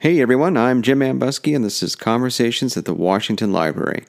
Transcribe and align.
Hey 0.00 0.22
everyone, 0.22 0.56
I'm 0.56 0.80
Jim 0.80 1.00
Ambuske, 1.00 1.54
and 1.54 1.62
this 1.62 1.82
is 1.82 1.94
Conversations 1.94 2.74
at 2.74 2.86
the 2.86 2.94
Washington 2.94 3.52
Library. 3.52 4.06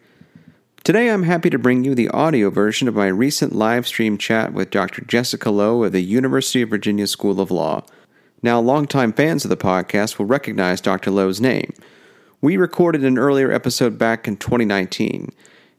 Today 0.85 1.09
I'm 1.09 1.23
happy 1.23 1.49
to 1.49 1.59
bring 1.59 1.83
you 1.83 1.93
the 1.93 2.07
audio 2.11 2.49
version 2.49 2.87
of 2.87 2.95
my 2.95 3.07
recent 3.07 3.53
live 3.53 3.85
stream 3.85 4.17
chat 4.17 4.53
with 4.53 4.69
Dr. 4.69 5.03
Jessica 5.03 5.49
Lowe 5.49 5.83
of 5.83 5.91
the 5.91 5.99
University 5.99 6.61
of 6.61 6.69
Virginia 6.69 7.07
School 7.07 7.41
of 7.41 7.51
Law. 7.51 7.83
Now, 8.41 8.57
longtime 8.61 9.11
fans 9.11 9.43
of 9.43 9.49
the 9.49 9.57
podcast 9.57 10.17
will 10.17 10.27
recognize 10.27 10.79
Dr. 10.79 11.11
Lowe's 11.11 11.41
name. 11.41 11.73
We 12.39 12.55
recorded 12.55 13.03
an 13.03 13.17
earlier 13.17 13.51
episode 13.51 13.97
back 13.97 14.29
in 14.29 14.37
2019. 14.37 15.33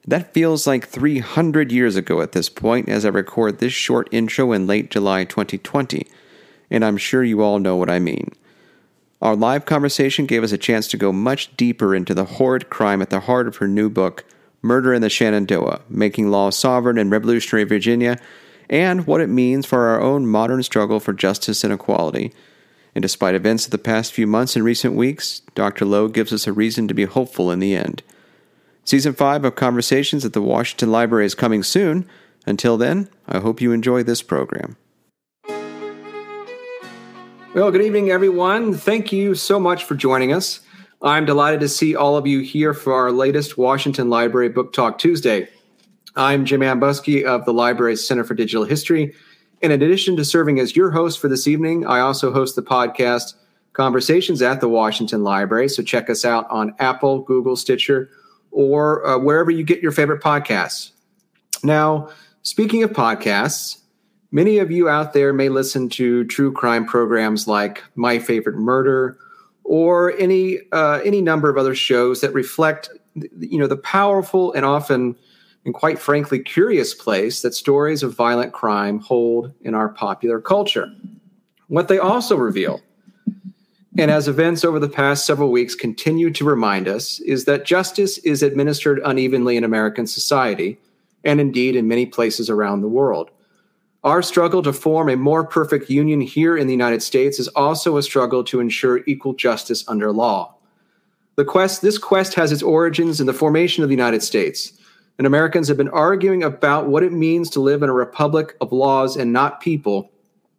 That 0.07 0.35
feels 0.35 0.67
like 0.67 0.87
300 0.87 1.73
years 1.73 1.97
ago 1.97 2.21
at 2.21 2.33
this 2.33 2.51
point 2.51 2.91
as 2.91 3.07
I 3.07 3.09
record 3.09 3.61
this 3.61 3.73
short 3.73 4.11
intro 4.13 4.53
in 4.53 4.67
late 4.67 4.91
July 4.91 5.25
2020, 5.25 6.07
and 6.71 6.85
I'm 6.85 6.99
sure 6.99 7.25
you 7.25 7.41
all 7.41 7.59
know 7.59 7.77
what 7.77 7.89
I 7.89 7.99
mean. 7.99 8.33
Our 9.23 9.37
live 9.37 9.67
conversation 9.67 10.27
gave 10.27 10.43
us 10.43 10.51
a 10.51 10.59
chance 10.59 10.89
to 10.89 10.97
go 10.97 11.13
much 11.13 11.57
deeper 11.57 11.95
into 11.95 12.13
the 12.13 12.25
horrid 12.25 12.69
crime 12.71 13.01
at 13.01 13.11
the 13.11 13.21
heart 13.21 13.47
of 13.47 13.59
her 13.59 13.69
new 13.69 13.89
book, 13.89 14.25
Murder 14.63 14.93
in 14.93 15.01
the 15.01 15.09
Shenandoah 15.09 15.83
Making 15.89 16.33
Law 16.33 16.51
Sovereign 16.51 16.99
in 16.99 17.09
Revolutionary 17.09 17.63
Virginia, 17.63 18.19
and 18.69 19.07
what 19.07 19.21
it 19.21 19.29
means 19.29 19.65
for 19.65 19.87
our 19.87 20.01
own 20.01 20.27
modern 20.27 20.65
struggle 20.65 20.99
for 20.99 21.13
justice 21.13 21.63
and 21.63 21.73
equality. 21.73 22.33
And 22.97 23.03
despite 23.03 23.37
events 23.37 23.65
of 23.65 23.71
the 23.71 23.79
past 23.79 24.13
few 24.13 24.27
months 24.27 24.57
and 24.57 24.65
recent 24.65 24.95
weeks, 24.95 25.43
Dr. 25.55 25.85
Lowe 25.85 26.09
gives 26.09 26.33
us 26.33 26.49
a 26.49 26.53
reason 26.53 26.89
to 26.89 26.95
be 26.95 27.05
hopeful 27.05 27.53
in 27.53 27.61
the 27.61 27.77
end. 27.77 28.03
Season 28.85 29.13
5 29.13 29.45
of 29.45 29.55
Conversations 29.55 30.25
at 30.25 30.33
the 30.33 30.43
Washington 30.43 30.91
Library 30.91 31.27
is 31.27 31.37
coming 31.37 31.63
soon. 31.63 32.09
Until 32.45 32.77
then, 32.77 33.09
I 33.29 33.39
hope 33.39 33.61
you 33.61 33.71
enjoy 33.71 34.03
this 34.03 34.21
program. 34.21 34.77
Well, 37.55 37.71
good 37.71 37.83
evening, 37.83 38.11
everyone. 38.11 38.73
Thank 38.73 39.13
you 39.13 39.35
so 39.35 39.61
much 39.61 39.85
for 39.85 39.95
joining 39.95 40.33
us. 40.33 40.61
I'm 41.03 41.27
delighted 41.27 41.61
to 41.61 41.69
see 41.69 41.95
all 41.95 42.17
of 42.17 42.27
you 42.27 42.41
here 42.41 42.73
for 42.73 42.95
our 42.95 43.13
latest 43.13 43.59
Washington 43.59 44.09
Library 44.09 44.49
Book 44.49 44.73
Talk 44.73 44.97
Tuesday. 44.97 45.51
I'm 46.17 46.47
Jim 46.47 46.63
Ambuske 46.63 47.27
of 47.27 47.45
the 47.45 47.53
Library's 47.53 48.07
Center 48.07 48.25
for 48.25 48.33
Digital 48.33 48.65
History. 48.65 49.15
And 49.61 49.71
in 49.71 49.83
addition 49.83 50.17
to 50.17 50.25
serving 50.25 50.61
as 50.61 50.75
your 50.75 50.91
host 50.93 51.19
for 51.19 51.29
this 51.29 51.47
evening, 51.47 51.87
I 51.87 52.01
also 52.01 52.33
host 52.33 52.57
the 52.57 52.63
podcast 52.63 53.35
Conversations 53.75 54.41
at 54.41 54.63
the 54.63 54.69
Washington 54.69 55.23
Library. 55.23 55.69
So 55.69 55.83
check 55.83 56.09
us 56.09 56.25
out 56.25 56.49
on 56.49 56.75
Apple, 56.79 57.21
Google, 57.21 57.57
Stitcher, 57.57 58.09
or 58.51 59.07
uh, 59.07 59.19
wherever 59.19 59.51
you 59.51 59.63
get 59.63 59.83
your 59.83 59.93
favorite 59.93 60.23
podcasts. 60.23 60.93
Now, 61.63 62.09
speaking 62.41 62.83
of 62.83 62.93
podcasts, 62.93 63.82
Many 64.33 64.59
of 64.59 64.71
you 64.71 64.89
out 64.89 65.13
there 65.13 65.33
may 65.33 65.49
listen 65.49 65.89
to 65.91 66.25
true 66.25 66.53
crime 66.53 66.87
programs 66.87 67.47
like 67.47 67.85
My 67.95 68.19
Favorite 68.19 68.57
Murder 68.57 69.19
or 69.63 70.13
any 70.19 70.59
uh, 70.73 71.01
any 71.05 71.21
number 71.21 71.49
of 71.49 71.57
other 71.57 71.75
shows 71.75 72.21
that 72.23 72.33
reflect 72.35 72.91
you 73.15 73.59
know 73.59 73.67
the 73.67 73.77
powerful 73.77 74.53
and 74.55 74.65
often 74.65 75.15
and 75.65 75.75
quite 75.75 75.99
frankly 75.99 76.41
curious 76.41 76.95
place 76.95 77.43
that 77.43 77.55
stories 77.55 78.03
of 78.03 78.17
violent 78.17 78.53
crime 78.53 78.99
hold 78.99 79.53
in 79.61 79.75
our 79.75 79.91
popular 79.91 80.41
culture. 80.41 80.91
What 81.69 81.89
they 81.89 81.99
also 81.99 82.37
reveal 82.37 82.81
and 83.99 84.11
as 84.11 84.27
events 84.27 84.65
over 84.65 84.79
the 84.79 84.89
past 84.89 85.27
several 85.27 85.51
weeks 85.51 85.75
continue 85.75 86.31
to 86.31 86.45
remind 86.45 86.89
us, 86.89 87.21
is 87.21 87.45
that 87.45 87.67
justice 87.67 88.19
is 88.19 88.43
administered 88.43 89.01
unevenly 89.05 89.57
in 89.57 89.65
American 89.65 90.07
society, 90.07 90.79
and 91.25 91.41
indeed 91.41 91.77
in 91.77 91.89
many 91.89 92.07
places 92.07 92.49
around 92.49 92.81
the 92.81 92.89
world. 92.89 93.31
Our 94.05 94.21
struggle 94.21 94.63
to 94.63 94.73
form 94.73 95.09
a 95.09 95.17
more 95.17 95.45
perfect 95.45 95.89
union 95.89 96.21
here 96.21 96.57
in 96.57 96.67
the 96.67 96.73
United 96.73 97.05
States 97.05 97.39
is 97.39 97.47
also 97.49 97.97
a 97.97 98.03
struggle 98.03 98.43
to 98.45 98.59
ensure 98.59 99.05
equal 99.07 99.33
justice 99.33 99.85
under 99.87 100.11
law. 100.11 100.57
The 101.37 101.45
quest, 101.45 101.83
this 101.83 101.99
quest 101.99 102.35
has 102.35 102.51
its 102.51 102.65
origins 102.65 103.21
in 103.21 103.27
the 103.27 103.33
formation 103.33 103.85
of 103.85 103.89
the 103.89 103.95
United 103.95 104.23
States, 104.23 104.73
and 105.19 105.27
Americans 105.27 105.69
have 105.69 105.77
been 105.77 105.89
arguing 105.89 106.43
about 106.43 106.89
what 106.89 107.05
it 107.05 107.13
means 107.13 107.49
to 107.51 107.61
live 107.61 107.83
in 107.85 107.89
a 107.89 107.95
republic 107.95 108.57
of 108.61 108.73
laws 108.73 109.17
and 109.17 109.33
not 109.33 109.61
people 109.61 110.11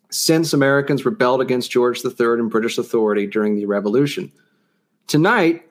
since 0.10 0.54
Americans 0.54 1.06
rebelled 1.06 1.42
against 1.42 1.70
George 1.70 2.04
III 2.06 2.40
and 2.40 2.50
British 2.50 2.78
authority 2.78 3.28
during 3.28 3.56
the 3.56 3.66
Revolution. 3.66 4.32
Tonight, 5.08 5.68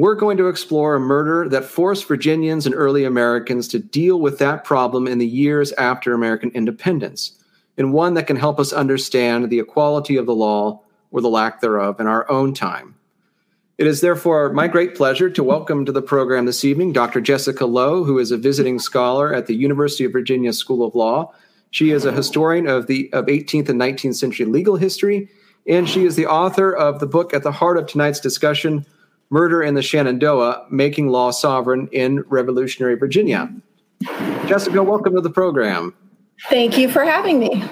we're 0.00 0.14
going 0.14 0.36
to 0.36 0.48
explore 0.48 0.94
a 0.94 1.00
murder 1.00 1.48
that 1.48 1.64
forced 1.64 2.06
Virginians 2.06 2.66
and 2.66 2.74
early 2.74 3.04
Americans 3.04 3.66
to 3.68 3.78
deal 3.78 4.20
with 4.20 4.38
that 4.38 4.64
problem 4.64 5.08
in 5.08 5.18
the 5.18 5.26
years 5.26 5.72
after 5.72 6.12
American 6.12 6.50
independence, 6.50 7.42
and 7.76 7.92
one 7.92 8.14
that 8.14 8.26
can 8.26 8.36
help 8.36 8.60
us 8.60 8.72
understand 8.72 9.50
the 9.50 9.58
equality 9.58 10.16
of 10.16 10.26
the 10.26 10.34
law 10.34 10.80
or 11.10 11.20
the 11.20 11.28
lack 11.28 11.60
thereof 11.60 11.98
in 12.00 12.06
our 12.06 12.30
own 12.30 12.54
time. 12.54 12.94
It 13.78 13.86
is 13.86 14.00
therefore 14.00 14.52
my 14.52 14.68
great 14.68 14.94
pleasure 14.94 15.30
to 15.30 15.44
welcome 15.44 15.84
to 15.84 15.92
the 15.92 16.02
program 16.02 16.46
this 16.46 16.64
evening 16.64 16.92
Dr. 16.92 17.20
Jessica 17.20 17.64
Lowe, 17.64 18.04
who 18.04 18.18
is 18.18 18.30
a 18.30 18.36
visiting 18.36 18.78
scholar 18.78 19.32
at 19.32 19.46
the 19.46 19.54
University 19.54 20.04
of 20.04 20.12
Virginia 20.12 20.52
School 20.52 20.84
of 20.84 20.94
Law. 20.94 21.32
She 21.70 21.92
is 21.92 22.04
a 22.04 22.12
historian 22.12 22.66
of 22.66 22.88
the 22.88 23.08
of 23.12 23.26
18th 23.26 23.68
and 23.68 23.80
19th 23.80 24.16
century 24.16 24.46
legal 24.46 24.76
history, 24.76 25.28
and 25.66 25.88
she 25.88 26.04
is 26.04 26.16
the 26.16 26.26
author 26.26 26.72
of 26.74 26.98
the 26.98 27.06
book 27.06 27.32
at 27.32 27.42
the 27.42 27.52
heart 27.52 27.78
of 27.78 27.86
tonight's 27.86 28.20
discussion, 28.20 28.84
Murder 29.30 29.62
in 29.62 29.74
the 29.74 29.82
Shenandoah 29.82 30.66
Making 30.70 31.08
Law 31.08 31.30
Sovereign 31.30 31.88
in 31.92 32.20
Revolutionary 32.28 32.94
Virginia. 32.94 33.52
Jessica, 34.46 34.82
welcome 34.82 35.14
to 35.14 35.20
the 35.20 35.30
program. 35.30 35.94
Thank 36.48 36.78
you 36.78 36.88
for 36.88 37.04
having 37.04 37.38
me. 37.38 37.62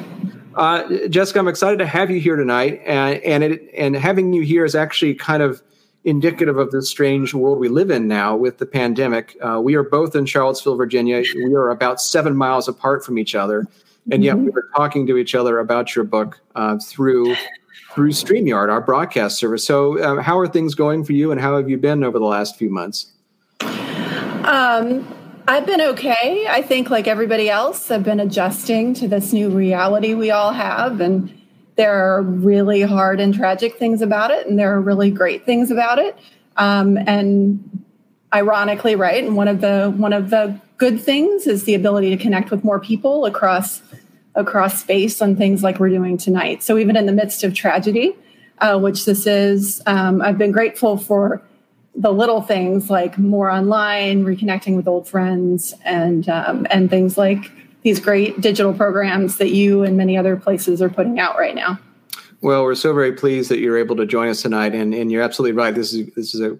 Uh, 0.55 1.09
Jessica, 1.09 1.39
I'm 1.39 1.49
excited 1.49 1.79
to 1.79 1.87
have 1.87 2.11
you 2.11 2.21
here 2.21 2.37
tonight, 2.37 2.81
and 2.85 3.19
and, 3.23 3.45
it, 3.45 3.71
and 3.77 3.95
having 3.95 4.33
you 4.33 4.43
here 4.43 4.65
is 4.65 4.75
actually 4.75 5.15
kind 5.15 5.43
of 5.43 5.63
indicative 6.05 6.57
of 6.57 6.71
the 6.71 6.83
strange 6.83 7.35
world 7.35 7.59
we 7.59 7.69
live 7.69 7.91
in 7.91 8.09
now 8.09 8.37
with 8.37 8.59
the 8.59 8.67
pandemic. 8.67 9.37
Uh, 9.43 9.61
we 9.61 9.75
are 9.75 9.83
both 9.83 10.15
in 10.17 10.25
Charlottesville, 10.25 10.77
Virginia. 10.77 11.23
We 11.35 11.55
are 11.55 11.71
about 11.71 12.01
seven 12.01 12.37
miles 12.37 12.69
apart 12.69 13.05
from 13.05 13.19
each 13.19 13.35
other, 13.35 13.67
and 14.11 14.25
yet 14.25 14.37
mm-hmm. 14.37 14.47
we 14.47 14.51
were 14.51 14.69
talking 14.75 15.07
to 15.09 15.19
each 15.19 15.35
other 15.35 15.59
about 15.59 15.95
your 15.95 16.05
book 16.05 16.41
uh, 16.55 16.79
through 16.79 17.35
through 17.97 18.11
StreamYard, 18.11 18.71
our 18.71 18.83
broadcast 18.83 19.39
service. 19.39 19.67
So, 19.67 19.99
uh, 19.99 20.21
how 20.21 20.39
are 20.39 20.47
things 20.47 20.75
going 20.75 21.03
for 21.03 21.15
you, 21.15 21.33
and 21.33 21.41
how 21.41 21.57
have 21.57 21.69
you 21.71 21.79
been 21.79 22.05
over 22.05 22.19
the 22.19 22.27
last 22.27 22.57
few 22.57 22.69
months? 22.71 23.11
Um, 23.61 25.09
I've 25.49 25.67
been 25.67 25.81
okay. 25.81 26.47
I 26.47 26.61
think, 26.61 26.91
like 26.91 27.09
everybody 27.09 27.49
else, 27.49 27.91
I've 27.91 28.05
been 28.05 28.21
adjusting 28.21 28.93
to 28.95 29.09
this 29.09 29.33
new 29.33 29.49
reality 29.49 30.13
we 30.13 30.31
all 30.31 30.53
have, 30.53 31.01
and 31.01 31.33
there 31.77 31.95
are 31.95 32.23
really 32.23 32.83
hard 32.83 33.19
and 33.19 33.35
tragic 33.35 33.79
things 33.79 34.03
about 34.03 34.31
it, 34.31 34.47
and 34.47 34.59
there 34.59 34.75
are 34.75 34.81
really 34.81 35.11
great 35.11 35.47
things 35.47 35.71
about 35.71 35.99
it. 35.99 36.19
Um, 36.59 36.99
and 36.99 37.83
ironically, 38.35 38.95
right, 38.95 39.25
and 39.25 39.37
one 39.37 39.49
of 39.49 39.63
the 39.63 39.91
one 39.97 40.13
of 40.13 40.29
the 40.29 40.61
good 40.77 41.01
things 41.01 41.47
is 41.47 41.65
the 41.65 41.75
ability 41.75 42.11
to 42.11 42.19
connect 42.19 42.51
with 42.51 42.63
more 42.63 42.79
people 42.79 43.25
across 43.25 43.81
across 44.37 44.81
space 44.81 45.21
on 45.21 45.35
things 45.35 45.63
like 45.63 45.81
we're 45.81 45.89
doing 45.89 46.17
tonight. 46.17 46.63
So 46.63 46.79
even 46.79 46.97
in 46.97 47.07
the 47.07 47.13
midst 47.13 47.43
of 47.43 47.55
tragedy, 47.55 48.15
uh, 48.59 48.79
which 48.79 49.05
this 49.05 49.27
is, 49.27 49.83
um, 49.87 50.23
I've 50.23 50.39
been 50.39 50.53
grateful 50.53 50.97
for 50.97 51.43
the 51.95 52.13
little 52.13 52.43
things 52.43 52.91
like 52.91 53.19
more 53.19 53.51
online, 53.51 54.25
reconnecting 54.25 54.77
with 54.77 54.87
old 54.87 55.09
friends, 55.09 55.75
and 55.85 56.29
um, 56.29 56.67
and 56.71 56.91
things 56.91 57.17
like 57.17 57.51
these 57.83 58.01
great 58.01 58.41
digital 58.41 58.75
programs 58.75 59.39
that 59.39 59.51
you 59.51 59.83
and 59.83 59.97
many 59.97 60.17
other 60.19 60.37
places 60.37 60.83
are 60.83 60.91
putting 60.91 61.19
out 61.19 61.39
right 61.39 61.55
now. 61.55 61.79
Well, 62.43 62.65
we're 62.65 62.75
so 62.75 62.93
very 62.93 63.13
pleased 63.13 63.51
that 63.51 63.61
you're 63.61 63.79
able 63.79 63.97
to 63.97 64.07
join 64.07 64.29
us 64.29 64.43
tonight, 64.43 64.75
and 64.75 64.95
and 64.95 65.11
you're 65.11 65.23
absolutely 65.23 65.57
right. 65.57 65.75
This 65.75 65.95
is 65.95 66.07
this 66.15 66.35
is 66.35 66.41
a 66.43 66.59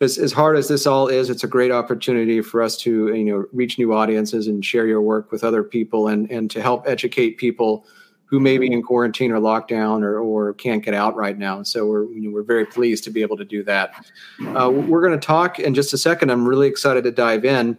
as, 0.00 0.18
as 0.18 0.32
hard 0.32 0.56
as 0.56 0.68
this 0.68 0.86
all 0.86 1.08
is, 1.08 1.30
it's 1.30 1.44
a 1.44 1.48
great 1.48 1.70
opportunity 1.70 2.40
for 2.42 2.62
us 2.62 2.76
to 2.78 3.14
you 3.14 3.24
know 3.24 3.46
reach 3.52 3.78
new 3.78 3.94
audiences 3.94 4.46
and 4.46 4.64
share 4.64 4.86
your 4.86 5.00
work 5.00 5.32
with 5.32 5.42
other 5.42 5.62
people 5.62 6.08
and 6.08 6.30
and 6.30 6.50
to 6.50 6.62
help 6.62 6.86
educate 6.86 7.38
people 7.38 7.86
who 8.26 8.40
may 8.40 8.58
be 8.58 8.70
in 8.70 8.82
quarantine 8.82 9.30
or 9.30 9.38
lockdown 9.38 10.02
or, 10.02 10.18
or 10.18 10.52
can't 10.54 10.84
get 10.84 10.94
out 10.94 11.14
right 11.14 11.38
now. 11.38 11.62
So 11.62 11.86
we're 11.86 12.04
you 12.06 12.22
know, 12.22 12.30
we're 12.30 12.42
very 12.42 12.66
pleased 12.66 13.04
to 13.04 13.10
be 13.10 13.22
able 13.22 13.36
to 13.36 13.44
do 13.44 13.62
that. 13.64 13.94
Uh, 14.48 14.70
we're 14.70 15.00
going 15.00 15.18
to 15.18 15.26
talk 15.26 15.58
in 15.58 15.74
just 15.74 15.92
a 15.92 15.98
second. 15.98 16.30
I'm 16.30 16.46
really 16.46 16.68
excited 16.68 17.04
to 17.04 17.10
dive 17.10 17.44
in. 17.44 17.78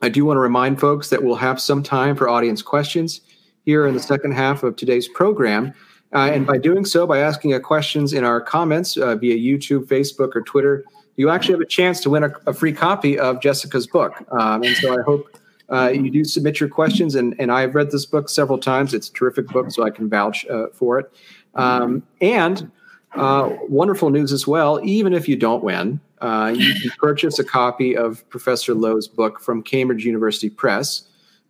I 0.00 0.08
do 0.08 0.24
want 0.24 0.36
to 0.36 0.40
remind 0.40 0.78
folks 0.78 1.10
that 1.10 1.24
we'll 1.24 1.36
have 1.36 1.60
some 1.60 1.82
time 1.82 2.14
for 2.14 2.28
audience 2.28 2.62
questions 2.62 3.20
here 3.64 3.86
in 3.86 3.94
the 3.94 4.00
second 4.00 4.32
half 4.32 4.62
of 4.62 4.76
today's 4.76 5.08
program. 5.08 5.74
Uh, 6.14 6.30
and 6.32 6.46
by 6.46 6.56
doing 6.56 6.84
so, 6.84 7.06
by 7.06 7.18
asking 7.18 7.58
questions 7.60 8.12
in 8.12 8.24
our 8.24 8.40
comments 8.40 8.96
uh, 8.96 9.14
via 9.16 9.36
YouTube, 9.36 9.86
Facebook, 9.86 10.34
or 10.34 10.42
Twitter, 10.42 10.84
you 11.18 11.30
actually 11.30 11.54
have 11.54 11.60
a 11.60 11.66
chance 11.66 12.00
to 12.00 12.10
win 12.10 12.22
a, 12.22 12.30
a 12.46 12.54
free 12.54 12.72
copy 12.72 13.18
of 13.18 13.40
Jessica's 13.40 13.88
book. 13.88 14.24
Um, 14.30 14.62
and 14.62 14.76
so 14.76 14.98
I 14.98 15.02
hope 15.02 15.36
uh, 15.68 15.90
you 15.92 16.10
do 16.10 16.24
submit 16.24 16.60
your 16.60 16.68
questions. 16.68 17.16
And, 17.16 17.34
and 17.40 17.50
I've 17.50 17.74
read 17.74 17.90
this 17.90 18.06
book 18.06 18.28
several 18.28 18.56
times. 18.56 18.94
It's 18.94 19.08
a 19.08 19.12
terrific 19.12 19.48
book, 19.48 19.70
so 19.72 19.82
I 19.82 19.90
can 19.90 20.08
vouch 20.08 20.46
uh, 20.46 20.68
for 20.72 21.00
it. 21.00 21.12
Um, 21.56 22.04
and 22.20 22.70
uh, 23.16 23.50
wonderful 23.68 24.10
news 24.10 24.32
as 24.32 24.46
well. 24.46 24.80
Even 24.84 25.12
if 25.12 25.28
you 25.28 25.34
don't 25.34 25.64
win, 25.64 26.00
uh, 26.20 26.54
you 26.56 26.72
can 26.74 26.90
purchase 26.98 27.40
a 27.40 27.44
copy 27.44 27.96
of 27.96 28.26
Professor 28.28 28.72
Lowe's 28.72 29.08
book 29.08 29.40
from 29.40 29.60
Cambridge 29.60 30.04
University 30.04 30.48
Press 30.48 31.02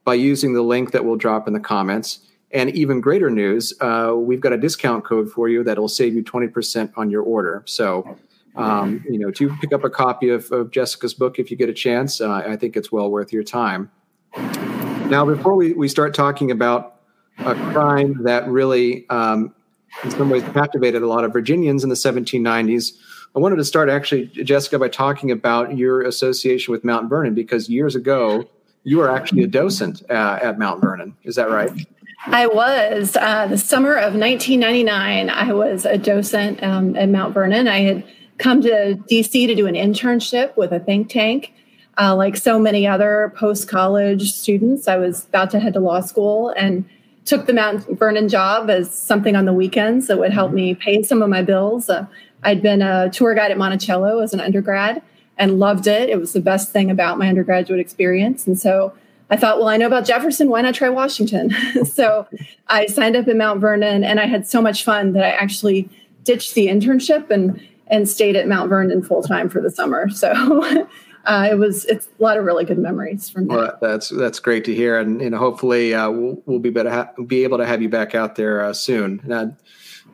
by 0.04 0.14
using 0.14 0.54
the 0.54 0.62
link 0.62 0.92
that 0.92 1.04
we'll 1.04 1.16
drop 1.16 1.46
in 1.46 1.52
the 1.52 1.60
comments. 1.60 2.20
And 2.52 2.70
even 2.70 3.02
greater 3.02 3.28
news, 3.28 3.74
uh, 3.82 4.14
we've 4.16 4.40
got 4.40 4.54
a 4.54 4.56
discount 4.56 5.04
code 5.04 5.30
for 5.30 5.50
you 5.50 5.62
that'll 5.62 5.88
save 5.88 6.14
you 6.14 6.24
20% 6.24 6.90
on 6.96 7.10
your 7.10 7.22
order. 7.22 7.62
So 7.66 8.16
Um, 8.56 9.04
you 9.08 9.18
know, 9.18 9.30
do 9.30 9.54
pick 9.60 9.72
up 9.72 9.84
a 9.84 9.90
copy 9.90 10.30
of, 10.30 10.50
of 10.50 10.70
Jessica's 10.70 11.14
book 11.14 11.38
if 11.38 11.50
you 11.50 11.56
get 11.56 11.68
a 11.68 11.74
chance. 11.74 12.20
Uh, 12.20 12.30
I 12.30 12.56
think 12.56 12.76
it's 12.76 12.90
well 12.90 13.10
worth 13.10 13.32
your 13.32 13.44
time. 13.44 13.90
Now, 14.36 15.24
before 15.24 15.54
we, 15.54 15.72
we 15.72 15.88
start 15.88 16.14
talking 16.14 16.50
about 16.50 16.96
a 17.38 17.54
crime 17.54 18.24
that 18.24 18.48
really, 18.48 19.08
um, 19.10 19.54
in 20.04 20.10
some 20.10 20.28
ways, 20.28 20.42
captivated 20.52 21.02
a 21.02 21.06
lot 21.06 21.24
of 21.24 21.32
Virginians 21.32 21.82
in 21.82 21.88
the 21.88 21.96
1790s, 21.96 22.92
I 23.36 23.38
wanted 23.38 23.56
to 23.56 23.64
start 23.64 23.88
actually, 23.88 24.26
Jessica, 24.26 24.78
by 24.78 24.88
talking 24.88 25.30
about 25.30 25.76
your 25.76 26.02
association 26.02 26.72
with 26.72 26.84
Mount 26.84 27.08
Vernon 27.08 27.34
because 27.34 27.68
years 27.68 27.94
ago 27.94 28.48
you 28.84 28.98
were 28.98 29.10
actually 29.10 29.42
a 29.42 29.46
docent 29.46 30.02
uh, 30.10 30.38
at 30.42 30.58
Mount 30.58 30.80
Vernon. 30.80 31.16
Is 31.24 31.36
that 31.36 31.50
right? 31.50 31.70
I 32.26 32.46
was. 32.46 33.16
Uh, 33.16 33.46
the 33.46 33.58
summer 33.58 33.94
of 33.94 34.14
1999, 34.14 35.30
I 35.30 35.52
was 35.52 35.84
a 35.84 35.98
docent 35.98 36.62
um, 36.62 36.96
at 36.96 37.08
Mount 37.08 37.34
Vernon. 37.34 37.68
I 37.68 37.80
had 37.80 38.04
come 38.38 38.62
to 38.62 38.98
DC 39.10 39.46
to 39.46 39.54
do 39.54 39.66
an 39.66 39.74
internship 39.74 40.56
with 40.56 40.72
a 40.72 40.80
think 40.80 41.08
tank. 41.08 41.52
Uh, 42.00 42.14
like 42.14 42.36
so 42.36 42.60
many 42.60 42.86
other 42.86 43.32
post 43.36 43.68
college 43.68 44.32
students, 44.32 44.86
I 44.86 44.96
was 44.96 45.24
about 45.24 45.50
to 45.50 45.58
head 45.58 45.72
to 45.72 45.80
law 45.80 46.00
school 46.00 46.50
and 46.50 46.88
took 47.24 47.46
the 47.46 47.52
Mount 47.52 47.86
Vernon 47.98 48.28
job 48.28 48.70
as 48.70 48.94
something 48.94 49.34
on 49.34 49.44
the 49.44 49.52
weekends 49.52 50.06
that 50.06 50.18
would 50.18 50.32
help 50.32 50.52
me 50.52 50.74
pay 50.76 51.02
some 51.02 51.22
of 51.22 51.28
my 51.28 51.42
bills. 51.42 51.90
Uh, 51.90 52.06
I'd 52.44 52.62
been 52.62 52.82
a 52.82 53.10
tour 53.10 53.34
guide 53.34 53.50
at 53.50 53.58
Monticello 53.58 54.20
as 54.20 54.32
an 54.32 54.40
undergrad 54.40 55.02
and 55.36 55.58
loved 55.58 55.86
it. 55.86 56.08
It 56.08 56.20
was 56.20 56.32
the 56.32 56.40
best 56.40 56.72
thing 56.72 56.90
about 56.90 57.18
my 57.18 57.28
undergraduate 57.28 57.80
experience. 57.80 58.46
And 58.46 58.58
so 58.58 58.92
I 59.28 59.36
thought, 59.36 59.58
well, 59.58 59.68
I 59.68 59.76
know 59.76 59.86
about 59.86 60.06
Jefferson. 60.06 60.48
Why 60.48 60.62
not 60.62 60.74
try 60.74 60.88
Washington? 60.88 61.52
so 61.84 62.26
I 62.68 62.86
signed 62.86 63.16
up 63.16 63.28
at 63.28 63.36
Mount 63.36 63.60
Vernon 63.60 64.04
and 64.04 64.20
I 64.20 64.26
had 64.26 64.46
so 64.46 64.62
much 64.62 64.84
fun 64.84 65.12
that 65.12 65.24
I 65.24 65.30
actually 65.30 65.88
ditched 66.24 66.54
the 66.54 66.68
internship 66.68 67.30
and, 67.30 67.60
and 67.88 68.08
stayed 68.08 68.36
at 68.36 68.48
Mount 68.48 68.68
Vernon 68.68 69.02
full 69.02 69.22
time 69.22 69.48
for 69.48 69.60
the 69.60 69.70
summer. 69.70 70.08
So 70.08 70.30
uh, 71.24 71.48
it 71.50 71.58
was 71.58 71.84
it's 71.86 72.08
a 72.18 72.22
lot 72.22 72.36
of 72.36 72.44
really 72.44 72.64
good 72.64 72.78
memories 72.78 73.28
from 73.28 73.48
that. 73.48 73.54
Well, 73.54 73.78
that's 73.80 74.08
that's 74.08 74.38
great 74.38 74.64
to 74.64 74.74
hear, 74.74 74.98
and 74.98 75.20
you 75.20 75.30
know 75.30 75.38
hopefully 75.38 75.94
uh, 75.94 76.10
we'll, 76.10 76.42
we'll 76.46 76.58
be 76.58 76.70
better 76.70 76.90
ha- 76.90 77.12
be 77.26 77.44
able 77.44 77.58
to 77.58 77.66
have 77.66 77.82
you 77.82 77.88
back 77.88 78.14
out 78.14 78.36
there 78.36 78.62
uh, 78.62 78.72
soon. 78.72 79.20
And, 79.30 79.56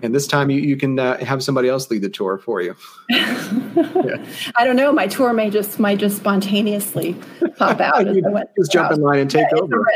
and 0.02 0.14
this 0.14 0.26
time 0.26 0.50
you, 0.50 0.60
you 0.60 0.76
can 0.76 0.98
uh, 0.98 1.24
have 1.24 1.42
somebody 1.42 1.68
else 1.68 1.88
lead 1.90 2.02
the 2.02 2.08
tour 2.08 2.38
for 2.38 2.60
you. 2.60 2.74
yeah. 3.08 4.26
I 4.56 4.64
don't 4.64 4.76
know. 4.76 4.92
My 4.92 5.06
tour 5.06 5.32
may 5.32 5.50
just 5.50 5.78
might 5.78 5.98
just 5.98 6.16
spontaneously 6.16 7.16
pop 7.56 7.80
out. 7.80 8.04
just 8.58 8.72
jump 8.72 8.92
in 8.92 9.00
line 9.00 9.20
and 9.20 9.30
take 9.30 9.46
yeah, 9.52 9.62
over. 9.62 9.86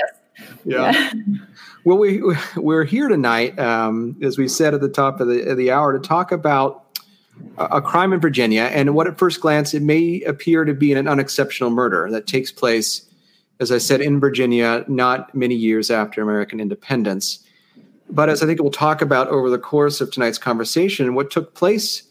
Yeah. 0.64 0.92
yeah. 0.92 1.12
Well, 1.84 1.98
we 1.98 2.22
we're 2.56 2.84
here 2.84 3.08
tonight, 3.08 3.58
um, 3.58 4.16
as 4.22 4.36
we 4.36 4.46
said 4.46 4.74
at 4.74 4.80
the 4.80 4.88
top 4.88 5.20
of 5.20 5.28
the 5.28 5.42
of 5.50 5.56
the 5.56 5.70
hour, 5.70 5.98
to 5.98 6.06
talk 6.06 6.32
about 6.32 6.87
a, 7.58 7.82
crime 7.82 8.12
in 8.12 8.20
Virginia, 8.20 8.62
and 8.62 8.94
what 8.94 9.06
at 9.06 9.18
first 9.18 9.40
glance 9.40 9.74
it 9.74 9.82
may 9.82 10.22
appear 10.22 10.64
to 10.64 10.74
be 10.74 10.92
an 10.92 11.08
unexceptional 11.08 11.70
murder 11.70 12.10
that 12.10 12.26
takes 12.26 12.52
place, 12.52 13.02
as 13.60 13.72
I 13.72 13.78
said, 13.78 14.00
in 14.00 14.20
Virginia, 14.20 14.84
not 14.88 15.34
many 15.34 15.54
years 15.54 15.90
after 15.90 16.22
American 16.22 16.60
independence. 16.60 17.44
But 18.10 18.28
as 18.28 18.42
I 18.42 18.46
think 18.46 18.62
we'll 18.62 18.70
talk 18.70 19.02
about 19.02 19.28
over 19.28 19.50
the 19.50 19.58
course 19.58 20.00
of 20.00 20.10
tonight's 20.10 20.38
conversation, 20.38 21.14
what 21.14 21.30
took 21.30 21.54
place 21.54 22.04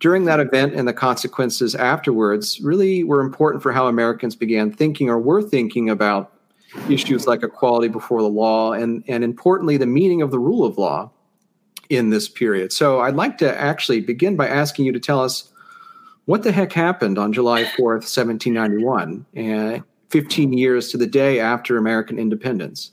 during 0.00 0.24
that 0.24 0.40
event 0.40 0.74
and 0.74 0.86
the 0.86 0.92
consequences 0.92 1.74
afterwards 1.74 2.60
really 2.60 3.04
were 3.04 3.20
important 3.20 3.62
for 3.62 3.72
how 3.72 3.86
Americans 3.86 4.34
began 4.34 4.72
thinking 4.72 5.08
or 5.08 5.18
were 5.18 5.40
thinking 5.40 5.88
about 5.88 6.32
issues 6.90 7.26
like 7.26 7.42
equality 7.42 7.88
before 7.88 8.20
the 8.20 8.28
law 8.28 8.72
and, 8.72 9.04
and 9.06 9.22
importantly, 9.22 9.76
the 9.76 9.86
meaning 9.86 10.20
of 10.20 10.30
the 10.30 10.38
rule 10.38 10.64
of 10.64 10.76
law 10.76 11.10
in 11.96 12.10
this 12.10 12.28
period. 12.28 12.72
So 12.72 13.00
I'd 13.00 13.14
like 13.14 13.38
to 13.38 13.60
actually 13.60 14.00
begin 14.00 14.36
by 14.36 14.48
asking 14.48 14.86
you 14.86 14.92
to 14.92 15.00
tell 15.00 15.20
us 15.20 15.50
what 16.24 16.42
the 16.42 16.52
heck 16.52 16.72
happened 16.72 17.18
on 17.18 17.32
July 17.32 17.64
4th, 17.64 18.04
1791, 18.04 19.26
and 19.34 19.82
15 20.10 20.52
years 20.52 20.90
to 20.90 20.96
the 20.96 21.06
day 21.06 21.40
after 21.40 21.76
American 21.76 22.18
independence. 22.18 22.92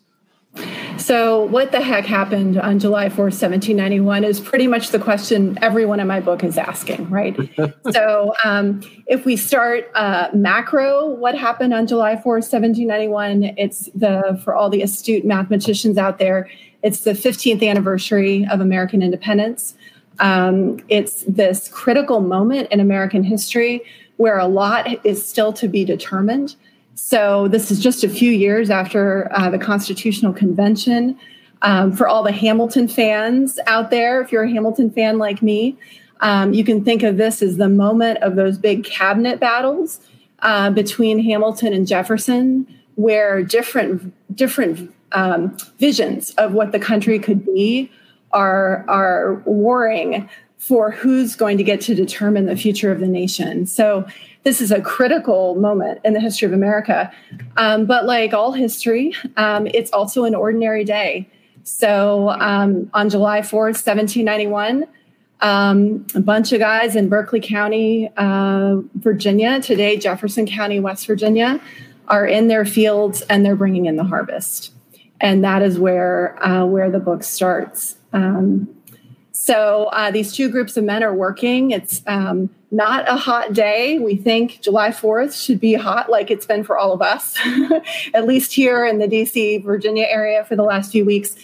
So, 0.97 1.45
what 1.45 1.71
the 1.71 1.79
heck 1.79 2.05
happened 2.05 2.57
on 2.57 2.79
July 2.79 3.07
4th, 3.07 3.37
1791 3.39 4.23
is 4.23 4.39
pretty 4.39 4.67
much 4.67 4.89
the 4.89 4.99
question 4.99 5.57
everyone 5.61 5.99
in 5.99 6.07
my 6.07 6.19
book 6.19 6.43
is 6.43 6.57
asking, 6.57 7.09
right? 7.09 7.37
so, 7.91 8.33
um, 8.43 8.81
if 9.07 9.25
we 9.25 9.37
start 9.37 9.89
uh, 9.95 10.29
macro, 10.33 11.07
what 11.07 11.37
happened 11.37 11.73
on 11.73 11.87
July 11.87 12.15
4th, 12.15 12.51
1791? 12.51 13.43
It's 13.57 13.89
the, 13.95 14.41
for 14.43 14.55
all 14.55 14.69
the 14.69 14.81
astute 14.81 15.23
mathematicians 15.23 15.97
out 15.97 16.17
there, 16.17 16.49
it's 16.83 17.01
the 17.01 17.11
15th 17.11 17.67
anniversary 17.67 18.47
of 18.51 18.61
American 18.61 19.01
independence. 19.01 19.75
Um, 20.19 20.79
it's 20.89 21.23
this 21.23 21.67
critical 21.69 22.21
moment 22.21 22.69
in 22.71 22.79
American 22.79 23.23
history 23.23 23.81
where 24.17 24.37
a 24.37 24.47
lot 24.47 25.05
is 25.05 25.25
still 25.25 25.53
to 25.53 25.67
be 25.67 25.85
determined. 25.85 26.55
So 26.95 27.47
this 27.47 27.71
is 27.71 27.79
just 27.79 28.03
a 28.03 28.09
few 28.09 28.31
years 28.31 28.69
after 28.69 29.29
uh, 29.33 29.49
the 29.49 29.57
Constitutional 29.57 30.33
Convention. 30.33 31.17
Um, 31.61 31.91
for 31.93 32.07
all 32.07 32.23
the 32.23 32.31
Hamilton 32.31 32.87
fans 32.87 33.59
out 33.67 33.89
there, 33.89 34.21
if 34.21 34.31
you're 34.31 34.43
a 34.43 34.49
Hamilton 34.49 34.89
fan 34.91 35.17
like 35.17 35.41
me, 35.41 35.77
um, 36.21 36.53
you 36.53 36.63
can 36.63 36.83
think 36.83 37.03
of 37.03 37.17
this 37.17 37.41
as 37.41 37.57
the 37.57 37.69
moment 37.69 38.19
of 38.19 38.35
those 38.35 38.57
big 38.57 38.83
cabinet 38.83 39.39
battles 39.39 39.99
uh, 40.39 40.69
between 40.69 41.19
Hamilton 41.19 41.73
and 41.73 41.87
Jefferson, 41.87 42.67
where 42.95 43.41
different 43.43 44.13
different 44.35 44.93
um, 45.11 45.57
visions 45.77 46.31
of 46.31 46.53
what 46.53 46.71
the 46.71 46.79
country 46.79 47.19
could 47.19 47.45
be 47.45 47.91
are 48.31 48.85
are 48.87 49.41
warring 49.45 50.29
for 50.57 50.91
who's 50.91 51.35
going 51.35 51.57
to 51.57 51.63
get 51.63 51.79
to 51.81 51.95
determine 51.95 52.45
the 52.45 52.55
future 52.55 52.91
of 52.91 52.99
the 52.99 53.07
nation. 53.07 53.65
So 53.65 54.05
this 54.43 54.59
is 54.59 54.71
a 54.71 54.81
critical 54.81 55.55
moment 55.55 55.99
in 56.03 56.13
the 56.13 56.19
history 56.19 56.45
of 56.45 56.53
America. 56.53 57.11
Um, 57.57 57.85
but 57.85 58.05
like 58.05 58.33
all 58.33 58.51
history, 58.51 59.15
um, 59.37 59.67
it's 59.67 59.91
also 59.91 60.25
an 60.25 60.35
ordinary 60.35 60.83
day. 60.83 61.29
So 61.63 62.29
um, 62.29 62.89
on 62.93 63.09
July 63.09 63.39
4th, 63.39 63.77
1791, 63.85 64.85
um, 65.41 66.05
a 66.13 66.19
bunch 66.19 66.51
of 66.51 66.59
guys 66.59 66.95
in 66.95 67.07
Berkeley 67.07 67.39
County, 67.39 68.09
uh, 68.17 68.77
Virginia, 68.95 69.61
today 69.61 69.97
Jefferson 69.97 70.45
County, 70.45 70.79
West 70.79 71.07
Virginia, 71.07 71.61
are 72.09 72.25
in 72.25 72.47
their 72.47 72.65
fields 72.65 73.21
and 73.23 73.45
they're 73.45 73.55
bringing 73.55 73.85
in 73.85 73.95
the 73.95 74.03
harvest. 74.03 74.73
And 75.21 75.43
that 75.43 75.61
is 75.61 75.79
where 75.79 76.41
uh, 76.45 76.65
where 76.65 76.89
the 76.89 76.99
book 76.99 77.23
starts. 77.23 77.97
Um, 78.13 78.69
so 79.31 79.85
uh, 79.93 80.11
these 80.11 80.33
two 80.33 80.49
groups 80.49 80.75
of 80.75 80.83
men 80.83 81.01
are 81.01 81.13
working. 81.13 81.71
It's 81.71 82.01
um, 82.07 82.49
not 82.71 83.09
a 83.09 83.15
hot 83.15 83.53
day. 83.53 83.97
We 83.97 84.17
think 84.17 84.59
July 84.61 84.89
4th 84.89 85.45
should 85.45 85.61
be 85.61 85.75
hot 85.75 86.09
like 86.09 86.29
it's 86.29 86.45
been 86.45 86.65
for 86.65 86.77
all 86.77 86.91
of 86.91 87.01
us, 87.01 87.37
at 88.13 88.27
least 88.27 88.53
here 88.53 88.85
in 88.85 88.99
the 88.99 89.07
DC, 89.07 89.63
Virginia 89.63 90.05
area 90.09 90.43
for 90.43 90.57
the 90.57 90.63
last 90.63 90.91
few 90.91 91.05
weeks. 91.05 91.35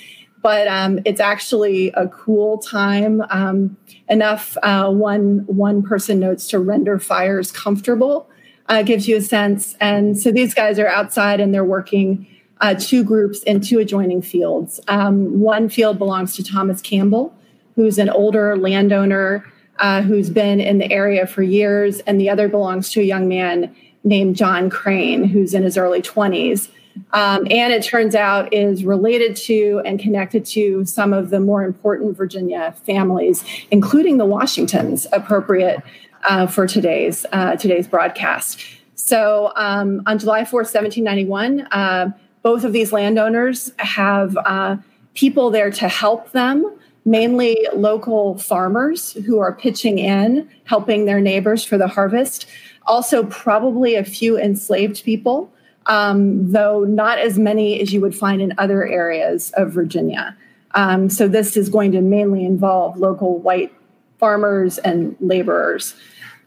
But 0.41 0.67
um, 0.67 0.99
it's 1.05 1.21
actually 1.21 1.91
a 1.93 2.07
cool 2.09 2.57
time. 2.57 3.23
Um, 3.29 3.77
enough, 4.09 4.57
uh, 4.61 4.91
one, 4.91 5.45
one 5.47 5.81
person 5.81 6.19
notes 6.19 6.47
to 6.49 6.59
render 6.59 6.99
fires 6.99 7.49
comfortable, 7.49 8.29
uh, 8.67 8.83
gives 8.83 9.07
you 9.07 9.15
a 9.15 9.21
sense. 9.21 9.75
And 9.79 10.19
so 10.19 10.31
these 10.31 10.53
guys 10.53 10.79
are 10.79 10.87
outside 10.87 11.39
and 11.39 11.53
they're 11.53 11.63
working 11.63 12.27
uh, 12.61 12.75
two 12.75 13.03
groups 13.03 13.43
in 13.43 13.61
two 13.61 13.79
adjoining 13.79 14.21
fields. 14.21 14.79
Um, 14.87 15.39
one 15.39 15.69
field 15.69 15.97
belongs 15.97 16.35
to 16.35 16.43
Thomas 16.43 16.81
Campbell, 16.81 17.35
who's 17.75 17.97
an 17.97 18.09
older 18.09 18.57
landowner 18.57 19.45
uh, 19.79 20.01
who's 20.01 20.29
been 20.29 20.59
in 20.59 20.77
the 20.77 20.91
area 20.91 21.27
for 21.27 21.43
years, 21.43 21.99
and 22.01 22.19
the 22.19 22.29
other 22.29 22.47
belongs 22.47 22.89
to 22.91 23.01
a 23.01 23.03
young 23.03 23.27
man 23.27 23.75
named 24.03 24.35
John 24.35 24.69
Crane, 24.69 25.23
who's 25.23 25.53
in 25.53 25.63
his 25.63 25.77
early 25.77 26.01
20s. 26.01 26.69
Um, 27.11 27.45
and 27.51 27.73
it 27.73 27.83
turns 27.83 28.15
out 28.15 28.53
is 28.53 28.85
related 28.85 29.35
to 29.37 29.81
and 29.85 29.99
connected 29.99 30.45
to 30.47 30.85
some 30.85 31.11
of 31.11 31.29
the 31.29 31.41
more 31.41 31.65
important 31.65 32.15
Virginia 32.15 32.73
families, 32.85 33.43
including 33.69 34.17
the 34.17 34.25
Washingtons, 34.25 35.05
appropriate 35.11 35.81
uh, 36.23 36.47
for 36.47 36.67
today's 36.67 37.25
uh, 37.33 37.57
today's 37.57 37.87
broadcast. 37.87 38.61
So 38.95 39.51
um, 39.55 40.03
on 40.05 40.17
July 40.17 40.43
4th, 40.43 40.73
1791, 40.73 41.67
uh, 41.71 42.11
both 42.45 42.63
of 42.63 42.73
these 42.73 42.93
landowners 42.93 43.71
have 43.79 44.37
uh, 44.45 44.77
people 45.15 45.49
there 45.49 45.71
to 45.71 45.89
help 45.89 46.31
them 46.31 46.63
mainly 47.03 47.67
local 47.73 48.37
farmers 48.37 49.13
who 49.25 49.39
are 49.39 49.51
pitching 49.51 49.97
in, 49.97 50.47
helping 50.65 51.05
their 51.05 51.19
neighbors 51.19 51.65
for 51.65 51.79
the 51.79 51.87
harvest. 51.87 52.45
Also, 52.85 53.23
probably 53.23 53.95
a 53.95 54.03
few 54.03 54.37
enslaved 54.37 55.03
people, 55.03 55.51
um, 55.87 56.51
though 56.51 56.83
not 56.83 57.17
as 57.17 57.39
many 57.39 57.81
as 57.81 57.91
you 57.91 57.99
would 57.99 58.15
find 58.15 58.43
in 58.43 58.53
other 58.59 58.85
areas 58.85 59.51
of 59.57 59.71
Virginia. 59.71 60.37
Um, 60.75 61.09
so, 61.09 61.27
this 61.27 61.57
is 61.57 61.67
going 61.67 61.93
to 61.93 62.01
mainly 62.01 62.45
involve 62.45 62.95
local 62.97 63.39
white 63.39 63.73
farmers 64.19 64.77
and 64.77 65.15
laborers. 65.19 65.95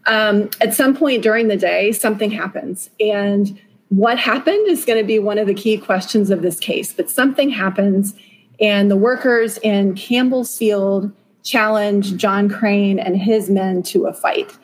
Um, 0.06 0.48
at 0.60 0.74
some 0.74 0.96
point 0.96 1.24
during 1.24 1.48
the 1.48 1.56
day, 1.56 1.90
something 1.90 2.30
happens. 2.30 2.88
And 3.00 3.58
what 3.88 4.18
happened 4.18 4.68
is 4.68 4.84
going 4.84 4.98
to 4.98 5.06
be 5.06 5.18
one 5.18 5.38
of 5.38 5.46
the 5.46 5.54
key 5.54 5.78
questions 5.78 6.30
of 6.30 6.42
this 6.42 6.58
case. 6.58 6.92
But 6.92 7.10
something 7.10 7.50
happens, 7.50 8.14
and 8.60 8.90
the 8.90 8.96
workers 8.96 9.58
in 9.58 9.94
Campbell's 9.94 10.56
Field 10.56 11.12
challenge 11.42 12.16
John 12.16 12.48
Crane 12.48 12.98
and 12.98 13.16
his 13.16 13.48
men 13.48 13.82
to 13.84 14.06
a 14.06 14.12
fight. 14.12 14.56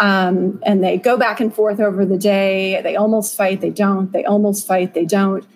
Um, 0.00 0.60
and 0.64 0.82
they 0.82 0.98
go 0.98 1.16
back 1.16 1.38
and 1.38 1.54
forth 1.54 1.78
over 1.78 2.04
the 2.04 2.18
day. 2.18 2.80
They 2.82 2.96
almost 2.96 3.36
fight, 3.36 3.60
they 3.60 3.70
don't. 3.70 4.10
They 4.12 4.24
almost 4.24 4.66
fight, 4.66 4.94
they 4.94 5.04
don't. 5.04 5.46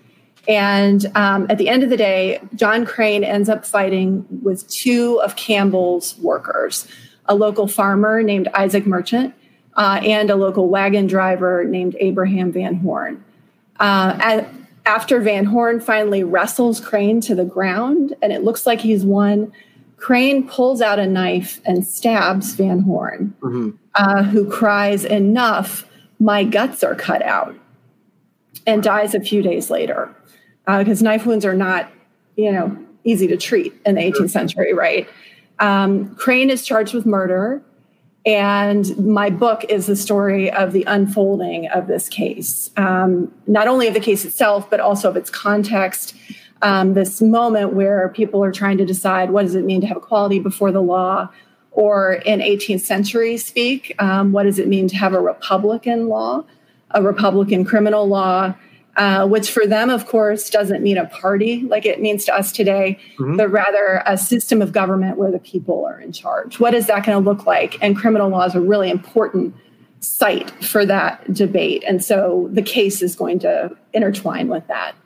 And 0.46 1.10
um, 1.14 1.46
at 1.50 1.58
the 1.58 1.68
end 1.68 1.82
of 1.82 1.90
the 1.90 1.96
day, 1.96 2.40
John 2.54 2.86
Crane 2.86 3.24
ends 3.24 3.48
up 3.48 3.66
fighting 3.66 4.24
with 4.42 4.66
two 4.68 5.20
of 5.22 5.36
Campbell's 5.36 6.16
workers 6.18 6.86
a 7.30 7.34
local 7.34 7.68
farmer 7.68 8.22
named 8.22 8.48
Isaac 8.54 8.86
Merchant 8.86 9.34
uh, 9.78 10.00
and 10.02 10.28
a 10.28 10.36
local 10.36 10.68
wagon 10.68 11.06
driver 11.06 11.64
named 11.64 11.96
Abraham 12.00 12.52
Van 12.52 12.74
Horn. 12.74 13.24
Uh, 13.78 14.42
after 14.84 15.20
Van 15.20 15.44
Horn 15.44 15.80
finally 15.80 16.24
wrestles 16.24 16.80
Crane 16.80 17.20
to 17.22 17.34
the 17.34 17.44
ground 17.44 18.14
and 18.20 18.32
it 18.32 18.42
looks 18.42 18.66
like 18.66 18.80
he's 18.80 19.04
won, 19.04 19.52
Crane 19.96 20.48
pulls 20.48 20.80
out 20.80 20.98
a 20.98 21.06
knife 21.06 21.60
and 21.64 21.86
stabs 21.86 22.54
Van 22.54 22.80
Horn, 22.80 23.34
mm-hmm. 23.40 23.70
uh, 23.94 24.24
who 24.24 24.50
cries, 24.50 25.04
Enough, 25.04 25.86
my 26.18 26.44
guts 26.44 26.82
are 26.82 26.94
cut 26.94 27.22
out, 27.22 27.54
and 28.66 28.82
dies 28.82 29.14
a 29.14 29.20
few 29.20 29.42
days 29.42 29.70
later. 29.70 30.14
Because 30.66 31.02
uh, 31.02 31.04
knife 31.04 31.24
wounds 31.24 31.44
are 31.44 31.54
not, 31.54 31.90
you 32.36 32.52
know, 32.52 32.76
easy 33.04 33.26
to 33.28 33.36
treat 33.36 33.72
in 33.86 33.94
the 33.94 34.02
18th 34.02 34.30
century, 34.30 34.72
right? 34.72 35.08
Um, 35.58 36.14
Crane 36.16 36.50
is 36.50 36.64
charged 36.64 36.94
with 36.94 37.06
murder. 37.06 37.62
And 38.26 38.96
my 38.98 39.30
book 39.30 39.64
is 39.68 39.86
the 39.86 39.96
story 39.96 40.50
of 40.50 40.72
the 40.72 40.84
unfolding 40.86 41.68
of 41.68 41.86
this 41.86 42.08
case, 42.08 42.70
um, 42.76 43.32
not 43.46 43.68
only 43.68 43.86
of 43.86 43.94
the 43.94 44.00
case 44.00 44.24
itself, 44.24 44.68
but 44.68 44.80
also 44.80 45.08
of 45.08 45.16
its 45.16 45.30
context. 45.30 46.14
Um, 46.60 46.94
this 46.94 47.22
moment 47.22 47.74
where 47.74 48.08
people 48.08 48.42
are 48.42 48.50
trying 48.50 48.78
to 48.78 48.84
decide 48.84 49.30
what 49.30 49.42
does 49.42 49.54
it 49.54 49.64
mean 49.64 49.80
to 49.80 49.86
have 49.86 49.96
equality 49.96 50.40
before 50.40 50.72
the 50.72 50.82
law, 50.82 51.28
or 51.70 52.14
in 52.14 52.40
18th 52.40 52.80
century 52.80 53.36
speak, 53.36 53.94
um, 54.00 54.32
what 54.32 54.42
does 54.42 54.58
it 54.58 54.66
mean 54.66 54.88
to 54.88 54.96
have 54.96 55.14
a 55.14 55.20
Republican 55.20 56.08
law, 56.08 56.44
a 56.90 57.00
Republican 57.00 57.64
criminal 57.64 58.08
law, 58.08 58.52
uh, 58.98 59.26
which 59.26 59.50
for 59.50 59.64
them, 59.64 59.90
of 59.90 60.06
course, 60.06 60.50
doesn't 60.50 60.82
mean 60.82 60.98
a 60.98 61.06
party 61.06 61.62
like 61.62 61.86
it 61.86 62.00
means 62.00 62.24
to 62.24 62.34
us 62.34 62.50
today, 62.50 62.98
mm-hmm. 63.16 63.36
but 63.36 63.48
rather 63.48 64.02
a 64.06 64.18
system 64.18 64.60
of 64.60 64.72
government 64.72 65.16
where 65.16 65.30
the 65.30 65.38
people 65.38 65.84
are 65.86 66.00
in 66.00 66.12
charge. 66.12 66.58
What 66.58 66.74
is 66.74 66.88
that 66.88 67.06
going 67.06 67.22
to 67.22 67.30
look 67.30 67.46
like? 67.46 67.78
And 67.80 67.96
criminal 67.96 68.28
law 68.28 68.44
is 68.44 68.56
a 68.56 68.60
really 68.60 68.90
important 68.90 69.54
site 70.00 70.50
for 70.64 70.84
that 70.84 71.32
debate. 71.32 71.84
And 71.86 72.04
so 72.04 72.48
the 72.52 72.62
case 72.62 73.00
is 73.00 73.14
going 73.14 73.38
to 73.40 73.70
intertwine 73.92 74.48
with 74.48 74.66
that. 74.66 74.96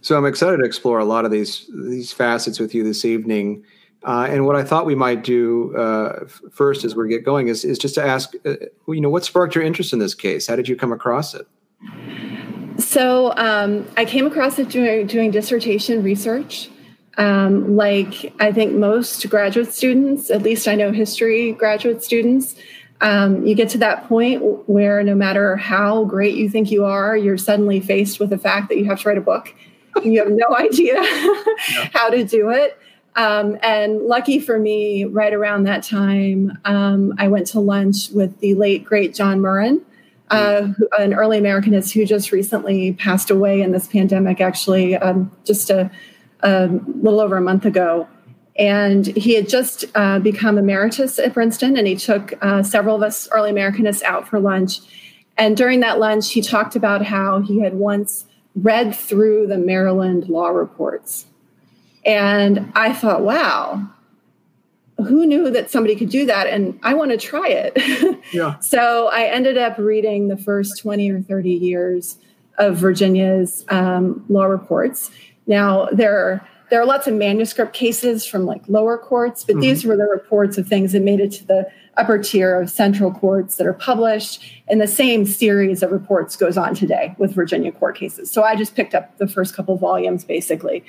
So 0.00 0.18
I'm 0.18 0.26
excited 0.26 0.56
to 0.56 0.64
explore 0.64 0.98
a 0.98 1.04
lot 1.04 1.24
of 1.24 1.30
these 1.30 1.70
these 1.72 2.12
facets 2.12 2.58
with 2.58 2.74
you 2.74 2.82
this 2.82 3.04
evening. 3.04 3.64
Uh, 4.04 4.26
and 4.28 4.44
what 4.44 4.56
I 4.56 4.64
thought 4.64 4.84
we 4.84 4.96
might 4.96 5.22
do 5.22 5.76
uh, 5.76 6.26
first, 6.50 6.84
as 6.84 6.96
we 6.96 7.08
get 7.08 7.24
going, 7.24 7.46
is 7.46 7.64
is 7.64 7.78
just 7.78 7.94
to 7.94 8.04
ask, 8.04 8.34
uh, 8.44 8.56
you 8.88 9.00
know, 9.00 9.08
what 9.08 9.24
sparked 9.24 9.54
your 9.54 9.62
interest 9.62 9.92
in 9.92 10.00
this 10.00 10.14
case? 10.14 10.48
How 10.48 10.56
did 10.56 10.68
you 10.68 10.74
come 10.74 10.92
across 10.92 11.34
it? 11.34 11.46
So 12.78 13.32
um, 13.36 13.88
I 13.96 14.04
came 14.04 14.26
across 14.26 14.58
it 14.58 14.68
doing, 14.68 15.06
doing 15.06 15.30
dissertation 15.30 16.02
research. 16.02 16.70
Um, 17.18 17.76
like 17.76 18.32
I 18.40 18.52
think 18.52 18.72
most 18.72 19.28
graduate 19.28 19.72
students, 19.72 20.30
at 20.30 20.42
least 20.42 20.66
I 20.66 20.74
know 20.74 20.92
history 20.92 21.52
graduate 21.52 22.02
students, 22.02 22.54
um, 23.02 23.44
you 23.44 23.54
get 23.54 23.68
to 23.70 23.78
that 23.78 24.08
point 24.08 24.68
where 24.68 25.02
no 25.02 25.14
matter 25.14 25.56
how 25.56 26.04
great 26.04 26.36
you 26.36 26.48
think 26.48 26.70
you 26.70 26.84
are, 26.84 27.16
you're 27.16 27.36
suddenly 27.36 27.80
faced 27.80 28.20
with 28.20 28.30
the 28.30 28.38
fact 28.38 28.68
that 28.68 28.78
you 28.78 28.84
have 28.84 29.00
to 29.00 29.08
write 29.08 29.18
a 29.18 29.22
book. 29.22 29.54
You 30.02 30.20
have 30.20 30.30
no 30.30 30.46
idea 30.56 30.94
yeah. 31.02 31.88
how 31.92 32.10
to 32.10 32.24
do 32.24 32.50
it. 32.50 32.78
Um, 33.14 33.58
and 33.62 34.02
lucky 34.02 34.38
for 34.38 34.58
me, 34.58 35.04
right 35.04 35.34
around 35.34 35.64
that 35.64 35.82
time, 35.82 36.58
um, 36.64 37.12
I 37.18 37.28
went 37.28 37.48
to 37.48 37.60
lunch 37.60 38.08
with 38.10 38.38
the 38.40 38.54
late, 38.54 38.84
great 38.84 39.14
John 39.14 39.40
Murrin, 39.40 39.82
uh, 40.32 40.68
an 40.98 41.14
early 41.14 41.38
Americanist 41.38 41.92
who 41.92 42.04
just 42.04 42.32
recently 42.32 42.92
passed 42.94 43.30
away 43.30 43.60
in 43.60 43.72
this 43.72 43.86
pandemic, 43.86 44.40
actually, 44.40 44.96
um, 44.96 45.30
just 45.44 45.70
a, 45.70 45.90
a, 46.40 46.66
little 46.66 47.20
over 47.20 47.36
a 47.36 47.40
month 47.40 47.64
ago. 47.64 48.08
And 48.56 49.06
he 49.06 49.34
had 49.34 49.48
just 49.48 49.84
uh, 49.94 50.18
become 50.18 50.58
emeritus 50.58 51.18
at 51.18 51.32
Princeton, 51.32 51.76
and 51.76 51.86
he 51.86 51.96
took 51.96 52.34
uh, 52.42 52.62
several 52.62 52.96
of 52.96 53.02
us 53.02 53.28
early 53.32 53.50
Americanists 53.50 54.02
out 54.02 54.28
for 54.28 54.40
lunch. 54.40 54.80
And 55.38 55.56
during 55.56 55.80
that 55.80 55.98
lunch, 55.98 56.32
he 56.32 56.42
talked 56.42 56.76
about 56.76 57.04
how 57.04 57.40
he 57.40 57.60
had 57.60 57.74
once 57.74 58.26
read 58.54 58.94
through 58.94 59.46
the 59.46 59.56
Maryland 59.56 60.28
law 60.28 60.48
reports. 60.48 61.26
And 62.04 62.72
I 62.74 62.92
thought, 62.92 63.22
wow, 63.22 63.88
who 65.02 65.26
knew 65.26 65.50
that 65.50 65.70
somebody 65.70 65.94
could 65.94 66.10
do 66.10 66.26
that? 66.26 66.46
And 66.46 66.78
i 66.82 66.94
want 66.94 67.10
to 67.10 67.16
try 67.16 67.48
it. 67.48 68.18
Yeah. 68.32 68.58
so 68.60 69.08
i 69.08 69.24
ended 69.24 69.58
up 69.58 69.76
reading 69.76 70.28
the 70.28 70.36
first 70.36 70.78
20 70.80 71.10
or 71.10 71.20
30 71.20 71.50
years 71.50 72.18
of 72.58 72.76
virginia's 72.76 73.64
um, 73.68 74.24
law 74.28 74.44
reports. 74.44 75.10
Now 75.46 75.86
there 75.86 76.16
are 76.16 76.48
there 76.72 76.80
are 76.80 76.86
lots 76.86 77.06
of 77.06 77.12
manuscript 77.12 77.74
cases 77.74 78.24
from 78.24 78.46
like 78.46 78.62
lower 78.66 78.96
courts 78.96 79.44
but 79.44 79.52
mm-hmm. 79.52 79.60
these 79.60 79.84
were 79.84 79.94
the 79.94 80.08
reports 80.10 80.56
of 80.56 80.66
things 80.66 80.92
that 80.92 81.02
made 81.02 81.20
it 81.20 81.30
to 81.30 81.46
the 81.46 81.70
upper 81.98 82.16
tier 82.16 82.58
of 82.58 82.70
central 82.70 83.12
courts 83.12 83.56
that 83.56 83.66
are 83.66 83.74
published 83.74 84.42
and 84.68 84.80
the 84.80 84.86
same 84.86 85.26
series 85.26 85.82
of 85.82 85.92
reports 85.92 86.34
goes 86.34 86.56
on 86.56 86.74
today 86.74 87.14
with 87.18 87.34
virginia 87.34 87.70
court 87.70 87.94
cases. 87.94 88.30
So 88.30 88.42
i 88.42 88.56
just 88.56 88.74
picked 88.74 88.94
up 88.94 89.18
the 89.18 89.28
first 89.28 89.54
couple 89.54 89.76
volumes 89.76 90.24
basically 90.24 90.82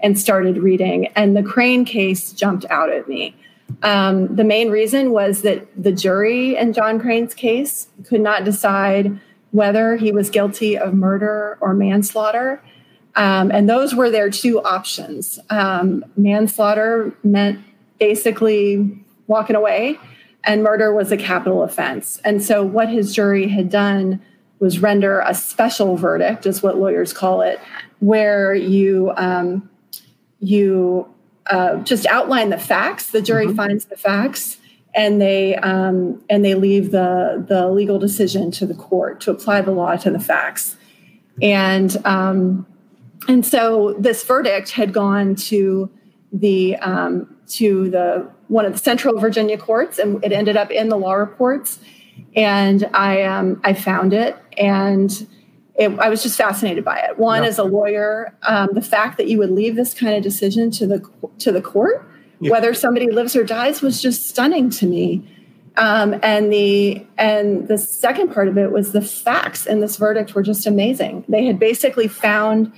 and 0.00 0.18
started 0.18 0.58
reading 0.58 1.06
and 1.16 1.34
the 1.34 1.42
crane 1.42 1.86
case 1.86 2.32
jumped 2.34 2.66
out 2.68 2.90
at 2.90 3.08
me 3.08 3.34
um, 3.82 4.34
the 4.34 4.44
main 4.44 4.70
reason 4.70 5.10
was 5.10 5.42
that 5.42 5.66
the 5.80 5.92
jury 5.92 6.56
in 6.56 6.72
John 6.72 7.00
Crane's 7.00 7.34
case 7.34 7.88
could 8.04 8.20
not 8.20 8.44
decide 8.44 9.18
whether 9.52 9.96
he 9.96 10.12
was 10.12 10.30
guilty 10.30 10.78
of 10.78 10.94
murder 10.94 11.58
or 11.60 11.74
manslaughter. 11.74 12.62
Um, 13.16 13.50
and 13.50 13.68
those 13.68 13.94
were 13.94 14.10
their 14.10 14.30
two 14.30 14.62
options. 14.62 15.38
Um, 15.50 16.04
manslaughter 16.16 17.12
meant 17.24 17.60
basically 17.98 19.04
walking 19.26 19.56
away, 19.56 19.98
and 20.44 20.62
murder 20.62 20.94
was 20.94 21.10
a 21.10 21.16
capital 21.16 21.62
offense. 21.62 22.20
And 22.24 22.42
so, 22.42 22.62
what 22.64 22.88
his 22.88 23.14
jury 23.14 23.48
had 23.48 23.68
done 23.68 24.22
was 24.60 24.78
render 24.78 25.20
a 25.20 25.34
special 25.34 25.96
verdict, 25.96 26.46
is 26.46 26.62
what 26.62 26.78
lawyers 26.78 27.12
call 27.12 27.40
it, 27.40 27.58
where 27.98 28.54
you 28.54 29.12
um, 29.16 29.68
you 30.38 31.12
uh, 31.46 31.76
just 31.78 32.06
outline 32.06 32.50
the 32.50 32.58
facts. 32.58 33.10
The 33.10 33.22
jury 33.22 33.46
mm-hmm. 33.46 33.56
finds 33.56 33.86
the 33.86 33.96
facts, 33.96 34.58
and 34.94 35.20
they 35.20 35.56
um, 35.56 36.22
and 36.28 36.44
they 36.44 36.54
leave 36.54 36.90
the 36.90 37.44
the 37.46 37.68
legal 37.68 37.98
decision 37.98 38.50
to 38.52 38.66
the 38.66 38.74
court 38.74 39.20
to 39.22 39.30
apply 39.30 39.62
the 39.62 39.72
law 39.72 39.96
to 39.96 40.10
the 40.10 40.20
facts. 40.20 40.76
And 41.42 41.96
um, 42.04 42.66
and 43.28 43.44
so 43.44 43.94
this 43.98 44.24
verdict 44.24 44.70
had 44.70 44.92
gone 44.92 45.34
to 45.36 45.90
the 46.32 46.76
um, 46.76 47.36
to 47.48 47.90
the 47.90 48.30
one 48.48 48.64
of 48.64 48.72
the 48.72 48.78
Central 48.78 49.18
Virginia 49.18 49.56
courts, 49.58 49.98
and 49.98 50.22
it 50.24 50.32
ended 50.32 50.56
up 50.56 50.70
in 50.70 50.88
the 50.88 50.96
law 50.96 51.14
reports. 51.14 51.78
And 52.36 52.88
I 52.92 53.22
um, 53.22 53.60
I 53.64 53.72
found 53.74 54.12
it 54.12 54.36
and 54.58 55.26
it, 55.80 55.98
I 55.98 56.10
was 56.10 56.22
just 56.22 56.36
fascinated 56.36 56.84
by 56.84 56.98
it. 56.98 57.18
One, 57.18 57.42
as 57.42 57.58
a 57.58 57.64
lawyer, 57.64 58.34
um, 58.42 58.68
the 58.74 58.82
fact 58.82 59.16
that 59.16 59.28
you 59.28 59.38
would 59.38 59.50
leave 59.50 59.76
this 59.76 59.94
kind 59.94 60.14
of 60.14 60.22
decision 60.22 60.70
to 60.72 60.86
the 60.86 61.10
to 61.38 61.50
the 61.50 61.62
court, 61.62 62.06
whether 62.38 62.74
somebody 62.74 63.10
lives 63.10 63.34
or 63.34 63.44
dies, 63.44 63.80
was 63.80 64.02
just 64.02 64.28
stunning 64.28 64.68
to 64.70 64.86
me. 64.86 65.26
Um, 65.78 66.20
and 66.22 66.52
the 66.52 67.06
and 67.16 67.66
the 67.66 67.78
second 67.78 68.30
part 68.34 68.46
of 68.48 68.58
it 68.58 68.72
was 68.72 68.92
the 68.92 69.00
facts 69.00 69.64
in 69.64 69.80
this 69.80 69.96
verdict 69.96 70.34
were 70.34 70.42
just 70.42 70.66
amazing. 70.66 71.24
They 71.28 71.46
had 71.46 71.58
basically 71.58 72.08
found 72.08 72.70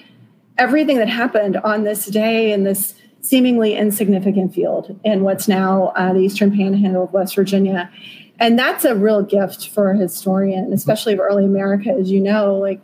everything 0.57 0.99
that 0.99 1.09
happened 1.09 1.57
on 1.57 1.83
this 1.83 2.07
day 2.07 2.53
in 2.53 2.63
this 2.63 2.95
seemingly 3.21 3.75
insignificant 3.75 4.55
field 4.55 4.97
in 5.03 5.25
what's 5.25 5.49
now 5.49 5.87
uh, 5.97 6.13
the 6.13 6.21
Eastern 6.21 6.57
Panhandle 6.57 7.05
of 7.05 7.13
West 7.13 7.35
Virginia 7.35 7.91
and 8.39 8.59
that's 8.59 8.85
a 8.85 8.95
real 8.95 9.23
gift 9.23 9.69
for 9.69 9.91
a 9.91 9.97
historian 9.97 10.73
especially 10.73 11.13
of 11.13 11.21
early 11.21 11.45
america 11.45 11.91
as 11.91 12.11
you 12.11 12.21
know 12.21 12.55
like 12.55 12.81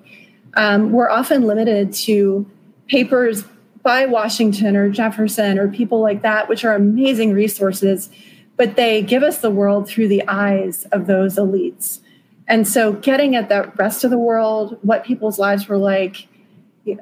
um, 0.54 0.92
we're 0.92 1.10
often 1.10 1.42
limited 1.42 1.92
to 1.92 2.46
papers 2.88 3.44
by 3.82 4.06
washington 4.06 4.76
or 4.76 4.88
jefferson 4.90 5.58
or 5.58 5.68
people 5.68 6.00
like 6.00 6.22
that 6.22 6.48
which 6.48 6.64
are 6.64 6.74
amazing 6.74 7.32
resources 7.32 8.10
but 8.58 8.74
they 8.74 9.00
give 9.00 9.22
us 9.22 9.38
the 9.38 9.50
world 9.50 9.88
through 9.88 10.08
the 10.08 10.26
eyes 10.28 10.84
of 10.86 11.06
those 11.06 11.36
elites. 11.36 12.00
And 12.48 12.66
so 12.66 12.92
getting 12.92 13.36
at 13.36 13.48
the 13.48 13.72
rest 13.76 14.04
of 14.04 14.10
the 14.10 14.18
world 14.18 14.78
what 14.82 15.04
people's 15.04 15.38
lives 15.38 15.66
were 15.68 15.78
like 15.78 16.26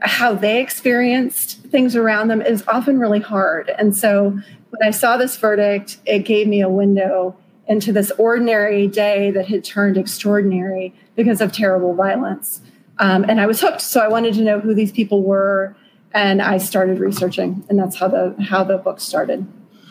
how 0.03 0.35
they 0.35 0.61
experienced 0.61 1.59
things 1.59 1.95
around 1.95 2.27
them 2.27 2.43
is 2.43 2.65
often 2.67 2.99
really 2.99 3.21
hard. 3.21 3.71
And 3.79 3.97
so 3.97 4.31
when 4.31 4.87
i 4.87 4.91
saw 4.91 5.17
this 5.17 5.37
verdict 5.37 5.99
it 6.05 6.21
gave 6.21 6.47
me 6.47 6.61
a 6.61 6.69
window 6.69 7.37
into 7.69 7.93
this 7.93 8.11
ordinary 8.13 8.87
day 8.87 9.31
that 9.33 9.47
had 9.47 9.65
turned 9.65 9.97
extraordinary 9.97 10.95
because 11.15 11.41
of 11.41 11.53
terrible 11.53 11.95
violence. 11.95 12.61
Um, 12.99 13.25
and 13.29 13.41
I 13.41 13.47
was 13.47 13.61
hooked. 13.61 13.81
So 13.81 14.01
I 14.01 14.09
wanted 14.09 14.35
to 14.35 14.43
know 14.43 14.61
who 14.61 14.75
these 14.75 14.93
people 14.93 15.23
were, 15.23 15.77
and 16.13 16.41
I 16.41 16.59
started 16.59 16.99
researching, 16.99 17.65
and 17.69 17.79
that's 17.79 17.97
how 17.97 18.09
the 18.09 18.35
how 18.41 18.65
the 18.65 18.79
book 18.79 19.01
started. 19.01 19.47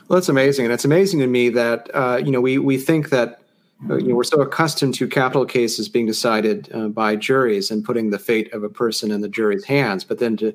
Well, 0.07 0.17
that's 0.17 0.29
amazing, 0.29 0.65
and 0.65 0.73
it's 0.73 0.85
amazing 0.85 1.19
to 1.19 1.27
me 1.27 1.49
that 1.49 1.89
uh, 1.93 2.21
you 2.23 2.31
know 2.31 2.41
we 2.41 2.57
we 2.57 2.77
think 2.77 3.09
that 3.09 3.41
uh, 3.89 3.97
you 3.97 4.07
know, 4.07 4.15
we're 4.15 4.23
so 4.23 4.41
accustomed 4.41 4.95
to 4.95 5.07
capital 5.07 5.45
cases 5.45 5.89
being 5.89 6.05
decided 6.05 6.69
uh, 6.73 6.87
by 6.87 7.15
juries 7.15 7.69
and 7.69 7.83
putting 7.83 8.09
the 8.09 8.17
fate 8.17 8.51
of 8.53 8.63
a 8.63 8.69
person 8.69 9.11
in 9.11 9.21
the 9.21 9.27
jury's 9.27 9.65
hands, 9.65 10.03
but 10.03 10.17
then 10.17 10.37
to 10.37 10.53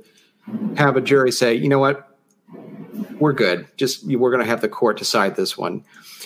have 0.76 0.96
a 0.96 1.00
jury 1.00 1.30
say, 1.30 1.54
you 1.54 1.68
know 1.68 1.78
what, 1.78 2.09
we're 3.20 3.32
good. 3.32 3.66
Just 3.76 4.04
we're 4.06 4.30
going 4.30 4.42
to 4.42 4.48
have 4.48 4.60
the 4.60 4.68
court 4.68 4.98
decide 4.98 5.36
this 5.36 5.56
one. 5.56 5.84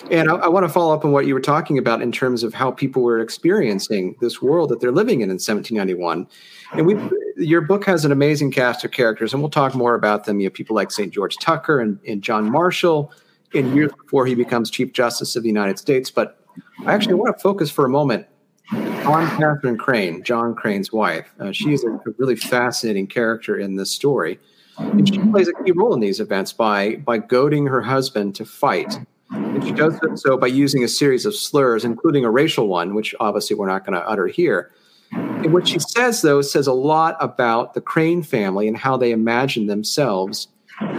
And 0.09 0.29
I, 0.29 0.35
I 0.35 0.47
want 0.47 0.63
to 0.65 0.69
follow 0.69 0.93
up 0.93 1.05
on 1.05 1.11
what 1.11 1.25
you 1.25 1.33
were 1.33 1.41
talking 1.41 1.77
about 1.77 2.01
in 2.01 2.11
terms 2.11 2.43
of 2.43 2.53
how 2.53 2.71
people 2.71 3.01
were 3.03 3.19
experiencing 3.19 4.15
this 4.21 4.41
world 4.41 4.69
that 4.69 4.79
they're 4.79 4.91
living 4.91 5.21
in 5.21 5.29
in 5.29 5.35
1791. 5.35 6.27
And 6.73 6.85
we, 6.85 6.97
your 7.37 7.61
book 7.61 7.85
has 7.85 8.05
an 8.05 8.11
amazing 8.11 8.51
cast 8.51 8.83
of 8.83 8.91
characters, 8.91 9.33
and 9.33 9.41
we'll 9.41 9.51
talk 9.51 9.75
more 9.75 9.95
about 9.95 10.25
them. 10.25 10.39
You 10.39 10.47
have 10.47 10.53
people 10.53 10.75
like 10.75 10.91
St. 10.91 11.13
George 11.13 11.37
Tucker 11.37 11.79
and, 11.79 11.99
and 12.07 12.21
John 12.21 12.49
Marshall 12.49 13.11
in 13.53 13.75
years 13.75 13.91
before 13.91 14.25
he 14.25 14.35
becomes 14.35 14.69
Chief 14.69 14.91
Justice 14.93 15.35
of 15.35 15.43
the 15.43 15.49
United 15.49 15.79
States. 15.79 16.09
But 16.09 16.39
I 16.85 16.93
actually 16.93 17.15
want 17.15 17.35
to 17.35 17.41
focus 17.41 17.69
for 17.69 17.85
a 17.85 17.89
moment 17.89 18.27
on 18.71 19.27
Catherine 19.37 19.77
Crane, 19.77 20.23
John 20.23 20.55
Crane's 20.55 20.91
wife. 20.91 21.33
Uh, 21.39 21.51
she 21.51 21.73
is 21.73 21.83
a, 21.83 21.91
a 21.91 22.13
really 22.17 22.35
fascinating 22.35 23.07
character 23.07 23.57
in 23.57 23.75
this 23.75 23.91
story. 23.91 24.39
And 24.77 25.07
she 25.07 25.19
plays 25.19 25.47
a 25.47 25.63
key 25.63 25.71
role 25.71 25.93
in 25.93 25.99
these 25.99 26.19
events 26.19 26.53
by 26.53 26.95
by 26.97 27.17
goading 27.17 27.67
her 27.67 27.81
husband 27.81 28.35
to 28.35 28.45
fight. 28.45 28.99
And 29.31 29.63
she 29.63 29.71
does 29.71 29.99
so 30.15 30.37
by 30.37 30.47
using 30.47 30.83
a 30.83 30.87
series 30.87 31.25
of 31.25 31.35
slurs, 31.35 31.83
including 31.83 32.25
a 32.25 32.31
racial 32.31 32.67
one, 32.67 32.93
which 32.93 33.15
obviously 33.19 33.55
we're 33.55 33.67
not 33.67 33.85
going 33.85 33.99
to 33.99 34.07
utter 34.07 34.27
here. 34.27 34.71
And 35.11 35.53
what 35.53 35.67
she 35.67 35.79
says, 35.79 36.21
though, 36.21 36.41
says 36.41 36.67
a 36.67 36.73
lot 36.73 37.15
about 37.19 37.73
the 37.73 37.81
Crane 37.81 38.23
family 38.23 38.67
and 38.67 38.75
how 38.75 38.97
they 38.97 39.11
imagine 39.11 39.67
themselves 39.67 40.47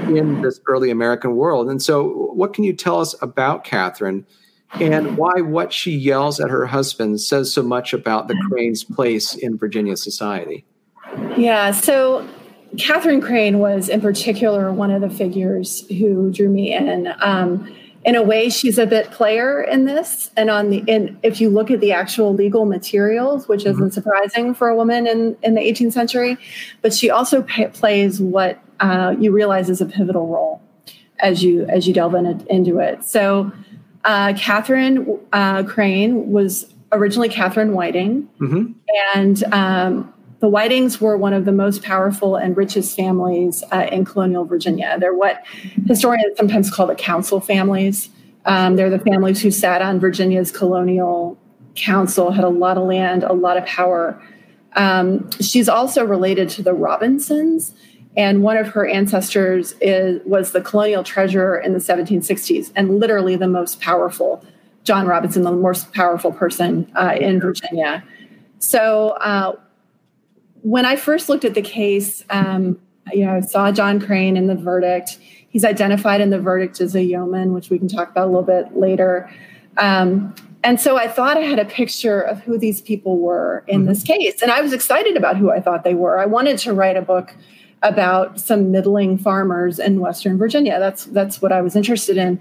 in 0.09 0.43
this 0.43 0.61
early 0.67 0.91
American 0.91 1.37
world. 1.37 1.69
And 1.69 1.83
so, 1.83 2.09
what 2.33 2.55
can 2.55 2.65
you 2.65 2.73
tell 2.73 3.01
us 3.01 3.15
about 3.21 3.65
Catherine 3.65 4.27
and 4.81 5.17
why 5.17 5.41
what 5.41 5.73
she 5.73 5.93
yells 5.93 6.41
at 6.41 6.51
her 6.51 6.67
husband 6.67 7.21
says 7.21 7.53
so 7.53 7.63
much 7.63 7.93
about 7.93 8.29
the 8.29 8.37
Crane's 8.49 8.85
place 8.85 9.35
in 9.35 9.59
Virginia 9.59 9.97
society? 9.97 10.65
Yeah, 11.37 11.71
so 11.71 12.27
Catherine 12.79 13.21
Crane 13.21 13.59
was, 13.59 13.89
in 13.89 14.01
particular, 14.01 14.73
one 14.73 14.91
of 14.91 15.01
the 15.01 15.11
figures 15.11 15.87
who 15.89 16.31
drew 16.31 16.49
me 16.49 16.73
in. 16.73 17.13
Um, 17.21 17.75
in 18.05 18.15
a 18.15 18.23
way, 18.23 18.49
she's 18.51 18.79
a 18.79 18.87
bit 18.87 19.11
player 19.11 19.61
in 19.61 19.85
this, 19.85 20.31
and 20.37 20.49
on 20.49 20.71
the 20.71 20.79
in 20.87 21.19
if 21.25 21.41
you 21.41 21.51
look 21.51 21.73
at 21.73 21.81
the 21.81 21.91
actual 21.91 22.33
legal 22.33 22.65
materials, 22.65 23.49
which 23.49 23.67
isn't 23.67 23.77
mm-hmm. 23.77 23.91
surprising 23.91 24.55
for 24.55 24.69
a 24.69 24.77
woman 24.77 25.09
in 25.09 25.37
in 25.43 25.55
the 25.55 25.61
18th 25.61 25.93
century, 25.93 26.39
but 26.83 26.95
she 26.95 27.11
also 27.11 27.43
plays 27.43 28.21
what 28.21 28.61
uh, 28.79 29.17
you 29.19 29.33
realize 29.33 29.69
is 29.69 29.81
a 29.81 29.87
pivotal 29.87 30.29
role 30.29 30.63
as 31.19 31.43
you 31.43 31.65
as 31.65 31.89
you 31.89 31.95
delve 31.95 32.15
in, 32.15 32.47
into 32.49 32.79
it. 32.79 33.03
So, 33.03 33.51
uh, 34.05 34.35
Catherine 34.37 35.19
uh, 35.33 35.65
Crane 35.65 36.31
was 36.31 36.73
originally 36.93 37.29
Catherine 37.29 37.73
Whiting, 37.73 38.29
mm-hmm. 38.41 38.73
and 39.17 39.43
um, 39.53 40.15
the 40.41 40.49
Whitings 40.49 41.01
were 41.01 41.17
one 41.17 41.33
of 41.33 41.45
the 41.45 41.53
most 41.53 41.83
powerful 41.83 42.37
and 42.37 42.57
richest 42.57 42.97
families 42.97 43.65
uh, 43.73 43.89
in 43.91 44.05
colonial 44.05 44.45
Virginia. 44.45 44.97
They're 45.01 45.15
what 45.15 45.43
historians 45.87 46.37
sometimes 46.37 46.71
call 46.71 46.87
the 46.87 46.95
council 46.95 47.41
families. 47.41 48.11
Um, 48.45 48.77
they're 48.77 48.91
the 48.91 48.99
families 48.99 49.41
who 49.41 49.51
sat 49.51 49.83
on 49.83 49.99
Virginia's 49.99 50.53
colonial 50.53 51.39
council, 51.75 52.31
had 52.31 52.45
a 52.45 52.49
lot 52.49 52.77
of 52.77 52.87
land, 52.87 53.23
a 53.23 53.33
lot 53.33 53.57
of 53.57 53.65
power. 53.67 54.21
Um, 54.75 55.31
she's 55.41 55.69
also 55.69 56.05
related 56.05 56.49
to 56.51 56.63
the 56.63 56.75
Robinsons, 56.75 57.73
and 58.17 58.43
one 58.43 58.57
of 58.57 58.69
her 58.69 58.87
ancestors 58.87 59.75
is, 59.81 60.21
was 60.25 60.53
the 60.53 60.61
colonial 60.61 61.03
treasurer 61.03 61.59
in 61.59 61.73
the 61.73 61.79
1760s, 61.79 62.73
and 62.77 62.99
literally 62.99 63.37
the 63.37 63.49
most 63.49 63.81
powerful, 63.81 64.45
John 64.85 65.07
Robinson, 65.07 65.43
the 65.43 65.53
most 65.53 65.93
powerful 65.93 66.33
person 66.33 66.91
uh, 66.95 67.17
in 67.19 67.41
Virginia. 67.41 68.05
So, 68.59 69.11
uh, 69.21 69.57
when 70.67 70.85
I 70.85 70.97
first 70.97 71.29
looked 71.29 71.45
at 71.45 71.55
the 71.55 71.63
case, 71.63 72.25
um, 72.29 72.77
you 73.13 73.25
know, 73.25 73.37
I 73.37 73.41
saw 73.41 73.71
John 73.71 74.01
Crane 74.01 74.37
in 74.37 74.49
the 74.49 74.57
verdict. 74.57 75.17
He's 75.49 75.65
identified 75.65 76.21
in 76.21 76.31
the 76.31 76.41
verdict 76.41 76.81
as 76.81 76.97
a 76.97 77.05
yeoman, 77.05 77.53
which 77.53 77.71
we 77.71 77.79
can 77.79 77.87
talk 77.87 78.11
about 78.11 78.25
a 78.25 78.31
little 78.31 78.43
bit 78.43 78.77
later. 78.77 79.31
Um, 79.77 80.35
and 80.65 80.81
so 80.81 80.97
I 80.97 81.07
thought 81.07 81.37
I 81.37 81.43
had 81.43 81.61
a 81.61 81.65
picture 81.65 82.21
of 82.21 82.41
who 82.41 82.59
these 82.59 82.81
people 82.81 83.19
were 83.19 83.63
in 83.69 83.83
mm-hmm. 83.83 83.91
this 83.91 84.03
case. 84.03 84.43
And 84.43 84.51
I 84.51 84.61
was 84.61 84.73
excited 84.73 85.17
about 85.17 85.37
who 85.37 85.53
I 85.53 85.61
thought 85.61 85.85
they 85.85 85.95
were. 85.95 86.19
I 86.19 86.27
wanted 86.27 86.59
to 86.59 86.73
write 86.73 86.97
a 86.97 87.03
book 87.03 87.37
about 87.85 88.41
some 88.41 88.73
middling 88.73 89.19
farmers 89.19 89.79
in 89.79 90.01
Western 90.01 90.37
Virginia. 90.37 90.81
That's 90.81 91.05
that's 91.05 91.41
what 91.41 91.53
I 91.53 91.63
was 91.63 91.77
interested 91.77 92.17
in. 92.17 92.41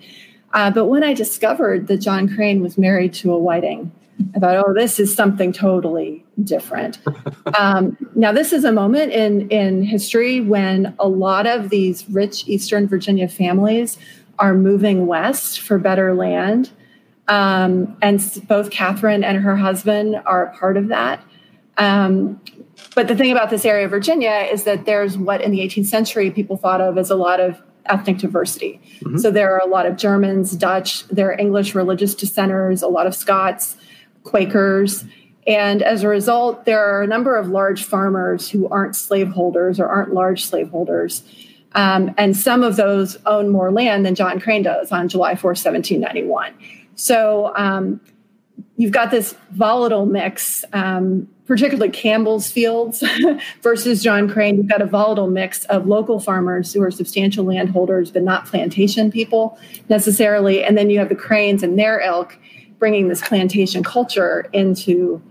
Uh, 0.53 0.71
but 0.71 0.85
when 0.85 1.03
I 1.03 1.13
discovered 1.13 1.85
that 1.89 1.97
John 1.97 2.27
Crane 2.33 2.61
was 2.61 2.75
married 2.75 3.13
to 3.15 3.31
a 3.31 3.37
Whiting, 3.37 3.91
I 4.35 4.39
thought, 4.39 4.63
oh, 4.67 4.73
this 4.73 4.99
is 4.99 5.13
something 5.13 5.51
totally 5.51 6.25
different. 6.43 6.99
um, 7.57 7.97
now, 8.15 8.31
this 8.31 8.53
is 8.53 8.63
a 8.63 8.71
moment 8.71 9.11
in 9.11 9.49
in 9.49 9.83
history 9.83 10.41
when 10.41 10.95
a 10.99 11.07
lot 11.07 11.47
of 11.47 11.69
these 11.69 12.09
rich 12.09 12.47
Eastern 12.47 12.87
Virginia 12.87 13.27
families 13.27 13.97
are 14.39 14.53
moving 14.53 15.07
west 15.07 15.59
for 15.61 15.77
better 15.77 16.13
land, 16.13 16.71
um, 17.27 17.97
and 18.01 18.21
both 18.47 18.71
Catherine 18.71 19.23
and 19.23 19.37
her 19.37 19.55
husband 19.55 20.21
are 20.25 20.45
a 20.45 20.57
part 20.57 20.77
of 20.77 20.89
that. 20.89 21.23
Um, 21.77 22.41
but 22.93 23.07
the 23.07 23.15
thing 23.15 23.31
about 23.31 23.49
this 23.49 23.65
area 23.65 23.85
of 23.85 23.91
Virginia 23.91 24.47
is 24.51 24.63
that 24.63 24.85
there's 24.85 25.17
what 25.17 25.41
in 25.41 25.51
the 25.51 25.59
18th 25.59 25.87
century 25.87 26.31
people 26.31 26.57
thought 26.57 26.81
of 26.81 26.97
as 26.97 27.09
a 27.09 27.15
lot 27.15 27.39
of 27.39 27.61
ethnic 27.87 28.17
diversity. 28.17 28.81
Mm-hmm. 28.99 29.17
So 29.17 29.31
there 29.31 29.53
are 29.53 29.59
a 29.59 29.67
lot 29.67 29.85
of 29.85 29.97
Germans, 29.97 30.51
Dutch, 30.51 31.07
there 31.07 31.29
are 31.29 31.39
English 31.39 31.75
religious 31.75 32.15
dissenters, 32.15 32.81
a 32.81 32.87
lot 32.87 33.07
of 33.07 33.15
Scots. 33.15 33.77
Quakers. 34.25 35.05
And 35.47 35.81
as 35.81 36.03
a 36.03 36.09
result, 36.09 36.65
there 36.65 36.83
are 36.83 37.03
a 37.03 37.07
number 37.07 37.37
of 37.37 37.47
large 37.47 37.83
farmers 37.83 38.49
who 38.49 38.67
aren't 38.67 38.95
slaveholders 38.95 39.79
or 39.79 39.87
aren't 39.87 40.13
large 40.13 40.43
slaveholders. 40.43 41.23
Um, 41.73 42.13
and 42.17 42.35
some 42.35 42.63
of 42.63 42.77
those 42.77 43.17
own 43.25 43.49
more 43.49 43.71
land 43.71 44.05
than 44.05 44.15
John 44.15 44.39
Crane 44.39 44.63
does 44.63 44.91
on 44.91 45.07
July 45.07 45.35
4, 45.35 45.49
1791. 45.49 46.53
So 46.95 47.53
um, 47.55 48.01
you've 48.77 48.93
got 48.93 49.11
this 49.11 49.35
volatile 49.51 50.05
mix, 50.05 50.63
um, 50.73 51.27
particularly 51.45 51.91
Campbell's 51.91 52.49
Fields 52.49 53.03
versus 53.61 54.01
John 54.01 54.29
Crane. 54.29 54.55
You've 54.55 54.69
got 54.69 54.81
a 54.81 54.85
volatile 54.85 55.29
mix 55.29 55.65
of 55.65 55.85
local 55.85 56.19
farmers 56.19 56.73
who 56.73 56.81
are 56.81 56.91
substantial 56.91 57.45
landholders, 57.45 58.09
but 58.09 58.23
not 58.23 58.45
plantation 58.45 59.11
people 59.11 59.59
necessarily. 59.89 60.63
And 60.63 60.77
then 60.77 60.89
you 60.89 60.97
have 60.99 61.09
the 61.09 61.15
Cranes 61.15 61.61
and 61.61 61.77
their 61.77 61.99
ilk 61.99 62.39
bringing 62.79 63.07
this 63.07 63.21
plantation 63.21 63.83
culture 63.83 64.49
into 64.53 65.21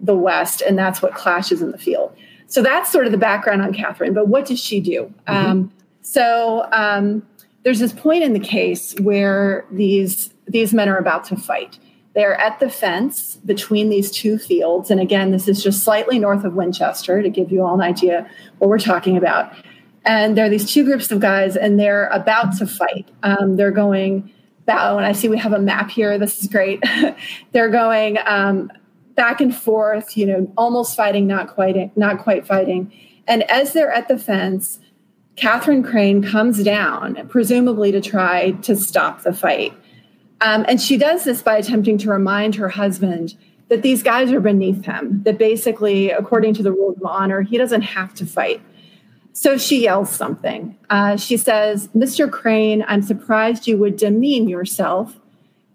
the 0.00 0.14
West, 0.14 0.62
and 0.62 0.78
that's 0.78 1.02
what 1.02 1.14
clashes 1.14 1.62
in 1.62 1.70
the 1.70 1.78
field. 1.78 2.14
So 2.46 2.62
that's 2.62 2.92
sort 2.92 3.06
of 3.06 3.12
the 3.12 3.18
background 3.18 3.62
on 3.62 3.72
Catherine. 3.72 4.14
But 4.14 4.28
what 4.28 4.46
does 4.46 4.60
she 4.60 4.80
do? 4.80 5.12
Mm-hmm. 5.26 5.50
Um, 5.50 5.72
so 6.02 6.68
um, 6.72 7.26
there's 7.62 7.78
this 7.78 7.92
point 7.92 8.22
in 8.22 8.32
the 8.32 8.40
case 8.40 8.94
where 9.00 9.64
these 9.70 10.30
these 10.46 10.74
men 10.74 10.88
are 10.88 10.98
about 10.98 11.24
to 11.24 11.36
fight. 11.36 11.78
They're 12.14 12.38
at 12.38 12.60
the 12.60 12.68
fence 12.70 13.36
between 13.44 13.88
these 13.88 14.10
two 14.10 14.38
fields, 14.38 14.90
and 14.90 15.00
again, 15.00 15.30
this 15.30 15.48
is 15.48 15.62
just 15.62 15.82
slightly 15.82 16.18
north 16.18 16.44
of 16.44 16.54
Winchester 16.54 17.22
to 17.22 17.30
give 17.30 17.50
you 17.50 17.64
all 17.64 17.74
an 17.74 17.80
idea 17.80 18.28
what 18.58 18.68
we're 18.68 18.78
talking 18.78 19.16
about. 19.16 19.52
And 20.04 20.36
there 20.36 20.44
are 20.44 20.50
these 20.50 20.70
two 20.70 20.84
groups 20.84 21.10
of 21.10 21.20
guys, 21.20 21.56
and 21.56 21.80
they're 21.80 22.08
about 22.08 22.56
to 22.58 22.66
fight. 22.66 23.08
Um, 23.22 23.56
they're 23.56 23.70
going 23.70 24.30
that 24.66 24.94
when 24.94 25.04
I 25.04 25.12
see 25.12 25.28
we 25.28 25.38
have 25.38 25.52
a 25.52 25.58
map 25.58 25.90
here, 25.90 26.18
this 26.18 26.42
is 26.42 26.48
great. 26.48 26.82
They're 27.52 27.70
going 27.70 28.18
um, 28.24 28.70
back 29.14 29.40
and 29.40 29.54
forth, 29.54 30.16
you 30.16 30.26
know, 30.26 30.52
almost 30.56 30.96
fighting, 30.96 31.26
not 31.26 31.48
quite, 31.48 31.96
not 31.96 32.18
quite 32.18 32.46
fighting. 32.46 32.92
And 33.26 33.42
as 33.50 33.72
they're 33.72 33.92
at 33.92 34.08
the 34.08 34.18
fence, 34.18 34.80
Catherine 35.36 35.82
Crane 35.82 36.22
comes 36.22 36.62
down, 36.62 37.26
presumably 37.28 37.90
to 37.92 38.00
try 38.00 38.52
to 38.52 38.76
stop 38.76 39.22
the 39.22 39.32
fight. 39.32 39.72
Um, 40.40 40.64
and 40.68 40.80
she 40.80 40.96
does 40.96 41.24
this 41.24 41.42
by 41.42 41.56
attempting 41.56 41.98
to 41.98 42.10
remind 42.10 42.54
her 42.56 42.68
husband 42.68 43.34
that 43.68 43.82
these 43.82 44.02
guys 44.02 44.30
are 44.30 44.40
beneath 44.40 44.84
him, 44.84 45.22
that 45.24 45.38
basically, 45.38 46.10
according 46.10 46.54
to 46.54 46.62
the 46.62 46.70
rules 46.70 46.96
of 46.98 47.04
honor, 47.04 47.40
he 47.40 47.56
doesn't 47.56 47.82
have 47.82 48.14
to 48.14 48.26
fight. 48.26 48.60
So 49.36 49.58
she 49.58 49.82
yells 49.82 50.10
something. 50.10 50.78
Uh, 50.88 51.16
she 51.16 51.36
says, 51.36 51.88
Mr. 51.88 52.30
Crane, 52.30 52.84
I'm 52.86 53.02
surprised 53.02 53.66
you 53.66 53.76
would 53.78 53.96
demean 53.96 54.48
yourself 54.48 55.18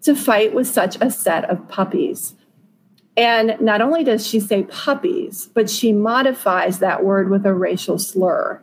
to 0.00 0.16
fight 0.16 0.54
with 0.54 0.66
such 0.66 0.96
a 1.02 1.10
set 1.10 1.44
of 1.44 1.68
puppies. 1.68 2.34
And 3.18 3.60
not 3.60 3.82
only 3.82 4.02
does 4.02 4.26
she 4.26 4.40
say 4.40 4.62
puppies, 4.62 5.50
but 5.52 5.68
she 5.68 5.92
modifies 5.92 6.78
that 6.78 7.04
word 7.04 7.28
with 7.28 7.44
a 7.44 7.52
racial 7.52 7.98
slur, 7.98 8.62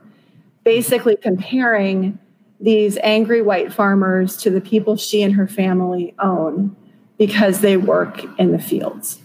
basically 0.64 1.16
comparing 1.16 2.18
these 2.60 2.98
angry 3.04 3.44
white 3.44 3.72
farmers 3.72 4.36
to 4.38 4.50
the 4.50 4.62
people 4.62 4.98
she 4.98 5.22
and 5.22 5.36
her 5.36 5.48
family 5.48 6.16
own 6.18 6.76
because 7.20 7.62
they 7.62 7.78
work 7.78 8.26
in 8.40 8.52
the 8.52 8.60
fields. 8.60 9.20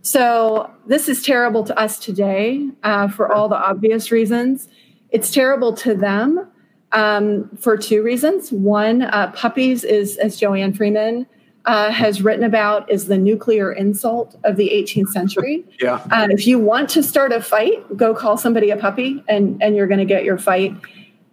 So, 0.00 0.70
this 0.86 1.06
is 1.06 1.22
terrible 1.22 1.64
to 1.64 1.78
us 1.78 1.98
today 1.98 2.70
uh, 2.82 3.08
for 3.08 3.30
all 3.30 3.50
the 3.50 3.56
obvious 3.56 4.10
reasons. 4.10 4.68
It's 5.10 5.30
terrible 5.30 5.72
to 5.74 5.94
them 5.94 6.48
um, 6.92 7.48
for 7.58 7.76
two 7.76 8.02
reasons. 8.02 8.52
One, 8.52 9.02
uh, 9.02 9.32
puppies 9.32 9.84
is, 9.84 10.16
as 10.18 10.38
Joanne 10.38 10.72
Freeman 10.72 11.26
uh, 11.64 11.90
has 11.90 12.22
written 12.22 12.44
about 12.44 12.90
is 12.90 13.06
the 13.06 13.18
nuclear 13.18 13.72
insult 13.72 14.36
of 14.44 14.56
the 14.56 14.70
18th 14.70 15.08
century. 15.08 15.64
yeah. 15.80 16.02
Uh, 16.10 16.28
if 16.30 16.46
you 16.46 16.58
want 16.58 16.88
to 16.90 17.02
start 17.02 17.32
a 17.32 17.42
fight, 17.42 17.96
go 17.96 18.14
call 18.14 18.36
somebody 18.36 18.70
a 18.70 18.76
puppy, 18.76 19.22
and 19.28 19.62
and 19.62 19.76
you're 19.76 19.86
going 19.86 19.98
to 19.98 20.06
get 20.06 20.24
your 20.24 20.38
fight. 20.38 20.74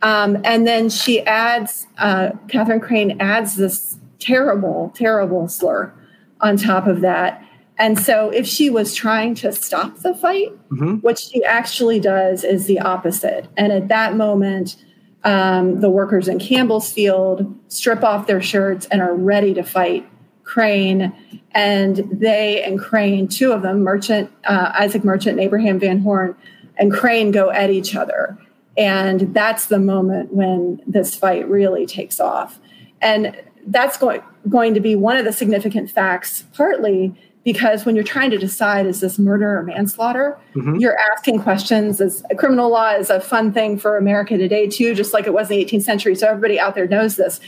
Um, 0.01 0.37
and 0.43 0.67
then 0.67 0.89
she 0.89 1.21
adds, 1.21 1.87
uh, 1.97 2.31
Catherine 2.47 2.81
Crane 2.81 3.19
adds 3.21 3.55
this 3.55 3.97
terrible, 4.19 4.91
terrible 4.93 5.47
slur 5.47 5.93
on 6.41 6.57
top 6.57 6.85
of 6.85 7.01
that. 7.01 7.44
And 7.77 7.99
so, 7.99 8.29
if 8.29 8.47
she 8.47 8.69
was 8.69 8.93
trying 8.93 9.35
to 9.35 9.51
stop 9.51 9.97
the 9.99 10.13
fight, 10.13 10.51
Mhm. 10.71 11.03
what 11.03 11.19
she 11.19 11.43
actually 11.43 11.99
does 11.99 12.43
is 12.43 12.67
the 12.67 12.79
opposite. 12.79 13.47
And 13.57 13.73
at 13.73 13.89
that 13.89 14.15
moment, 14.15 14.77
um, 15.25 15.81
the 15.81 15.89
workers 15.89 16.27
in 16.27 16.39
Campbell's 16.39 16.91
Field 16.91 17.53
strip 17.67 18.03
off 18.03 18.27
their 18.27 18.41
shirts 18.41 18.87
and 18.91 19.01
are 19.01 19.13
ready 19.13 19.53
to 19.55 19.63
fight 19.63 20.07
Crane. 20.43 21.11
And 21.51 22.07
they 22.11 22.61
and 22.63 22.79
Crane, 22.79 23.27
two 23.27 23.51
of 23.51 23.61
them, 23.61 23.81
Merchant, 23.81 24.29
uh, 24.45 24.71
Isaac 24.79 25.03
Merchant 25.03 25.37
and 25.37 25.39
Abraham 25.41 25.79
Van 25.79 25.99
Horn, 25.99 26.35
and 26.77 26.91
Crane 26.91 27.31
go 27.31 27.49
at 27.49 27.69
each 27.69 27.95
other. 27.95 28.37
And 28.77 29.33
that's 29.33 29.65
the 29.65 29.79
moment 29.79 30.33
when 30.33 30.81
this 30.85 31.15
fight 31.15 31.49
really 31.49 31.85
takes 31.85 32.19
off. 32.19 32.59
And 33.01 33.35
that's 33.67 33.97
going, 33.97 34.21
going 34.49 34.73
to 34.75 34.79
be 34.79 34.95
one 34.95 35.17
of 35.17 35.25
the 35.25 35.31
significant 35.33 35.89
facts, 35.89 36.43
partly 36.55 37.15
because 37.45 37.85
when 37.85 37.95
you're 37.95 38.03
trying 38.03 38.31
to 38.31 38.37
decide 38.37 38.85
is 38.87 38.99
this 38.99 39.17
murder 39.17 39.57
or 39.57 39.63
manslaughter, 39.63 40.35
Mhm. 40.55 40.81
you're 40.81 40.97
asking 41.13 41.39
questions. 41.39 42.01
As 42.01 42.23
criminal 42.37 42.69
law 42.69 42.89
is 42.95 43.09
a 43.09 43.21
fun 43.21 43.53
thing 43.53 43.77
for 43.77 43.95
America 43.97 44.37
today 44.37 44.67
too, 44.67 44.93
just 44.95 45.13
like 45.13 45.27
it 45.27 45.33
was 45.33 45.49
in 45.49 45.55
the 45.57 45.61
18th 45.61 45.83
century. 45.83 46.15
So 46.15 46.27
everybody 46.27 46.59
out 46.59 46.75
there 46.75 46.87
knows 46.87 47.15
this. 47.15 47.39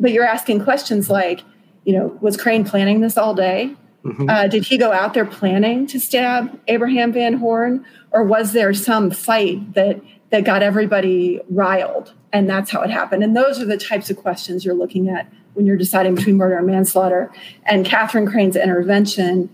But 0.00 0.10
you're 0.12 0.24
asking 0.26 0.64
questions 0.64 1.08
like, 1.10 1.42
you 1.84 1.92
know, 1.96 2.16
was 2.22 2.36
Crane 2.36 2.64
planning 2.64 3.00
this 3.02 3.16
all 3.18 3.34
day? 3.34 3.74
Mhm. 4.04 4.28
Uh, 4.28 4.48
did 4.48 4.64
he 4.64 4.78
go 4.78 4.90
out 4.90 5.12
there 5.14 5.26
planning 5.26 5.86
to 5.86 6.00
stab 6.00 6.58
Abraham 6.66 7.12
Van 7.12 7.34
Horn, 7.34 7.84
or 8.10 8.24
was 8.24 8.52
there 8.52 8.72
some 8.74 9.10
fight 9.12 9.74
that 9.74 10.00
that 10.30 10.44
got 10.44 10.62
everybody 10.62 11.38
riled, 11.50 12.12
and 12.32 12.48
that's 12.48 12.70
how 12.70 12.80
it 12.80 12.88
happened? 12.90 13.22
And 13.22 13.36
those 13.36 13.60
are 13.60 13.66
the 13.66 13.76
types 13.76 14.08
of 14.08 14.16
questions 14.16 14.64
you're 14.64 14.74
looking 14.74 15.10
at 15.10 15.26
when 15.54 15.66
you're 15.66 15.76
deciding 15.76 16.14
between 16.14 16.36
murder 16.36 16.56
and 16.56 16.66
manslaughter. 16.66 17.30
And 17.64 17.84
Catherine 17.84 18.26
Crane's 18.26 18.56
intervention 18.56 19.50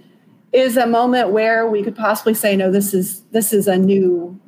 is 0.52 0.76
a 0.76 0.86
moment 0.86 1.30
where 1.30 1.66
we 1.66 1.82
could 1.82 1.96
possibly 1.96 2.34
say, 2.34 2.56
no, 2.56 2.70
this 2.70 2.94
is 2.94 3.22
this 3.32 3.52
is 3.52 3.68
a 3.68 3.76
new 3.76 4.38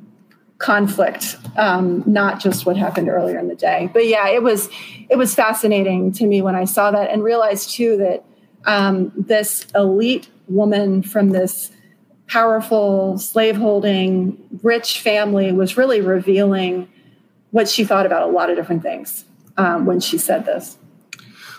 conflict, 0.57 1.37
um, 1.57 2.03
not 2.05 2.39
just 2.39 2.65
what 2.65 2.77
happened 2.77 3.09
earlier 3.09 3.39
in 3.39 3.47
the 3.47 3.55
day. 3.55 3.89
But 3.91 4.07
yeah, 4.07 4.29
it 4.29 4.43
was 4.43 4.69
it 5.09 5.17
was 5.17 5.35
fascinating 5.35 6.11
to 6.13 6.25
me 6.25 6.41
when 6.41 6.55
I 6.55 6.65
saw 6.65 6.91
that 6.91 7.09
and 7.09 7.23
realized 7.23 7.71
too 7.71 7.97
that 7.97 8.23
um, 8.65 9.11
this 9.15 9.65
elite 9.75 10.29
woman 10.47 11.01
from 11.01 11.29
this 11.29 11.71
powerful 12.27 13.17
slaveholding 13.17 14.37
rich 14.63 15.01
family 15.01 15.51
was 15.51 15.77
really 15.77 15.99
revealing 15.99 16.87
what 17.49 17.67
she 17.67 17.83
thought 17.83 18.05
about 18.05 18.23
a 18.23 18.31
lot 18.31 18.49
of 18.49 18.55
different 18.55 18.81
things 18.81 19.25
um, 19.57 19.85
when 19.85 19.99
she 19.99 20.17
said 20.17 20.45
this. 20.45 20.77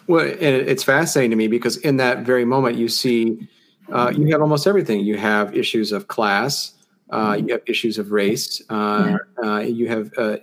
Well, 0.07 0.27
it's 0.27 0.83
fascinating 0.83 1.31
to 1.31 1.37
me 1.37 1.49
because 1.49 1.77
in 1.79 1.97
that 1.99 2.27
very 2.27 2.45
moment, 2.45 2.77
you 2.77 2.89
see, 2.89 3.49
uh, 3.91 4.13
you 4.17 4.33
have 4.33 4.41
almost 4.41 4.67
everything. 4.67 5.01
You 5.01 5.17
have 5.17 5.57
issues 5.57 5.93
of 5.93 6.09
class, 6.09 6.75
uh, 7.11 7.39
you 7.41 7.53
have 7.53 7.63
issues 7.67 7.99
of 7.99 8.11
race, 8.11 8.63
uh, 8.69 9.19
uh, 9.45 9.61
you 9.61 9.89
have 9.89 10.11
uh, 10.19 10.39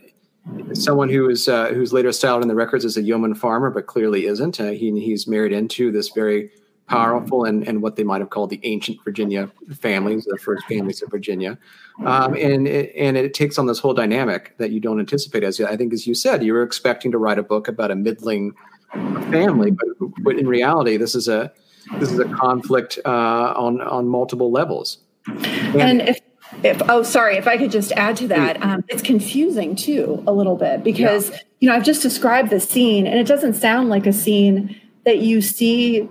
someone 0.74 1.10
who 1.10 1.30
is 1.30 1.48
uh, 1.48 1.67
who's 1.67 1.91
later 1.91 2.12
styled 2.12 2.41
in 2.41 2.48
the 2.48 2.56
records 2.56 2.86
as 2.86 2.98
a 2.98 3.02
yeoman 3.02 3.36
farmer, 3.36 3.69
but 3.69 3.88
clearly 3.88 4.26
isn't. 4.26 4.60
Uh, 4.60 4.72
he, 4.72 4.98
he's 5.00 5.28
married 5.28 5.52
into 5.52 5.91
this 5.91 6.10
very 6.10 6.52
powerful 6.88 7.45
and, 7.45 7.67
and 7.67 7.84
what 7.84 7.95
they 7.95 8.04
might 8.04 8.19
have 8.19 8.32
called 8.32 8.50
the 8.50 8.60
ancient 8.63 8.98
Virginia 9.04 9.50
families, 9.80 10.26
the 10.26 10.38
first 10.38 10.65
families 10.65 11.04
of 11.04 11.12
Virginia. 11.12 11.58
Um, 12.04 12.34
and, 12.34 12.67
it, 12.67 12.91
and 12.98 13.15
it 13.15 13.36
takes 13.36 13.60
on 13.60 13.67
this 13.67 13.78
whole 13.78 13.93
dynamic 13.93 14.58
that 14.58 14.72
you 14.72 14.80
don't 14.80 15.00
anticipate. 15.00 15.43
As 15.43 15.62
I 15.62 15.78
think, 15.78 15.93
as 15.93 16.08
you 16.08 16.15
said, 16.15 16.43
you 16.43 16.54
were 16.54 16.63
expecting 16.63 17.12
to 17.12 17.19
write 17.19 17.38
a 17.38 17.43
book 17.43 17.67
about 17.67 17.91
a 17.91 17.95
middling 17.95 18.56
family, 19.32 19.71
but, 19.71 19.88
but 20.23 20.38
in 20.38 20.47
reality, 20.47 20.97
this 20.97 21.15
is 21.15 21.28
a 21.28 21.52
this 21.97 22.12
is 22.12 22.19
a 22.19 22.25
conflict 22.25 22.99
uh, 23.06 23.54
on 23.56 23.82
on 23.82 24.08
multiple 24.08 24.52
levels. 24.52 24.99
And 25.28 26.02
if, 26.02 26.19
if 26.63 26.82
oh, 26.89 27.04
sorry, 27.04 27.38
if 27.38 27.47
I 27.47 27.58
could 27.58 27.71
just 27.71 27.91
add 27.93 28.15
to 28.17 28.28
that, 28.30 28.62
um, 28.63 28.84
it's 28.88 29.02
confusing 29.02 29.75
too 29.75 30.23
a 30.28 30.34
little 30.34 30.56
bit 30.56 30.84
because 30.84 31.32
you 31.60 31.69
know 31.69 31.75
I've 31.75 31.84
just 31.84 32.02
described 32.02 32.49
the 32.49 32.60
scene, 32.60 33.08
and 33.08 33.19
it 33.19 33.28
doesn't 33.28 33.54
sound 33.54 33.89
like 33.89 34.06
a 34.06 34.13
scene 34.13 34.80
that 35.06 35.19
you 35.19 35.41
see 35.41 36.10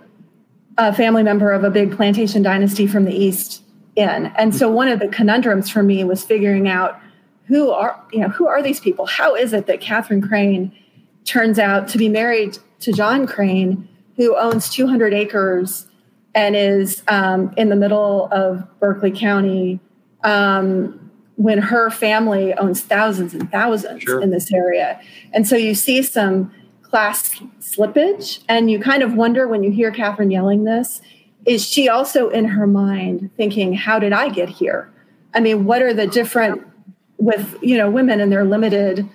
a 0.77 0.93
family 0.93 1.23
member 1.23 1.53
of 1.53 1.65
a 1.65 1.71
big 1.71 1.95
plantation 1.95 2.43
dynasty 2.43 2.87
from 2.87 3.05
the 3.05 3.13
east 3.15 3.63
in. 3.97 4.27
And 4.37 4.55
so 4.55 4.71
one 4.71 4.89
of 4.89 5.01
the 5.01 5.09
conundrums 5.09 5.69
for 5.69 5.83
me 5.83 6.05
was 6.05 6.25
figuring 6.25 6.69
out 6.69 7.01
who 7.47 7.71
are 7.71 8.01
you 8.13 8.21
know 8.21 8.29
who 8.29 8.47
are 8.47 8.63
these 8.63 8.81
people? 8.81 9.07
How 9.07 9.35
is 9.35 9.53
it 9.53 9.67
that 9.67 9.81
Catherine 9.81 10.23
Crane 10.23 10.77
turns 11.25 11.59
out 11.59 11.89
to 11.89 11.99
be 11.99 12.09
married 12.09 12.59
to 12.81 12.93
John 12.93 13.27
Crane, 13.27 13.89
who 14.17 14.37
owns 14.37 14.69
200 14.71 15.15
acres 15.15 15.87
and 16.35 16.55
is 16.55 17.03
um, 17.09 17.53
in 17.57 17.69
the 17.69 17.77
middle 17.77 18.29
of 18.31 18.67
Berkeley 18.81 19.11
County, 19.11 19.81
um, 20.25 21.11
when 21.37 21.59
her 21.59 21.91
family 21.91 22.53
owns 22.55 22.81
thousands 22.81 23.33
and 23.33 23.51
thousands 23.51 24.03
Sure. 24.03 24.21
in 24.21 24.31
this 24.31 24.53
area. 24.53 25.01
And 25.33 25.47
so 25.47 25.57
you 25.57 25.75
see 25.75 26.03
some 26.03 26.53
class 26.83 27.35
slippage, 27.61 28.41
and 28.49 28.71
you 28.71 28.81
kind 28.81 29.03
of 29.03 29.15
wonder 29.15 29.47
when 29.47 29.63
you 29.63 29.71
hear 29.71 29.91
Catherine 29.91 30.31
yelling 30.31 30.65
this 30.65 31.01
is 31.49 31.67
she 31.67 31.89
also 31.89 32.29
in 32.29 32.45
her 32.45 32.67
mind 32.67 33.31
thinking, 33.37 33.73
How 33.73 33.99
did 33.99 34.13
I 34.13 34.29
get 34.29 34.49
here? 34.49 34.91
I 35.35 35.41
mean, 35.41 35.65
what 35.65 35.83
are 35.83 35.95
the 35.95 36.07
different 36.07 36.63
with 37.17 37.57
you 37.63 37.77
know 37.77 37.91
women 37.91 38.21
and 38.21 38.31
their 38.31 38.45
limited 38.45 39.09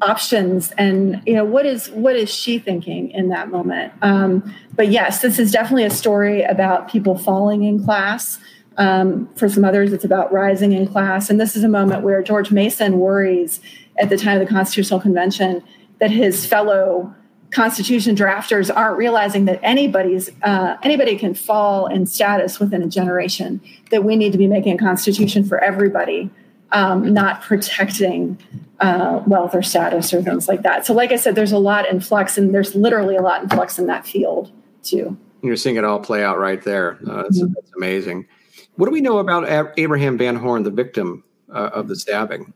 options. 0.00 0.72
And 0.78 1.20
you 1.26 1.34
know 1.34 1.44
what 1.44 1.66
is 1.66 1.90
what 1.90 2.16
is 2.16 2.32
she 2.32 2.58
thinking 2.58 3.10
in 3.10 3.28
that 3.28 3.50
moment? 3.50 3.92
Um, 4.00 4.54
but 4.74 4.88
yes 4.88 5.20
this 5.20 5.38
is 5.38 5.52
definitely 5.52 5.84
a 5.84 5.90
story 5.90 6.42
about 6.42 6.88
people 6.88 7.18
falling 7.18 7.64
in 7.64 7.84
class. 7.84 8.38
Um, 8.78 9.28
for 9.36 9.50
some 9.50 9.66
others 9.66 9.92
it's 9.92 10.04
about 10.04 10.32
rising 10.32 10.72
in 10.72 10.86
class. 10.86 11.28
And 11.28 11.38
this 11.38 11.56
is 11.56 11.62
a 11.62 11.68
moment 11.68 12.02
where 12.02 12.22
george 12.22 12.50
mason 12.50 12.98
worries 12.98 13.60
at 13.98 14.08
the 14.08 14.16
time 14.16 14.40
of 14.40 14.46
the 14.46 14.52
constitutional 14.52 14.98
convention 14.98 15.62
that 16.00 16.10
his 16.10 16.46
fellow 16.46 17.14
constitution 17.50 18.16
drafters 18.16 18.74
aren't 18.74 18.96
realizing 18.96 19.44
that 19.44 19.60
anybody's 19.62 20.30
uh, 20.42 20.76
anybody 20.82 21.18
can 21.18 21.34
fall 21.34 21.86
in 21.86 22.06
status 22.06 22.58
within 22.58 22.82
a 22.82 22.88
generation 22.88 23.60
that 23.90 24.04
we 24.04 24.16
need 24.16 24.32
to 24.32 24.38
be 24.38 24.46
making 24.46 24.74
a 24.74 24.78
constitution 24.78 25.44
for 25.44 25.62
everybody 25.62 26.30
um, 26.72 27.12
not 27.12 27.42
protecting 27.42 28.38
uh, 28.80 29.22
wealth 29.26 29.54
or 29.54 29.62
status 29.62 30.12
or 30.12 30.22
things 30.22 30.48
like 30.48 30.62
that. 30.62 30.84
So, 30.84 30.92
like 30.94 31.12
I 31.12 31.16
said, 31.16 31.34
there's 31.34 31.52
a 31.52 31.58
lot 31.58 31.88
in 31.88 32.00
flux, 32.00 32.36
and 32.36 32.52
there's 32.54 32.74
literally 32.74 33.16
a 33.16 33.22
lot 33.22 33.42
in 33.42 33.48
flux 33.48 33.78
in 33.78 33.86
that 33.86 34.06
field 34.06 34.50
too. 34.82 35.16
You're 35.42 35.56
seeing 35.56 35.76
it 35.76 35.84
all 35.84 36.00
play 36.00 36.24
out 36.24 36.38
right 36.38 36.62
there. 36.62 36.98
Uh, 37.08 37.22
that's, 37.22 37.40
Mhm. 37.40 37.52
that's 37.54 37.70
amazing. 37.76 38.26
What 38.76 38.86
do 38.86 38.92
we 38.92 39.00
know 39.00 39.18
about 39.18 39.48
Ab- 39.48 39.72
Abraham 39.76 40.16
Van 40.18 40.34
Horn, 40.36 40.62
the 40.62 40.70
victim 40.70 41.24
uh, 41.52 41.70
of 41.74 41.88
the 41.88 41.96
stabbing? 41.96 42.52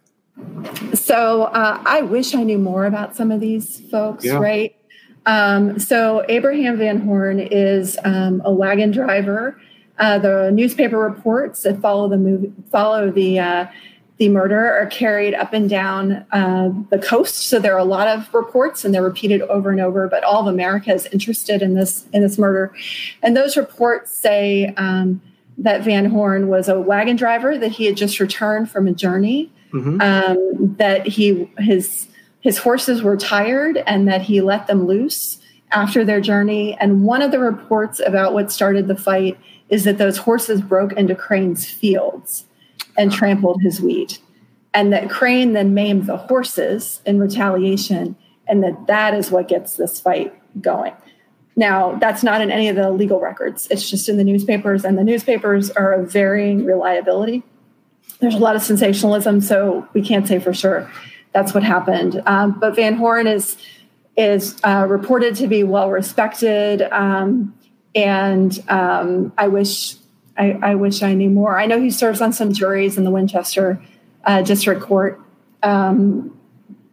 So, 0.94 1.44
uh, 1.44 1.80
I 1.84 2.02
wish 2.02 2.34
I 2.34 2.42
knew 2.42 2.58
more 2.58 2.86
about 2.86 3.16
some 3.16 3.30
of 3.30 3.40
these 3.40 3.80
folks, 3.90 4.24
Yeah. 4.24 4.38
right? 4.38 4.74
Um, 5.26 5.78
so, 5.78 6.24
Abraham 6.28 6.78
Van 6.78 7.00
Horn 7.00 7.40
is 7.40 7.98
um, 8.04 8.40
a 8.44 8.52
wagon 8.52 8.90
driver. 8.90 9.60
Uh, 9.98 10.18
the 10.18 10.50
newspaper 10.52 10.98
reports 10.98 11.62
that 11.62 11.80
follow 11.80 12.08
the 12.08 12.18
movie, 12.18 12.52
follow 12.70 13.10
the 13.10 13.38
uh, 13.38 13.66
the 14.18 14.28
murder 14.30 14.72
are 14.72 14.86
carried 14.86 15.34
up 15.34 15.52
and 15.52 15.68
down 15.68 16.24
uh, 16.32 16.70
the 16.90 16.98
coast. 16.98 17.48
So 17.48 17.58
there 17.58 17.74
are 17.74 17.78
a 17.78 17.84
lot 17.84 18.08
of 18.08 18.32
reports, 18.32 18.84
and 18.84 18.94
they're 18.94 19.02
repeated 19.02 19.42
over 19.42 19.70
and 19.70 19.80
over. 19.80 20.08
But 20.08 20.24
all 20.24 20.40
of 20.40 20.46
America 20.46 20.92
is 20.92 21.06
interested 21.12 21.60
in 21.62 21.74
this 21.74 22.06
in 22.12 22.22
this 22.22 22.38
murder, 22.38 22.72
and 23.22 23.36
those 23.36 23.56
reports 23.56 24.10
say 24.10 24.72
um, 24.76 25.20
that 25.58 25.82
Van 25.82 26.06
Horn 26.06 26.48
was 26.48 26.68
a 26.68 26.80
wagon 26.80 27.16
driver, 27.16 27.58
that 27.58 27.72
he 27.72 27.84
had 27.86 27.96
just 27.96 28.18
returned 28.20 28.70
from 28.70 28.86
a 28.86 28.92
journey, 28.92 29.50
Mhm. 29.72 30.00
um, 30.02 30.74
that 30.78 31.06
he 31.06 31.50
his 31.58 32.06
his 32.40 32.58
horses 32.58 33.02
were 33.02 33.16
tired, 33.16 33.82
and 33.86 34.08
that 34.08 34.22
he 34.22 34.40
let 34.40 34.66
them 34.66 34.86
loose 34.86 35.38
after 35.72 36.04
their 36.04 36.20
journey. 36.20 36.76
And 36.80 37.02
one 37.04 37.20
of 37.20 37.32
the 37.32 37.40
reports 37.40 38.00
about 38.06 38.32
what 38.32 38.52
started 38.52 38.86
the 38.86 38.96
fight 38.96 39.36
is 39.68 39.82
that 39.84 39.98
those 39.98 40.16
horses 40.16 40.60
broke 40.60 40.92
into 40.92 41.14
Crane's 41.16 41.66
fields 41.66 42.44
and 42.96 43.12
trampled 43.12 43.62
his 43.62 43.80
wheat. 43.80 44.18
And 44.74 44.92
that 44.92 45.08
Crane 45.08 45.52
then 45.52 45.74
maimed 45.74 46.06
the 46.06 46.16
horses 46.16 47.00
in 47.06 47.18
retaliation, 47.18 48.16
and 48.46 48.62
that 48.62 48.86
that 48.86 49.14
is 49.14 49.30
what 49.30 49.48
gets 49.48 49.76
this 49.76 49.98
fight 50.00 50.34
going. 50.60 50.92
Now, 51.56 51.94
that's 51.96 52.22
not 52.22 52.42
in 52.42 52.50
any 52.50 52.68
of 52.68 52.76
the 52.76 52.90
legal 52.90 53.18
records. 53.18 53.66
It's 53.70 53.88
just 53.88 54.08
in 54.08 54.18
the 54.18 54.24
newspapers, 54.24 54.84
and 54.84 54.98
the 54.98 55.04
newspapers 55.04 55.70
are 55.70 55.92
of 55.92 56.12
varying 56.12 56.64
reliability. 56.66 57.42
There's 58.20 58.34
a 58.34 58.38
lot 58.38 58.56
of 58.56 58.62
sensationalism, 58.62 59.40
so 59.40 59.88
we 59.94 60.02
can't 60.02 60.28
say 60.28 60.38
for 60.38 60.52
sure 60.52 60.90
that's 61.36 61.52
what 61.52 61.62
happened. 61.62 62.22
Um, 62.24 62.58
but 62.58 62.74
Van 62.74 62.94
Horn 62.94 63.26
is 63.26 63.58
is 64.16 64.58
uh, 64.64 64.86
reported 64.88 65.34
to 65.36 65.46
be 65.46 65.62
well 65.62 65.90
respected. 65.90 66.80
Um, 66.90 67.54
and 67.94 68.58
um, 68.68 69.32
I 69.36 69.48
wish 69.48 69.96
I, 70.38 70.58
I, 70.62 70.74
wish 70.74 71.02
I 71.02 71.14
knew 71.14 71.30
more. 71.30 71.58
I 71.58 71.66
know 71.66 71.80
he 71.80 71.90
serves 71.90 72.20
on 72.20 72.32
some 72.32 72.52
juries 72.52 72.98
in 72.98 73.04
the 73.04 73.10
Winchester 73.10 73.80
uh, 74.24 74.42
District 74.42 74.82
Court, 74.82 75.20
um, 75.62 76.38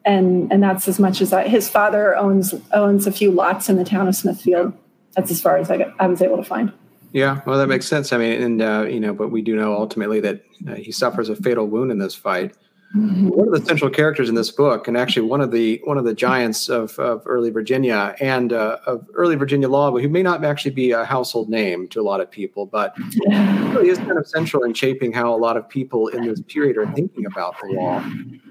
and 0.06 0.52
and 0.52 0.62
that's 0.62 0.88
as 0.88 1.00
much 1.00 1.22
as 1.22 1.34
I. 1.34 1.48
His 1.48 1.70
father 1.70 2.16
owns 2.16 2.54
owns 2.74 3.08
a 3.08 3.12
few 3.12 3.32
lots 3.32 3.70
in 3.70 3.78
the 3.78 3.84
town 3.84 4.08
of 4.08 4.16
Smithfield. 4.16 4.74
That's 5.16 5.32
as 5.32 5.42
far 5.42 5.58
as 5.58 5.70
I, 5.70 5.78
got, 5.78 5.94
I 6.00 6.08
was 6.08 6.22
able 6.22 6.38
to 6.38 6.44
find. 6.44 6.72
Yeah, 7.12 7.42
well, 7.46 7.60
that 7.60 7.68
makes 7.68 7.86
sense. 7.86 8.12
I 8.12 8.18
mean, 8.18 8.42
and 8.42 8.62
uh, 8.62 8.86
you 8.90 9.00
know, 9.00 9.14
but 9.14 9.30
we 9.30 9.42
do 9.42 9.56
know 9.56 9.74
ultimately 9.76 10.20
that 10.22 10.44
uh, 10.68 10.76
he 10.76 10.92
suffers 10.92 11.30
a 11.30 11.36
fatal 11.36 11.68
wound 11.68 11.92
in 11.92 12.00
this 12.00 12.16
fight. 12.16 12.56
Mm-hmm. 12.96 13.30
One 13.30 13.48
of 13.48 13.54
the 13.54 13.66
central 13.66 13.90
characters 13.90 14.30
in 14.30 14.36
this 14.36 14.52
book, 14.52 14.88
and 14.88 14.96
actually 14.96 15.28
one 15.28 15.42
of 15.42 15.52
the 15.52 15.82
one 15.84 15.98
of 15.98 16.06
the 16.06 16.14
giants 16.14 16.70
of, 16.70 17.00
of 17.00 17.24
early 17.26 17.50
Virginia 17.50 18.16
and 18.20 18.54
uh, 18.54 18.78
of 18.86 19.08
early 19.16 19.36
Virginia 19.36 19.68
law, 19.68 19.90
who 19.92 20.08
may 20.08 20.22
not 20.22 20.46
actually 20.46 20.72
be 20.72 20.92
a 20.92 21.04
household 21.04 21.50
name 21.50 21.88
to 21.88 22.00
a 22.00 22.04
lot 22.04 22.22
of 22.22 22.30
people, 22.30 22.68
but 22.68 22.96
really 23.28 23.90
is 23.90 23.98
kind 23.98 24.18
of 24.18 24.28
central 24.28 24.64
in 24.64 24.76
shaping 24.76 25.12
how 25.12 25.34
a 25.34 25.38
lot 25.38 25.58
of 25.58 25.68
people 25.68 26.08
in 26.10 26.28
this 26.28 26.40
period 26.42 26.78
are 26.78 26.86
thinking 26.94 27.26
about 27.26 27.56
the 27.64 27.74
law 27.74 27.98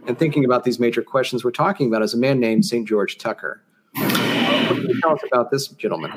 and 0.09 0.19
thinking 0.19 0.45
about 0.45 0.65
these 0.65 0.81
major 0.81 1.03
questions 1.03 1.45
we're 1.45 1.53
talking 1.53 1.87
about. 1.87 2.03
Is 2.03 2.13
a 2.13 2.19
man 2.19 2.41
named 2.41 2.67
St. 2.67 2.87
George 2.87 3.19
Tucker. 3.19 3.63
What 3.95 4.11
can 4.11 4.89
you 4.89 5.01
tell 5.03 5.13
us 5.13 5.21
about 5.31 5.53
this 5.53 5.69
gentleman? 5.69 6.11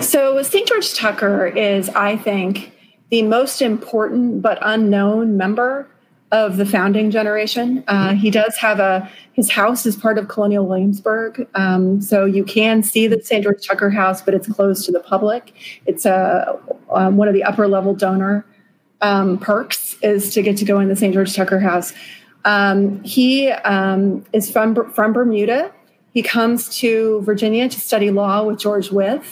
So 0.00 0.42
St. 0.42 0.68
George 0.68 0.92
Tucker 0.92 1.46
is, 1.46 1.88
I 1.90 2.16
think, 2.16 2.72
the 3.10 3.22
most 3.22 3.62
important 3.62 4.42
but 4.42 4.58
unknown 4.60 5.38
member 5.38 5.88
of 6.32 6.56
the 6.56 6.66
founding 6.66 7.10
generation. 7.10 7.82
Uh, 7.88 8.14
he 8.14 8.30
does 8.30 8.56
have 8.56 8.78
a 8.78 9.10
his 9.32 9.50
house 9.50 9.86
is 9.86 9.96
part 9.96 10.18
of 10.18 10.28
Colonial 10.28 10.66
Williamsburg, 10.66 11.48
um, 11.54 12.00
so 12.00 12.24
you 12.24 12.44
can 12.44 12.82
see 12.82 13.06
the 13.06 13.20
St. 13.22 13.42
George 13.42 13.66
Tucker 13.66 13.90
House, 13.90 14.20
but 14.22 14.34
it's 14.34 14.48
closed 14.48 14.84
to 14.86 14.92
the 14.92 15.00
public. 15.00 15.52
It's 15.86 16.04
a 16.04 16.58
um, 16.90 17.16
one 17.16 17.26
of 17.26 17.34
the 17.34 17.42
upper 17.42 17.66
level 17.66 17.94
donor 17.94 18.44
um, 19.00 19.38
perks 19.38 19.96
is 20.02 20.34
to 20.34 20.42
get 20.42 20.56
to 20.58 20.64
go 20.64 20.78
in 20.78 20.88
the 20.88 20.96
St. 20.96 21.14
George 21.14 21.34
Tucker 21.34 21.58
House. 21.58 21.92
Um, 22.44 23.02
he 23.02 23.50
um, 23.50 24.24
is 24.32 24.50
from 24.50 24.92
from 24.92 25.12
Bermuda. 25.12 25.72
He 26.12 26.22
comes 26.22 26.76
to 26.78 27.22
Virginia 27.22 27.68
to 27.68 27.80
study 27.80 28.10
law 28.10 28.44
with 28.44 28.58
George 28.58 28.90
Wythe, 28.90 29.24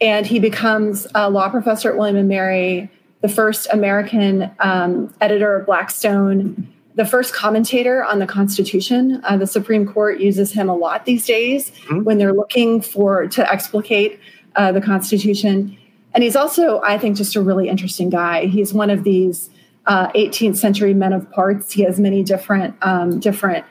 and 0.00 0.26
he 0.26 0.38
becomes 0.38 1.06
a 1.14 1.30
law 1.30 1.48
professor 1.48 1.90
at 1.90 1.96
William 1.96 2.16
and 2.16 2.28
Mary 2.28 2.90
the 3.22 3.28
first 3.28 3.68
American 3.72 4.50
um, 4.58 5.14
editor 5.20 5.56
of 5.56 5.66
Blackstone, 5.66 6.68
the 6.96 7.06
first 7.06 7.32
commentator 7.32 8.04
on 8.04 8.18
the 8.18 8.26
Constitution. 8.26 9.22
Uh, 9.24 9.36
the 9.36 9.46
Supreme 9.46 9.86
Court 9.86 10.20
uses 10.20 10.52
him 10.52 10.68
a 10.68 10.74
lot 10.74 11.06
these 11.06 11.24
days 11.24 11.70
mm-hmm. 11.70 12.04
when 12.04 12.18
they're 12.18 12.34
looking 12.34 12.82
for 12.82 13.26
to 13.28 13.50
explicate 13.50 14.18
uh, 14.56 14.72
the 14.72 14.80
Constitution. 14.80 15.78
And 16.14 16.22
he's 16.22 16.36
also, 16.36 16.82
I 16.82 16.98
think, 16.98 17.16
just 17.16 17.36
a 17.36 17.40
really 17.40 17.68
interesting 17.68 18.10
guy. 18.10 18.46
He's 18.46 18.74
one 18.74 18.90
of 18.90 19.04
these 19.04 19.48
uh, 19.86 20.08
18th 20.08 20.56
century 20.56 20.92
men 20.92 21.12
of 21.12 21.30
parts. 21.30 21.72
He 21.72 21.82
has 21.82 21.98
many 21.98 22.22
different 22.22 22.76
um, 22.82 23.18
different 23.18 23.64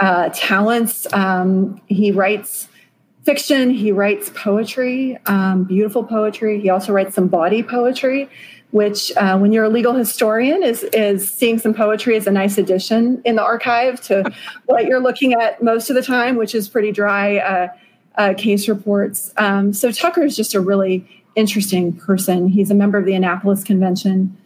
uh, 0.00 0.30
talents. 0.34 1.06
Um, 1.12 1.80
he 1.86 2.10
writes 2.10 2.68
fiction. 3.22 3.70
He 3.70 3.92
writes 3.92 4.30
poetry, 4.34 5.18
um, 5.26 5.64
beautiful 5.64 6.04
poetry. 6.04 6.60
He 6.60 6.70
also 6.70 6.92
writes 6.92 7.14
some 7.14 7.28
body 7.28 7.62
poetry 7.62 8.28
which 8.72 9.10
uh, 9.16 9.36
when 9.38 9.52
you're 9.52 9.64
a 9.64 9.68
legal 9.68 9.94
historian 9.94 10.62
is 10.62 10.84
is 10.92 11.28
seeing 11.28 11.58
some 11.58 11.74
poetry 11.74 12.16
as 12.16 12.26
a 12.26 12.30
nice 12.30 12.58
addition 12.58 13.20
in 13.24 13.36
the 13.36 13.42
archive 13.42 14.00
to 14.00 14.30
what 14.66 14.86
you're 14.86 15.00
looking 15.00 15.34
at 15.34 15.62
most 15.62 15.90
of 15.90 15.96
the 15.96 16.02
time 16.02 16.36
which 16.36 16.54
is 16.54 16.68
pretty 16.68 16.92
dry 16.92 17.38
uh, 17.38 17.68
uh, 18.16 18.34
case 18.34 18.68
reports. 18.68 19.32
Um, 19.36 19.72
so 19.72 19.90
tucker 19.92 20.22
is 20.22 20.36
just 20.36 20.54
a 20.54 20.60
really 20.60 21.08
interesting 21.36 21.92
person. 21.92 22.48
He's 22.48 22.70
a 22.70 22.74
member 22.74 22.98
of 22.98 23.06
the 23.06 23.14
annapolis 23.14 23.64
convention 23.64 24.36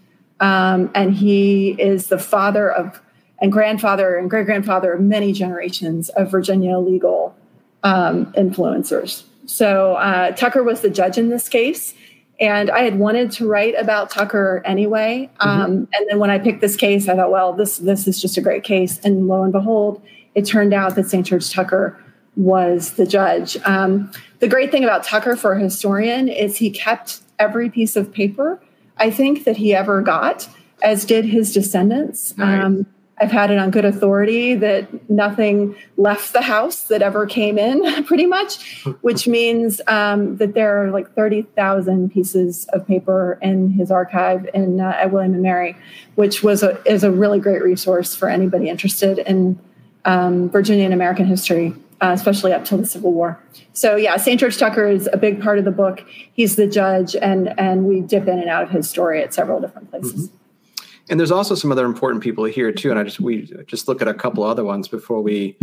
um, 0.40 0.90
and 0.94 1.14
he 1.14 1.70
is 1.80 2.08
the 2.08 2.18
father 2.18 2.70
of 2.70 3.00
and 3.40 3.52
grandfather 3.52 4.16
and 4.16 4.30
great 4.30 4.46
grandfather 4.46 4.92
of 4.92 5.00
many 5.00 5.32
generations 5.32 6.08
of 6.10 6.30
virginia 6.30 6.78
legal 6.78 7.36
um, 7.82 8.26
influencers. 8.32 9.24
So 9.46 9.94
uh, 9.96 10.30
tucker 10.30 10.62
was 10.62 10.80
the 10.80 10.88
judge 10.88 11.18
in 11.18 11.28
this 11.28 11.48
case 11.48 11.94
and 12.40 12.70
I 12.70 12.80
had 12.80 12.98
wanted 12.98 13.30
to 13.32 13.48
write 13.48 13.74
about 13.78 14.10
Tucker 14.10 14.62
anyway. 14.64 15.30
Mm-hmm. 15.40 15.48
Um, 15.48 15.70
and 15.92 16.06
then 16.08 16.18
when 16.18 16.30
I 16.30 16.38
picked 16.38 16.60
this 16.60 16.76
case, 16.76 17.08
I 17.08 17.16
thought, 17.16 17.30
well, 17.30 17.52
this 17.52 17.78
this 17.78 18.08
is 18.08 18.20
just 18.20 18.36
a 18.36 18.40
great 18.40 18.64
case. 18.64 18.98
And 19.00 19.28
lo 19.28 19.42
and 19.42 19.52
behold, 19.52 20.02
it 20.34 20.42
turned 20.46 20.74
out 20.74 20.96
that 20.96 21.08
St. 21.08 21.26
George 21.26 21.50
Tucker 21.50 21.98
was 22.36 22.94
the 22.94 23.06
judge. 23.06 23.56
Um, 23.64 24.10
the 24.40 24.48
great 24.48 24.70
thing 24.70 24.82
about 24.82 25.04
Tucker 25.04 25.36
for 25.36 25.52
a 25.52 25.60
historian 25.60 26.28
is 26.28 26.56
he 26.56 26.70
kept 26.70 27.20
every 27.38 27.70
piece 27.70 27.94
of 27.94 28.12
paper 28.12 28.60
I 28.96 29.10
think 29.10 29.44
that 29.44 29.56
he 29.56 29.74
ever 29.74 30.02
got, 30.02 30.48
as 30.82 31.04
did 31.04 31.24
his 31.24 31.52
descendants. 31.52 32.34
Um, 32.38 32.86
I've 33.20 33.30
had 33.30 33.50
it 33.50 33.58
on 33.58 33.70
good 33.70 33.84
authority 33.84 34.56
that 34.56 35.08
nothing 35.08 35.76
left 35.96 36.32
the 36.32 36.42
house 36.42 36.88
that 36.88 37.00
ever 37.00 37.26
came 37.26 37.58
in, 37.58 38.04
pretty 38.06 38.26
much, 38.26 38.84
which 39.02 39.28
means 39.28 39.80
um, 39.86 40.36
that 40.38 40.54
there 40.54 40.82
are 40.82 40.90
like 40.90 41.14
30,000 41.14 42.12
pieces 42.12 42.66
of 42.72 42.86
paper 42.86 43.38
in 43.40 43.70
his 43.70 43.90
archive 43.90 44.48
in 44.52 44.80
uh, 44.80 44.96
at 45.00 45.12
William 45.12 45.34
and 45.34 45.42
Mary, 45.42 45.76
which 46.16 46.42
was 46.42 46.62
a, 46.64 46.82
is 46.90 47.04
a 47.04 47.10
really 47.10 47.38
great 47.38 47.62
resource 47.62 48.16
for 48.16 48.28
anybody 48.28 48.68
interested 48.68 49.18
in 49.18 49.60
um, 50.04 50.50
Virginia 50.50 50.84
and 50.84 50.94
American 50.94 51.26
history, 51.26 51.72
uh, 52.00 52.10
especially 52.12 52.52
up 52.52 52.64
till 52.64 52.78
the 52.78 52.86
Civil 52.86 53.12
War. 53.12 53.40
So 53.74 53.94
yeah, 53.94 54.16
St. 54.16 54.40
George 54.40 54.58
Tucker 54.58 54.88
is 54.88 55.08
a 55.12 55.16
big 55.16 55.40
part 55.40 55.58
of 55.58 55.64
the 55.64 55.70
book. 55.70 56.04
He's 56.32 56.56
the 56.56 56.66
judge, 56.66 57.14
and 57.16 57.58
and 57.58 57.84
we 57.84 58.00
dip 58.00 58.26
in 58.26 58.40
and 58.40 58.50
out 58.50 58.64
of 58.64 58.70
his 58.70 58.90
story 58.90 59.22
at 59.22 59.32
several 59.32 59.60
different 59.60 59.90
places. 59.90 60.28
Mm-hmm. 60.28 60.36
And 61.10 61.20
there's 61.20 61.30
also 61.30 61.54
some 61.54 61.70
other 61.70 61.84
important 61.84 62.22
people 62.22 62.44
here 62.44 62.72
too. 62.72 62.90
And 62.90 62.98
I 62.98 63.04
just 63.04 63.20
we 63.20 63.52
just 63.66 63.88
look 63.88 64.00
at 64.00 64.08
a 64.08 64.14
couple 64.14 64.42
other 64.42 64.64
ones 64.64 64.88
before 64.88 65.20
we 65.20 65.56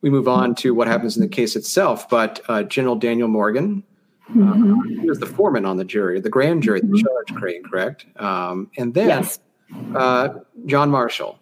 we 0.00 0.10
move 0.10 0.28
on 0.28 0.54
to 0.56 0.74
what 0.74 0.86
happens 0.86 1.16
in 1.16 1.22
the 1.22 1.28
case 1.28 1.56
itself. 1.56 2.08
But 2.08 2.40
uh, 2.48 2.62
General 2.62 2.96
Daniel 2.96 3.28
Morgan, 3.28 3.82
mm-hmm. 4.30 4.72
uh, 4.72 5.00
he 5.00 5.08
was 5.08 5.18
the 5.18 5.26
foreman 5.26 5.64
on 5.64 5.76
the 5.76 5.84
jury, 5.84 6.20
the 6.20 6.30
grand 6.30 6.62
jury 6.62 6.80
mm-hmm. 6.80 6.92
that 6.92 7.04
charged 7.04 7.34
Crane, 7.36 7.62
correct? 7.64 8.06
Um, 8.16 8.70
and 8.76 8.94
then 8.94 9.08
yes. 9.08 9.38
uh, 9.94 10.30
John 10.66 10.90
Marshall, 10.90 11.38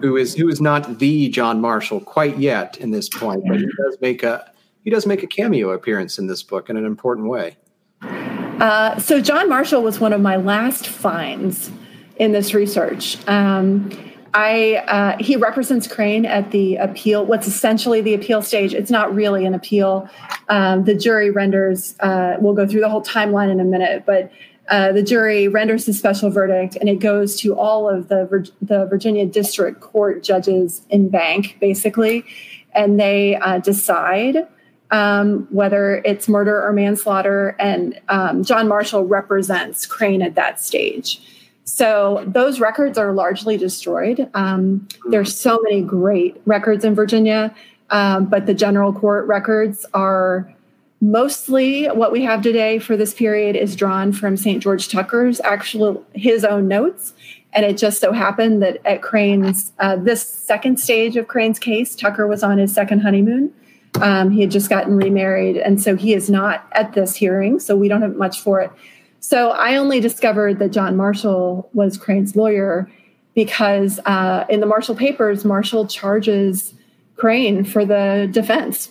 who 0.00 0.16
is 0.16 0.34
who 0.34 0.48
is 0.48 0.60
not 0.60 0.98
the 0.98 1.28
John 1.28 1.60
Marshall 1.60 2.00
quite 2.00 2.38
yet 2.38 2.78
in 2.78 2.92
this 2.92 3.08
point, 3.08 3.42
but 3.46 3.60
he 3.60 3.66
does 3.66 3.98
make 4.00 4.22
a 4.22 4.50
he 4.84 4.90
does 4.90 5.06
make 5.06 5.22
a 5.22 5.26
cameo 5.26 5.70
appearance 5.70 6.18
in 6.18 6.26
this 6.26 6.42
book 6.42 6.70
in 6.70 6.76
an 6.76 6.84
important 6.84 7.28
way. 7.28 7.56
Uh, 8.02 8.98
so 8.98 9.20
John 9.20 9.48
Marshall 9.48 9.82
was 9.82 9.98
one 9.98 10.12
of 10.12 10.20
my 10.20 10.36
last 10.36 10.86
finds 10.86 11.70
in 12.16 12.32
this 12.32 12.54
research. 12.54 13.26
Um, 13.28 13.90
I 14.34 14.82
uh, 14.88 15.16
he 15.22 15.36
represents 15.36 15.86
Crane 15.86 16.26
at 16.26 16.50
the 16.50 16.76
appeal, 16.76 17.24
what's 17.24 17.46
essentially 17.46 18.00
the 18.00 18.14
appeal 18.14 18.42
stage. 18.42 18.74
It's 18.74 18.90
not 18.90 19.14
really 19.14 19.46
an 19.46 19.54
appeal. 19.54 20.08
Um, 20.48 20.84
the 20.84 20.94
jury 20.94 21.30
renders. 21.30 21.94
Uh, 22.00 22.36
we'll 22.40 22.54
go 22.54 22.66
through 22.66 22.80
the 22.80 22.88
whole 22.88 23.02
timeline 23.02 23.50
in 23.50 23.60
a 23.60 23.64
minute, 23.64 24.04
but 24.04 24.32
uh, 24.68 24.90
the 24.90 25.04
jury 25.04 25.46
renders 25.46 25.84
the 25.84 25.92
special 25.92 26.30
verdict, 26.30 26.76
and 26.76 26.88
it 26.88 26.98
goes 26.98 27.36
to 27.40 27.56
all 27.56 27.88
of 27.88 28.08
the 28.08 28.50
the 28.60 28.86
Virginia 28.86 29.24
District 29.24 29.80
Court 29.80 30.24
judges 30.24 30.82
en 30.90 31.08
banc, 31.08 31.56
basically, 31.60 32.24
and 32.74 32.98
they 32.98 33.36
uh, 33.36 33.58
decide. 33.58 34.48
Um, 34.90 35.48
whether 35.50 36.02
it's 36.04 36.28
murder 36.28 36.62
or 36.62 36.72
manslaughter, 36.72 37.56
and 37.58 38.00
um, 38.08 38.44
John 38.44 38.68
Marshall 38.68 39.04
represents 39.06 39.86
Crane 39.86 40.22
at 40.22 40.36
that 40.36 40.60
stage. 40.60 41.20
So 41.64 42.24
those 42.26 42.60
records 42.60 42.98
are 42.98 43.12
largely 43.12 43.56
destroyed. 43.56 44.28
Um, 44.34 44.86
there's 45.08 45.34
so 45.34 45.58
many 45.62 45.82
great 45.82 46.40
records 46.44 46.84
in 46.84 46.94
Virginia, 46.94 47.54
um, 47.90 48.26
but 48.26 48.46
the 48.46 48.54
general 48.54 48.92
court 48.92 49.26
records 49.26 49.86
are 49.94 50.54
mostly 51.00 51.86
what 51.86 52.12
we 52.12 52.22
have 52.22 52.42
today 52.42 52.78
for 52.78 52.96
this 52.96 53.12
period 53.12 53.56
is 53.56 53.76
drawn 53.76 54.12
from 54.12 54.36
St. 54.36 54.62
George 54.62 54.88
Tucker's 54.88 55.40
actual 55.40 56.04
his 56.14 56.44
own 56.44 56.68
notes. 56.68 57.12
And 57.52 57.64
it 57.64 57.78
just 57.78 58.00
so 58.00 58.12
happened 58.12 58.62
that 58.62 58.84
at 58.84 59.00
Crane's 59.00 59.72
uh, 59.78 59.96
this 59.96 60.26
second 60.26 60.80
stage 60.80 61.16
of 61.16 61.28
Crane's 61.28 61.58
case, 61.58 61.94
Tucker 61.94 62.26
was 62.26 62.42
on 62.42 62.58
his 62.58 62.74
second 62.74 63.00
honeymoon. 63.00 63.52
Um, 64.00 64.30
he 64.30 64.40
had 64.40 64.50
just 64.50 64.68
gotten 64.68 64.96
remarried, 64.96 65.56
and 65.56 65.80
so 65.80 65.94
he 65.94 66.14
is 66.14 66.28
not 66.28 66.66
at 66.72 66.94
this 66.94 67.14
hearing. 67.14 67.60
So 67.60 67.76
we 67.76 67.86
don't 67.86 68.02
have 68.02 68.16
much 68.16 68.40
for 68.40 68.60
it. 68.60 68.72
So 69.24 69.52
I 69.52 69.76
only 69.76 70.00
discovered 70.00 70.58
that 70.58 70.68
John 70.68 70.98
Marshall 70.98 71.70
was 71.72 71.96
Crane's 71.96 72.36
lawyer 72.36 72.90
because 73.34 73.98
uh, 74.04 74.44
in 74.50 74.60
the 74.60 74.66
Marshall 74.66 74.94
papers, 74.94 75.46
Marshall 75.46 75.86
charges 75.86 76.74
Crane 77.16 77.64
for 77.64 77.86
the 77.86 78.28
defense. 78.30 78.90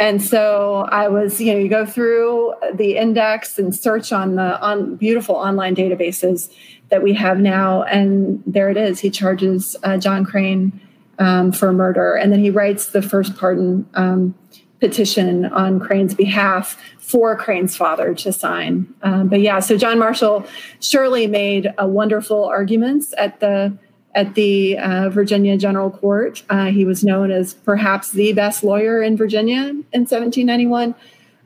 And 0.00 0.20
so 0.20 0.88
I 0.90 1.06
was, 1.06 1.40
you 1.40 1.52
know, 1.52 1.60
you 1.60 1.68
go 1.68 1.86
through 1.86 2.54
the 2.74 2.96
index 2.96 3.56
and 3.56 3.72
search 3.72 4.10
on 4.10 4.34
the 4.34 4.60
on 4.60 4.96
beautiful 4.96 5.36
online 5.36 5.76
databases 5.76 6.52
that 6.88 7.04
we 7.04 7.14
have 7.14 7.38
now, 7.38 7.84
and 7.84 8.42
there 8.44 8.68
it 8.68 8.76
is. 8.76 8.98
He 8.98 9.10
charges 9.10 9.76
uh, 9.84 9.96
John 9.96 10.24
Crane 10.24 10.80
um, 11.20 11.52
for 11.52 11.72
murder, 11.72 12.16
and 12.16 12.32
then 12.32 12.40
he 12.40 12.50
writes 12.50 12.86
the 12.86 13.00
first 13.00 13.36
pardon 13.36 13.88
um, 13.94 14.34
petition 14.82 15.44
on 15.44 15.78
Crane's 15.78 16.12
behalf 16.12 16.76
for 16.98 17.36
Crane's 17.36 17.76
father 17.76 18.14
to 18.14 18.32
sign. 18.32 18.92
Um, 19.02 19.28
but 19.28 19.40
yeah, 19.40 19.60
so 19.60 19.78
John 19.78 19.96
Marshall 19.96 20.44
surely 20.80 21.28
made 21.28 21.72
a 21.78 21.86
wonderful 21.86 22.44
arguments 22.44 23.14
at 23.16 23.38
the 23.38 23.78
at 24.16 24.34
the 24.34 24.76
uh, 24.78 25.08
Virginia 25.08 25.56
General 25.56 25.88
Court. 25.88 26.42
Uh, 26.50 26.66
he 26.66 26.84
was 26.84 27.04
known 27.04 27.30
as 27.30 27.54
perhaps 27.54 28.10
the 28.10 28.32
best 28.32 28.64
lawyer 28.64 29.00
in 29.00 29.16
Virginia 29.16 29.68
in 29.68 30.02
1791. 30.02 30.96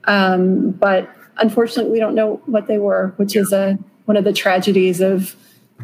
Um, 0.05 0.71
but 0.71 1.07
unfortunately, 1.37 1.91
we 1.91 1.99
don't 1.99 2.15
know 2.15 2.41
what 2.47 2.65
they 2.65 2.79
were, 2.79 3.13
which 3.17 3.35
is 3.35 3.53
a 3.53 3.77
one 4.05 4.17
of 4.17 4.23
the 4.23 4.33
tragedies 4.33 4.99
of 4.99 5.35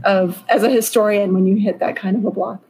of 0.04 0.44
as 0.50 0.64
a 0.64 0.70
historian 0.72 1.36
when 1.36 1.46
you 1.46 1.58
hit 1.58 1.78
that 1.80 1.96
kind 1.96 2.18
of 2.18 2.26
a 2.26 2.32
block. 2.32 2.64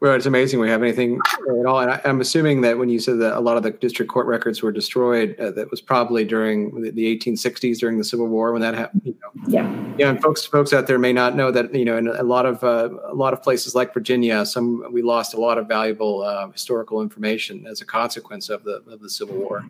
Well, 0.00 0.14
it's 0.14 0.24
amazing 0.24 0.60
we 0.60 0.70
have 0.70 0.82
anything 0.82 1.20
at 1.60 1.66
all. 1.66 1.80
And 1.80 1.90
I, 1.90 2.00
am 2.04 2.22
assuming 2.22 2.62
that 2.62 2.78
when 2.78 2.88
you 2.88 2.98
said 2.98 3.20
that 3.20 3.36
a 3.36 3.40
lot 3.40 3.58
of 3.58 3.62
the 3.62 3.70
district 3.70 4.10
court 4.10 4.26
records 4.26 4.62
were 4.62 4.72
destroyed, 4.72 5.38
uh, 5.38 5.50
that 5.50 5.70
was 5.70 5.82
probably 5.82 6.24
during 6.24 6.80
the, 6.80 6.90
the 6.90 7.18
1860s, 7.18 7.78
during 7.78 7.98
the 7.98 8.04
Civil 8.04 8.26
War, 8.26 8.52
when 8.52 8.62
that 8.62 8.74
happened. 8.74 9.02
You 9.04 9.14
know. 9.20 9.42
Yeah. 9.46 9.94
Yeah, 9.98 10.08
and 10.08 10.22
folks, 10.22 10.46
folks 10.46 10.72
out 10.72 10.86
there 10.86 10.98
may 10.98 11.12
not 11.12 11.36
know 11.36 11.50
that 11.50 11.74
you 11.74 11.84
know 11.84 11.98
in 11.98 12.08
a 12.08 12.22
lot 12.22 12.46
of 12.46 12.64
uh, 12.64 12.88
a 13.04 13.14
lot 13.14 13.34
of 13.34 13.42
places 13.42 13.74
like 13.74 13.92
Virginia, 13.92 14.46
some 14.46 14.90
we 14.90 15.02
lost 15.02 15.34
a 15.34 15.40
lot 15.40 15.58
of 15.58 15.68
valuable 15.68 16.22
uh, 16.22 16.48
historical 16.48 17.02
information 17.02 17.66
as 17.66 17.82
a 17.82 17.84
consequence 17.84 18.48
of 18.48 18.64
the 18.64 18.82
of 18.88 19.00
the 19.00 19.10
Civil 19.10 19.36
War. 19.36 19.68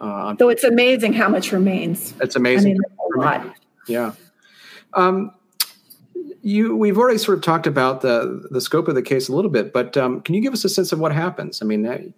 Uh, 0.00 0.34
so 0.38 0.48
it's 0.48 0.64
amazing 0.64 1.12
how 1.12 1.28
much 1.28 1.52
remains. 1.52 2.14
It's 2.20 2.34
amazing. 2.34 2.72
I 2.72 2.74
mean, 2.74 2.82
a 3.14 3.20
lot. 3.20 3.56
Yeah. 3.86 4.12
Um, 4.94 5.32
you 6.46 6.76
we've 6.76 6.96
already 6.96 7.18
sort 7.18 7.36
of 7.36 7.42
talked 7.42 7.66
about 7.66 8.02
the 8.02 8.46
the 8.50 8.60
scope 8.60 8.86
of 8.86 8.94
the 8.94 9.02
case 9.02 9.28
a 9.28 9.34
little 9.34 9.50
bit, 9.50 9.72
but 9.72 9.96
um, 9.96 10.20
can 10.20 10.34
you 10.34 10.40
give 10.40 10.52
us 10.52 10.64
a 10.64 10.68
sense 10.68 10.92
of 10.92 11.00
what 11.00 11.12
happens? 11.12 11.60
I 11.60 11.64
mean, 11.64 12.14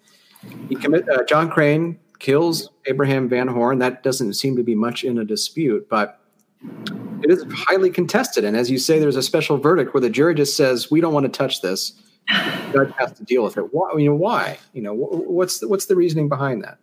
he 0.69 0.75
commit 0.75 1.09
uh, 1.09 1.25
John 1.25 1.49
Crane 1.49 1.99
kills 2.19 2.69
Abraham 2.87 3.29
Van 3.29 3.49
Horn. 3.49 3.79
That 3.79 4.03
doesn't 4.03 4.35
seem 4.35 4.55
to 4.57 4.63
be 4.63 4.75
much 4.75 5.03
in 5.03 5.19
a 5.19 5.25
dispute, 5.25 5.89
but 5.89 6.21
it 7.23 7.31
is 7.31 7.45
highly 7.51 7.89
contested. 7.89 8.45
And 8.45 8.55
as 8.55 8.71
you 8.71 8.79
say, 8.79 8.99
there's 8.99 9.17
a 9.17 9.23
special 9.23 9.57
verdict 9.57 9.95
where 9.95 10.01
the 10.03 10.11
jury 10.11 10.35
just 10.35 10.57
says, 10.57 10.91
"We 10.91 11.01
don't 11.01 11.15
want 11.15 11.25
to 11.25 11.33
touch 11.33 11.63
this." 11.63 11.95
The 12.29 12.71
judge 12.75 12.93
has 12.99 13.13
to 13.13 13.25
deal 13.25 13.43
with 13.43 13.57
it. 13.57 13.73
Why? 13.73 13.93
You 13.97 14.11
know 14.11 14.15
why? 14.15 14.59
You 14.75 14.83
know 14.83 14.93
what's 14.93 15.61
the, 15.61 15.69
what's 15.69 15.87
the 15.87 15.97
reasoning 15.97 16.29
behind 16.29 16.63
that? 16.65 16.77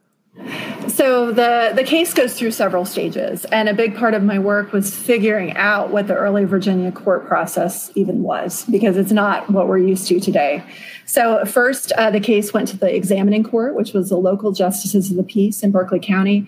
So 0.87 1.31
the 1.31 1.71
the 1.75 1.83
case 1.83 2.13
goes 2.13 2.37
through 2.37 2.51
several 2.51 2.85
stages, 2.85 3.45
and 3.45 3.67
a 3.67 3.73
big 3.73 3.95
part 3.95 4.13
of 4.13 4.23
my 4.23 4.37
work 4.37 4.71
was 4.71 4.93
figuring 4.95 5.55
out 5.57 5.89
what 5.89 6.07
the 6.07 6.15
early 6.15 6.45
Virginia 6.45 6.91
court 6.91 7.25
process 7.27 7.91
even 7.95 8.21
was, 8.21 8.65
because 8.65 8.95
it's 8.97 9.11
not 9.11 9.49
what 9.49 9.67
we're 9.67 9.79
used 9.79 10.07
to 10.07 10.19
today. 10.19 10.63
So 11.05 11.43
first, 11.45 11.91
uh, 11.93 12.11
the 12.11 12.19
case 12.19 12.53
went 12.53 12.67
to 12.69 12.77
the 12.77 12.93
examining 12.93 13.43
court, 13.43 13.75
which 13.75 13.93
was 13.93 14.09
the 14.09 14.17
local 14.17 14.51
justices 14.51 15.09
of 15.09 15.17
the 15.17 15.23
peace 15.23 15.63
in 15.63 15.71
Berkeley 15.71 15.99
County, 15.99 16.47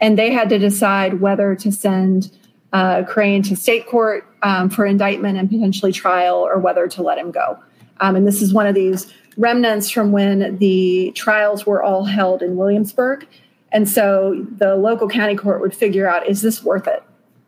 and 0.00 0.18
they 0.18 0.32
had 0.32 0.48
to 0.48 0.58
decide 0.58 1.20
whether 1.20 1.54
to 1.56 1.70
send 1.70 2.30
uh, 2.72 3.04
Crane 3.04 3.42
to 3.44 3.56
state 3.56 3.86
court 3.86 4.26
um, 4.42 4.70
for 4.70 4.86
indictment 4.86 5.38
and 5.38 5.48
potentially 5.48 5.92
trial, 5.92 6.36
or 6.36 6.58
whether 6.58 6.88
to 6.88 7.02
let 7.02 7.18
him 7.18 7.30
go. 7.30 7.58
Um, 8.00 8.16
and 8.16 8.26
this 8.26 8.42
is 8.42 8.52
one 8.52 8.66
of 8.66 8.74
these 8.74 9.12
remnants 9.36 9.90
from 9.90 10.12
when 10.12 10.58
the 10.58 11.12
trials 11.14 11.66
were 11.66 11.82
all 11.82 12.04
held 12.04 12.42
in 12.42 12.56
Williamsburg. 12.56 13.26
And 13.72 13.88
so 13.88 14.46
the 14.56 14.76
local 14.76 15.08
county 15.08 15.34
court 15.34 15.60
would 15.60 15.74
figure 15.74 16.08
out 16.08 16.28
is 16.28 16.42
this 16.42 16.62
worth 16.62 16.86
it? 16.86 17.02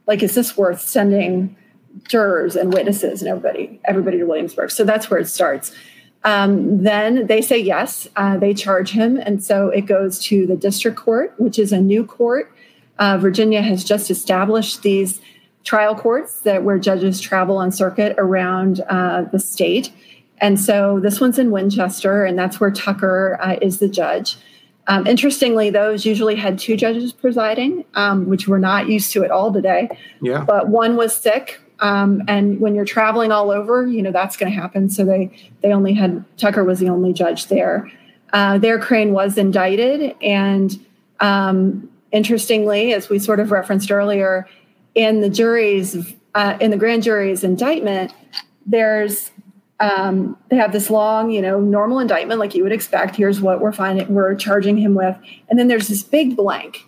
Like, 0.07 0.23
is 0.23 0.35
this 0.35 0.57
worth 0.57 0.81
sending 0.81 1.57
jurors 2.09 2.57
and 2.57 2.73
witnesses 2.73 3.23
and 3.23 3.29
everybody, 3.29 3.81
everybody 3.85 4.19
to 4.19 4.25
Williamsburg? 4.25 4.71
So 4.71 4.85
that's 4.85 5.11
where 5.11 5.21
it 5.21 5.29
starts. 5.29 5.73
Um, 6.25 6.83
then 6.83 7.29
they 7.29 7.41
say 7.41 7.59
yes, 7.59 8.09
uh, 8.17 8.37
they 8.37 8.53
charge 8.53 8.91
him. 8.91 9.17
And 9.17 9.43
so 9.43 9.69
it 9.69 9.83
goes 9.83 10.19
to 10.25 10.47
the 10.47 10.57
district 10.57 10.97
court, 10.97 11.35
which 11.39 11.59
is 11.59 11.73
a 11.73 11.81
new 11.81 12.05
court. 12.05 12.53
Uh, 12.99 13.19
Virginia 13.19 13.63
has 13.63 13.85
just 13.85 14.11
established 14.11 14.83
these 14.83 15.21
trial 15.63 15.95
courts 15.95 16.41
that 16.41 16.65
where 16.65 16.79
judges 16.79 17.21
travel 17.21 17.59
on 17.59 17.71
circuit 17.71 18.15
around 18.19 18.81
uh, 18.89 19.23
the 19.31 19.39
state. 19.39 19.93
And 20.39 20.61
so 20.61 21.01
this 21.01 21.21
one's 21.21 21.39
in 21.39 21.51
Winchester, 21.51 22.25
and 22.25 22.39
that's 22.39 22.61
where 22.61 22.71
Tucker 22.71 23.39
uh, 23.41 23.57
is 23.63 23.79
the 23.79 23.89
judge. 23.89 24.37
Um, 24.89 25.07
interestingly, 25.07 25.71
those 25.71 26.05
usually 26.05 26.37
had 26.37 26.59
two 26.59 26.77
judges 26.77 27.13
presiding, 27.13 27.85
um, 27.95 28.27
which 28.27 28.47
we're 28.47 28.59
not 28.59 28.89
used 28.89 29.13
to 29.13 29.25
at 29.25 29.31
all 29.31 29.53
today. 29.53 29.89
Yeah. 30.21 30.45
But 30.45 30.69
one 30.69 30.97
was 30.97 31.15
sick, 31.15 31.61
um, 31.81 32.23
and 32.29 32.61
when 32.61 32.75
you're 32.75 32.85
traveling 32.85 33.33
all 33.33 33.51
over, 33.51 33.87
you 33.87 34.01
know 34.01 34.13
that's 34.13 34.37
going 34.37 34.53
to 34.53 34.59
happen. 34.59 34.89
So 34.89 35.05
they 35.05 35.31
they 35.63 35.73
only 35.73 35.95
had 35.95 36.25
Tucker 36.37 36.65
was 36.65 36.79
the 36.79 36.89
only 36.89 37.13
judge 37.13 37.47
there. 37.47 37.91
Uh, 38.33 38.59
their 38.59 38.79
Crane 38.79 39.13
was 39.13 39.37
indicted, 39.37 40.15
and 40.23 40.79
um, 41.21 41.89
interestingly, 42.13 42.93
as 42.93 43.09
we 43.09 43.19
sort 43.19 43.41
of 43.41 43.51
referenced 43.51 43.91
earlier, 43.91 44.49
in 44.95 45.21
the 45.21 45.29
jury's 45.29 46.15
uh, 46.35 46.57
in 46.61 46.71
the 46.71 46.77
grand 46.77 47.03
jury's 47.03 47.43
indictment, 47.43 48.13
there's 48.67 49.33
um, 49.79 50.37
they 50.49 50.57
have 50.57 50.73
this 50.73 50.89
long, 50.89 51.31
you 51.31 51.43
know, 51.43 51.61
normal 51.61 51.99
indictment 51.99 52.41
like 52.41 52.55
you 52.55 52.63
would 52.63 52.73
expect. 52.73 53.17
Here's 53.17 53.41
what 53.41 53.61
we're 53.61 53.73
finding, 53.73 54.15
we're 54.15 54.35
charging 54.35 54.77
him 54.77 54.95
with, 54.95 55.17
and 55.49 55.59
then 55.59 55.69
there's 55.69 55.89
this 55.89 56.03
big 56.03 56.37
blank, 56.37 56.87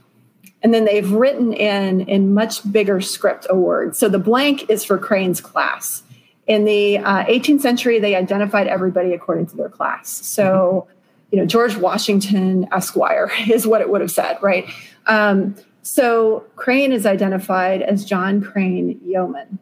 and 0.63 0.73
then 0.73 0.85
they've 0.85 1.11
written 1.11 1.53
in 1.53 2.03
in 2.03 2.33
much 2.33 2.71
bigger 2.71 3.01
script 3.01 3.47
a 3.51 3.55
word. 3.55 3.95
So 3.95 4.09
the 4.09 4.19
blank 4.19 4.71
is 4.71 4.85
for 4.85 4.99
Crane's 4.99 5.41
class. 5.41 6.03
In 6.47 6.65
the 6.65 6.97
uh, 6.99 7.25
18th 7.25 7.61
century, 7.61 7.99
they 7.99 8.15
identified 8.15 8.69
everybody 8.69 9.13
according 9.13 9.49
to 9.49 9.57
their 9.57 9.69
class. 9.69 10.09
So, 10.09 10.89
you 11.31 11.39
know, 11.39 11.45
George 11.45 11.77
Washington 11.77 12.67
Esquire 12.73 13.31
is 13.51 13.67
what 13.67 13.83
it 13.83 13.91
would 13.91 14.01
have 14.01 14.11
said, 14.11 14.39
right? 14.41 14.67
Um, 15.07 15.57
so 15.83 16.45
Crane 16.57 16.93
is 16.93 17.05
identified 17.05 17.83
as 17.83 18.05
John 18.05 18.43
Crane 18.43 18.99
Yeoman. 19.05 19.59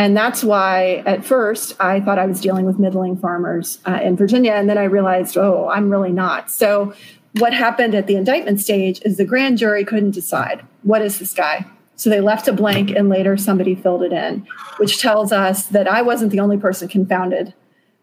And 0.00 0.16
that's 0.16 0.42
why 0.42 1.02
at 1.04 1.26
first 1.26 1.76
I 1.78 2.00
thought 2.00 2.18
I 2.18 2.24
was 2.24 2.40
dealing 2.40 2.64
with 2.64 2.78
middling 2.78 3.18
farmers 3.18 3.80
uh, 3.86 4.00
in 4.02 4.16
Virginia. 4.16 4.52
And 4.52 4.66
then 4.66 4.78
I 4.78 4.84
realized, 4.84 5.36
oh, 5.36 5.68
I'm 5.68 5.90
really 5.90 6.10
not. 6.10 6.50
So 6.50 6.94
what 7.34 7.52
happened 7.52 7.94
at 7.94 8.06
the 8.06 8.16
indictment 8.16 8.60
stage 8.60 9.02
is 9.04 9.18
the 9.18 9.26
grand 9.26 9.58
jury 9.58 9.84
couldn't 9.84 10.12
decide 10.12 10.64
what 10.84 11.02
is 11.02 11.18
this 11.18 11.34
guy? 11.34 11.66
So 11.96 12.08
they 12.08 12.22
left 12.22 12.48
a 12.48 12.54
blank 12.54 12.88
and 12.88 13.10
later 13.10 13.36
somebody 13.36 13.74
filled 13.74 14.02
it 14.02 14.10
in, 14.14 14.46
which 14.78 15.02
tells 15.02 15.32
us 15.32 15.66
that 15.66 15.86
I 15.86 16.00
wasn't 16.00 16.32
the 16.32 16.40
only 16.40 16.56
person 16.56 16.88
confounded 16.88 17.52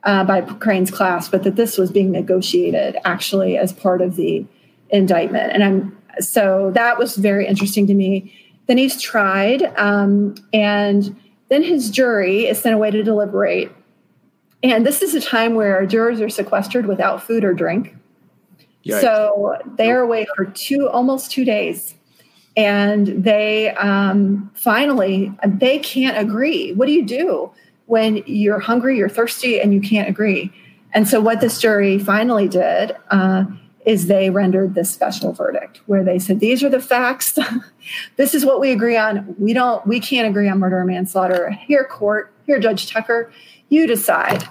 uh, 0.04 0.24
by 0.24 0.42
Crane's 0.42 0.92
class, 0.92 1.28
but 1.28 1.42
that 1.46 1.56
this 1.56 1.80
was 1.80 1.90
being 1.90 2.12
negotiated 2.12 2.96
actually 3.06 3.58
as 3.58 3.74
part 3.74 4.04
of 4.04 4.18
the 4.18 4.46
indictment. 4.92 5.52
And 5.52 5.64
I'm 5.64 5.98
so 6.20 6.70
that 6.76 7.00
was 7.00 7.16
very 7.16 7.48
interesting 7.48 7.88
to 7.88 7.96
me. 7.96 8.32
Then 8.68 8.78
he's 8.78 9.02
tried 9.02 9.64
um, 9.80 10.36
and 10.54 11.16
then 11.50 11.64
his 11.64 11.90
jury 11.90 12.48
is 12.48 12.60
sent 12.60 12.76
away 12.76 12.92
to 12.92 13.04
deliberate. 13.04 13.72
And 14.64 14.86
this 14.86 15.02
is 15.02 15.16
a 15.16 15.22
time 15.22 15.56
where 15.56 15.86
jurors 15.86 16.20
are 16.20 16.30
sequestered 16.30 16.88
without 16.88 17.24
food 17.24 17.44
or 17.44 17.54
drink. 17.54 17.96
Yikes. 18.86 19.02
So 19.02 19.58
they 19.78 19.92
are 19.92 20.02
away 20.02 20.26
for 20.36 20.46
two, 20.46 20.90
almost 20.90 21.32
two 21.32 21.46
days. 21.46 21.96
And 22.56 23.24
they 23.24 23.70
um, 23.72 24.50
finally, 24.56 25.32
they 25.46 25.80
can't 25.80 26.18
agree. 26.18 26.74
What 26.74 26.88
do 26.88 26.92
you 26.92 27.06
do 27.06 27.52
when 27.86 28.24
you're 28.26 28.60
hungry, 28.60 28.98
you're 28.98 29.10
thirsty, 29.10 29.62
and 29.62 29.74
you 29.74 29.80
can't 29.80 30.10
agree? 30.10 30.52
And 30.94 31.08
so 31.08 31.22
what 31.22 31.42
this 31.42 31.60
jury 31.60 32.00
finally 32.00 32.48
did 32.48 32.96
uh, 33.12 33.46
is 33.86 34.08
they 34.08 34.30
rendered 34.30 34.74
this 34.74 34.90
special 34.92 35.34
verdict 35.34 35.82
where 35.86 36.04
they 36.04 36.18
said 36.18 36.40
these 36.40 36.64
are 36.64 36.70
the 36.70 36.82
facts 36.82 37.38
this 38.16 38.34
is 38.34 38.46
what 38.46 38.60
we 38.60 38.72
agree 38.72 38.98
on. 38.98 39.36
We 39.38 39.54
don't 39.54 39.86
we 39.88 40.00
can't 40.00 40.28
agree 40.28 40.48
on 40.50 40.60
murder 40.60 40.80
or 40.80 40.86
manslaughter. 40.86 41.52
Here 41.52 41.84
court 41.84 42.34
here 42.46 42.60
judge 42.60 42.90
tucker 42.90 43.32
you 43.70 43.88
decide. 43.88 44.48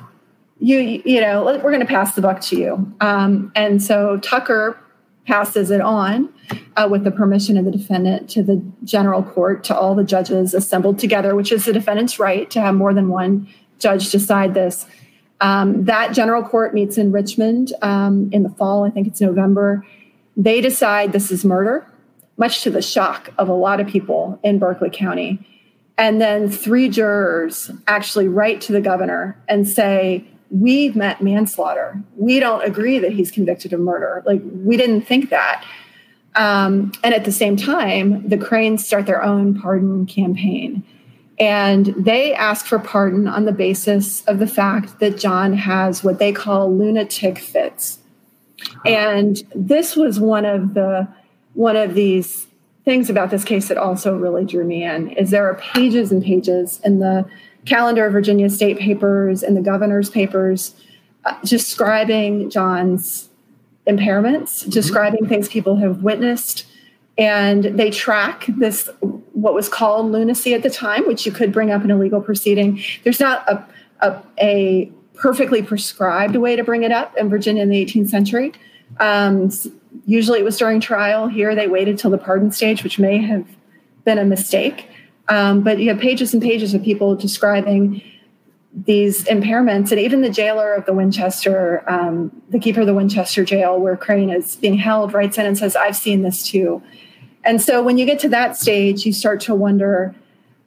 You 0.59 1.03
you 1.05 1.21
know 1.21 1.45
we're 1.45 1.71
going 1.73 1.81
to 1.81 1.87
pass 1.87 2.15
the 2.15 2.23
buck 2.23 2.41
to 2.43 2.57
you. 2.57 2.95
Um, 3.01 3.53
and 3.55 3.83
so 3.83 4.19
tucker 4.19 4.79
passes 5.27 5.71
it 5.71 5.81
on 5.81 6.33
uh, 6.77 6.87
with 6.89 7.03
the 7.03 7.11
permission 7.11 7.57
of 7.57 7.65
the 7.65 7.71
defendant 7.71 8.31
to 8.31 8.43
the 8.43 8.63
general 8.85 9.23
court 9.23 9.65
to 9.65 9.77
all 9.77 9.97
the 9.97 10.05
judges 10.05 10.55
assembled 10.55 11.01
together 11.01 11.35
which 11.35 11.51
is 11.51 11.65
the 11.65 11.73
defendant's 11.73 12.21
right 12.21 12.49
to 12.49 12.61
have 12.61 12.77
more 12.77 12.95
than 12.95 13.09
one 13.09 13.49
judge 13.79 14.11
decide 14.11 14.55
this. 14.55 14.87
Um, 15.41 15.85
that 15.85 16.13
general 16.13 16.43
court 16.43 16.73
meets 16.73 16.97
in 16.97 17.13
Richmond 17.13 17.73
um, 17.83 18.31
in 18.33 18.43
the 18.43 18.49
fall, 18.49 18.85
I 18.85 18.91
think 18.91 19.07
it's 19.07 19.21
November. 19.21 19.85
They 20.37 20.61
decide 20.61 21.13
this 21.13 21.31
is 21.31 21.45
murder, 21.45 21.87
much 22.37 22.63
to 22.63 22.71
the 22.71 22.83
shock 22.83 23.31
of 23.39 23.49
a 23.49 23.55
lot 23.55 23.81
of 23.81 23.87
people 23.87 24.39
in 24.43 24.59
Berkeley 24.59 24.91
County. 24.91 25.39
And 25.99 26.21
then 26.21 26.51
three 26.51 26.89
jurors 26.89 27.71
actually 27.87 28.29
write 28.29 28.61
to 28.63 28.73
the 28.73 28.81
governor 28.81 29.41
and 29.49 29.67
say, 29.67 30.25
We've 30.49 30.95
met 30.95 31.21
manslaughter. 31.21 32.01
We 32.15 32.39
don't 32.39 32.63
agree 32.63 33.01
that 33.01 33.13
he's 33.13 33.33
convicted 33.33 33.73
of 33.73 33.81
murder. 33.81 34.23
Like, 34.25 34.41
we 34.45 34.77
didn't 34.77 35.03
think 35.03 35.31
that. 35.31 35.65
Um, 36.37 36.93
and 37.03 37.13
at 37.13 37.25
the 37.25 37.33
same 37.33 37.57
time, 37.57 38.29
the 38.29 38.39
Cranes 38.39 38.87
start 38.87 39.07
their 39.07 39.25
own 39.25 39.61
pardon 39.61 40.07
campaign. 40.07 40.85
And 41.39 41.87
they 41.99 42.33
ask 42.33 42.65
for 42.65 42.79
pardon 42.79 43.27
on 43.27 43.45
the 43.45 43.53
basis 43.53 44.23
of 44.27 44.39
the 44.39 44.47
fact 44.47 45.01
that 45.01 45.19
John 45.19 45.53
has 45.55 46.05
what 46.05 46.19
they 46.19 46.33
call 46.33 46.75
lunatic 46.75 47.39
fits. 47.39 47.99
And 48.85 49.43
this 49.55 49.97
was 49.97 50.21
one 50.21 50.45
of 50.45 50.75
the 50.75 51.09
one 51.57 51.75
of 51.75 51.95
these 51.95 52.47
things 52.85 53.11
about 53.11 53.31
this 53.31 53.45
case 53.45 53.69
that 53.69 53.79
also 53.79 54.17
really 54.17 54.45
drew 54.45 54.65
me 54.65 54.85
in 54.85 55.11
is 55.11 55.31
there 55.31 55.51
are 55.51 55.57
pages 55.57 56.13
and 56.13 56.23
pages 56.23 56.81
in 56.85 57.01
the 57.01 57.29
calendar 57.65 58.07
of 58.07 58.13
Virginia 58.13 58.49
state 58.49 58.79
papers 58.79 59.43
and 59.43 59.57
the 59.57 59.61
governor's 59.61 60.09
papers 60.09 60.75
uh, 61.25 61.35
describing 61.45 62.49
John's 62.49 63.29
impairments, 63.87 64.61
mm-hmm. 64.61 64.71
describing 64.71 65.27
things 65.27 65.49
people 65.49 65.77
have 65.77 66.03
witnessed. 66.03 66.67
And 67.19 67.65
they 67.65 67.91
track 67.91 68.45
this, 68.47 68.91
what 69.01 69.55
was 69.55 69.69
called 69.69 70.13
lunacy 70.13 70.53
at 70.53 70.63
the 70.63 70.71
time, 70.71 71.07
which 71.07 71.25
you 71.25 71.33
could 71.33 71.51
bring 71.51 71.71
up 71.71 71.83
in 71.83 71.91
a 71.91 71.99
legal 71.99 72.21
proceeding. 72.21 72.81
There's 73.03 73.19
not 73.19 73.49
a, 73.49 73.67
a, 74.03 74.23
a 74.39 74.93
perfectly 75.15 75.63
prescribed 75.63 76.37
way 76.37 76.55
to 76.55 76.63
bring 76.63 76.83
it 76.83 76.93
up 76.93 77.17
in 77.17 77.31
Virginia 77.31 77.63
in 77.63 77.71
the 77.71 77.85
18th 77.85 78.11
century. 78.11 78.53
Um, 79.01 79.51
usually 80.05 80.41
it 80.41 80.45
was 80.45 80.59
during 80.59 80.81
trial. 80.81 81.29
Here 81.29 81.55
they 81.55 81.69
waited 81.69 81.99
till 81.99 82.11
the 82.11 82.19
pardon 82.19 82.51
stage, 82.53 82.83
which 82.83 82.99
may 82.99 83.19
have 83.19 83.47
been 84.05 84.19
a 84.19 84.25
mistake. 84.25 84.89
Um, 85.29 85.63
but 85.63 85.79
you 85.79 85.89
have 85.89 85.99
pages 85.99 86.33
and 86.33 86.43
pages 86.43 86.75
of 86.75 86.83
people 86.83 87.17
describing 87.17 88.03
these 88.85 89.25
impairments, 89.25 89.91
and 89.91 89.99
even 89.99 90.21
the 90.21 90.29
jailer 90.29 90.75
of 90.75 90.85
the 90.85 90.93
Winchester, 90.93 91.83
um, 91.89 92.31
the 92.51 92.59
keeper 92.59 92.81
of 92.81 92.87
the 92.87 92.95
Winchester 92.95 93.43
jail, 93.43 93.81
where 93.81 93.97
Crane 93.97 94.29
is 94.29 94.57
being 94.57 94.77
held, 94.77 95.15
writes 95.15 95.39
in 95.39 95.47
and 95.47 95.57
says, 95.57 95.75
"I've 95.75 95.97
seen 95.97 96.23
this 96.23 96.47
too." 96.47 96.83
And 97.43 97.63
so 97.63 97.83
when 97.83 97.97
you 97.97 98.05
get 98.05 98.19
to 98.21 98.29
that 98.29 98.57
stage, 98.57 99.07
you 99.07 99.13
start 99.13 99.41
to 99.43 99.55
wonder. 99.55 100.15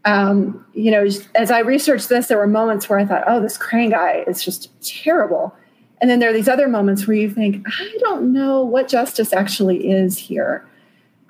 Um, 0.05 0.65
you 0.73 0.91
know, 0.91 1.07
as 1.36 1.51
I 1.51 1.59
researched 1.59 2.09
this, 2.09 2.27
there 2.27 2.38
were 2.38 2.47
moments 2.47 2.89
where 2.89 2.97
I 2.97 3.05
thought, 3.05 3.25
"Oh, 3.27 3.39
this 3.41 3.57
Crane 3.57 3.91
guy 3.91 4.23
is 4.25 4.43
just 4.43 4.71
terrible," 4.82 5.53
and 6.02 6.10
then 6.10 6.20
there 6.20 6.30
are 6.30 6.34
these 6.34 6.47
other 6.47 6.68
moments 6.68 7.08
where 7.08 7.18
you 7.18 7.30
think, 7.30 7.66
"I 7.68 7.97
don't 8.00 8.32
know 8.34 8.64
what 8.64 8.88
justice 8.88 9.34
actually 9.34 9.89
is 9.89 10.18
here." 10.18 10.66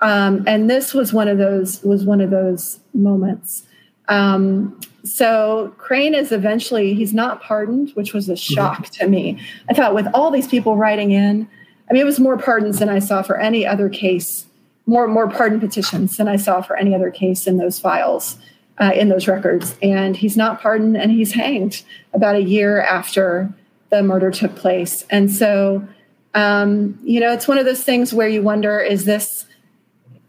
Um, 0.00 0.44
and 0.46 0.70
this 0.70 0.94
was 0.94 1.12
one 1.12 1.28
of 1.28 1.38
those 1.38 1.82
was 1.82 2.04
one 2.04 2.20
of 2.20 2.30
those 2.30 2.80
moments. 2.94 3.64
Um, 4.08 4.78
so 5.04 5.74
Crane 5.78 6.14
is 6.14 6.32
eventually 6.32 6.94
he's 6.94 7.14
not 7.14 7.42
pardoned, 7.42 7.90
which 7.94 8.12
was 8.12 8.28
a 8.28 8.32
mm-hmm. 8.32 8.54
shock 8.54 8.78
mm-hmm. 8.84 9.04
to 9.04 9.08
me. 9.08 9.40
I 9.68 9.74
thought 9.74 9.94
with 9.94 10.08
all 10.14 10.30
these 10.30 10.48
people 10.48 10.76
writing 10.76 11.12
in, 11.12 11.48
I 11.88 11.92
mean, 11.92 12.02
it 12.02 12.06
was 12.06 12.20
more 12.20 12.36
pardons 12.36 12.78
than 12.78 12.88
I 12.88 12.98
saw 12.98 13.22
for 13.22 13.38
any 13.38 13.66
other 13.66 13.88
case, 13.88 14.46
more 14.86 15.06
more 15.06 15.28
pardon 15.28 15.60
petitions 15.60 16.16
than 16.16 16.28
I 16.28 16.36
saw 16.36 16.62
for 16.62 16.76
any 16.76 16.94
other 16.94 17.10
case 17.10 17.46
in 17.46 17.58
those 17.58 17.78
files, 17.78 18.36
uh, 18.78 18.92
in 18.94 19.08
those 19.08 19.28
records. 19.28 19.76
And 19.82 20.16
he's 20.16 20.36
not 20.36 20.60
pardoned, 20.60 20.96
and 20.96 21.10
he's 21.10 21.32
hanged 21.32 21.82
about 22.12 22.36
a 22.36 22.42
year 22.42 22.80
after 22.80 23.52
the 23.90 24.02
murder 24.02 24.30
took 24.30 24.54
place. 24.56 25.04
And 25.10 25.30
so, 25.30 25.86
um, 26.34 26.98
you 27.02 27.20
know, 27.20 27.32
it's 27.32 27.48
one 27.48 27.58
of 27.58 27.64
those 27.64 27.82
things 27.82 28.14
where 28.14 28.28
you 28.28 28.42
wonder: 28.42 28.78
is 28.80 29.04
this 29.04 29.46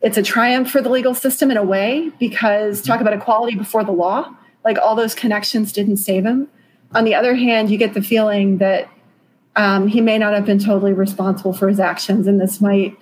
it's 0.02 0.18
a 0.18 0.24
triumph 0.24 0.70
for 0.70 0.82
the 0.82 0.90
legal 0.90 1.14
system 1.14 1.52
in 1.52 1.58
a 1.58 1.64
way? 1.64 2.12
Because 2.20 2.82
talk 2.82 3.02
about 3.02 3.14
equality 3.14 3.56
before 3.56 3.84
the 3.84 3.92
law. 3.92 4.34
Like 4.66 4.78
all 4.78 4.96
those 4.96 5.16
connections 5.16 5.72
didn't 5.72 5.98
save 5.98 6.26
him. 6.26 6.48
On 6.94 7.06
the 7.06 7.16
other 7.16 7.36
hand 7.36 7.70
you 7.70 7.78
get 7.78 7.94
the 7.94 8.02
feeling 8.02 8.58
that 8.58 8.90
um, 9.56 9.88
he 9.88 10.02
may 10.02 10.18
not 10.18 10.34
have 10.34 10.46
been 10.46 10.60
totally 10.60 10.94
responsible 10.94 11.54
for 11.54 11.68
his 11.68 11.80
actions 11.80 12.28
and 12.28 12.40
this 12.40 12.62
might 12.62 12.98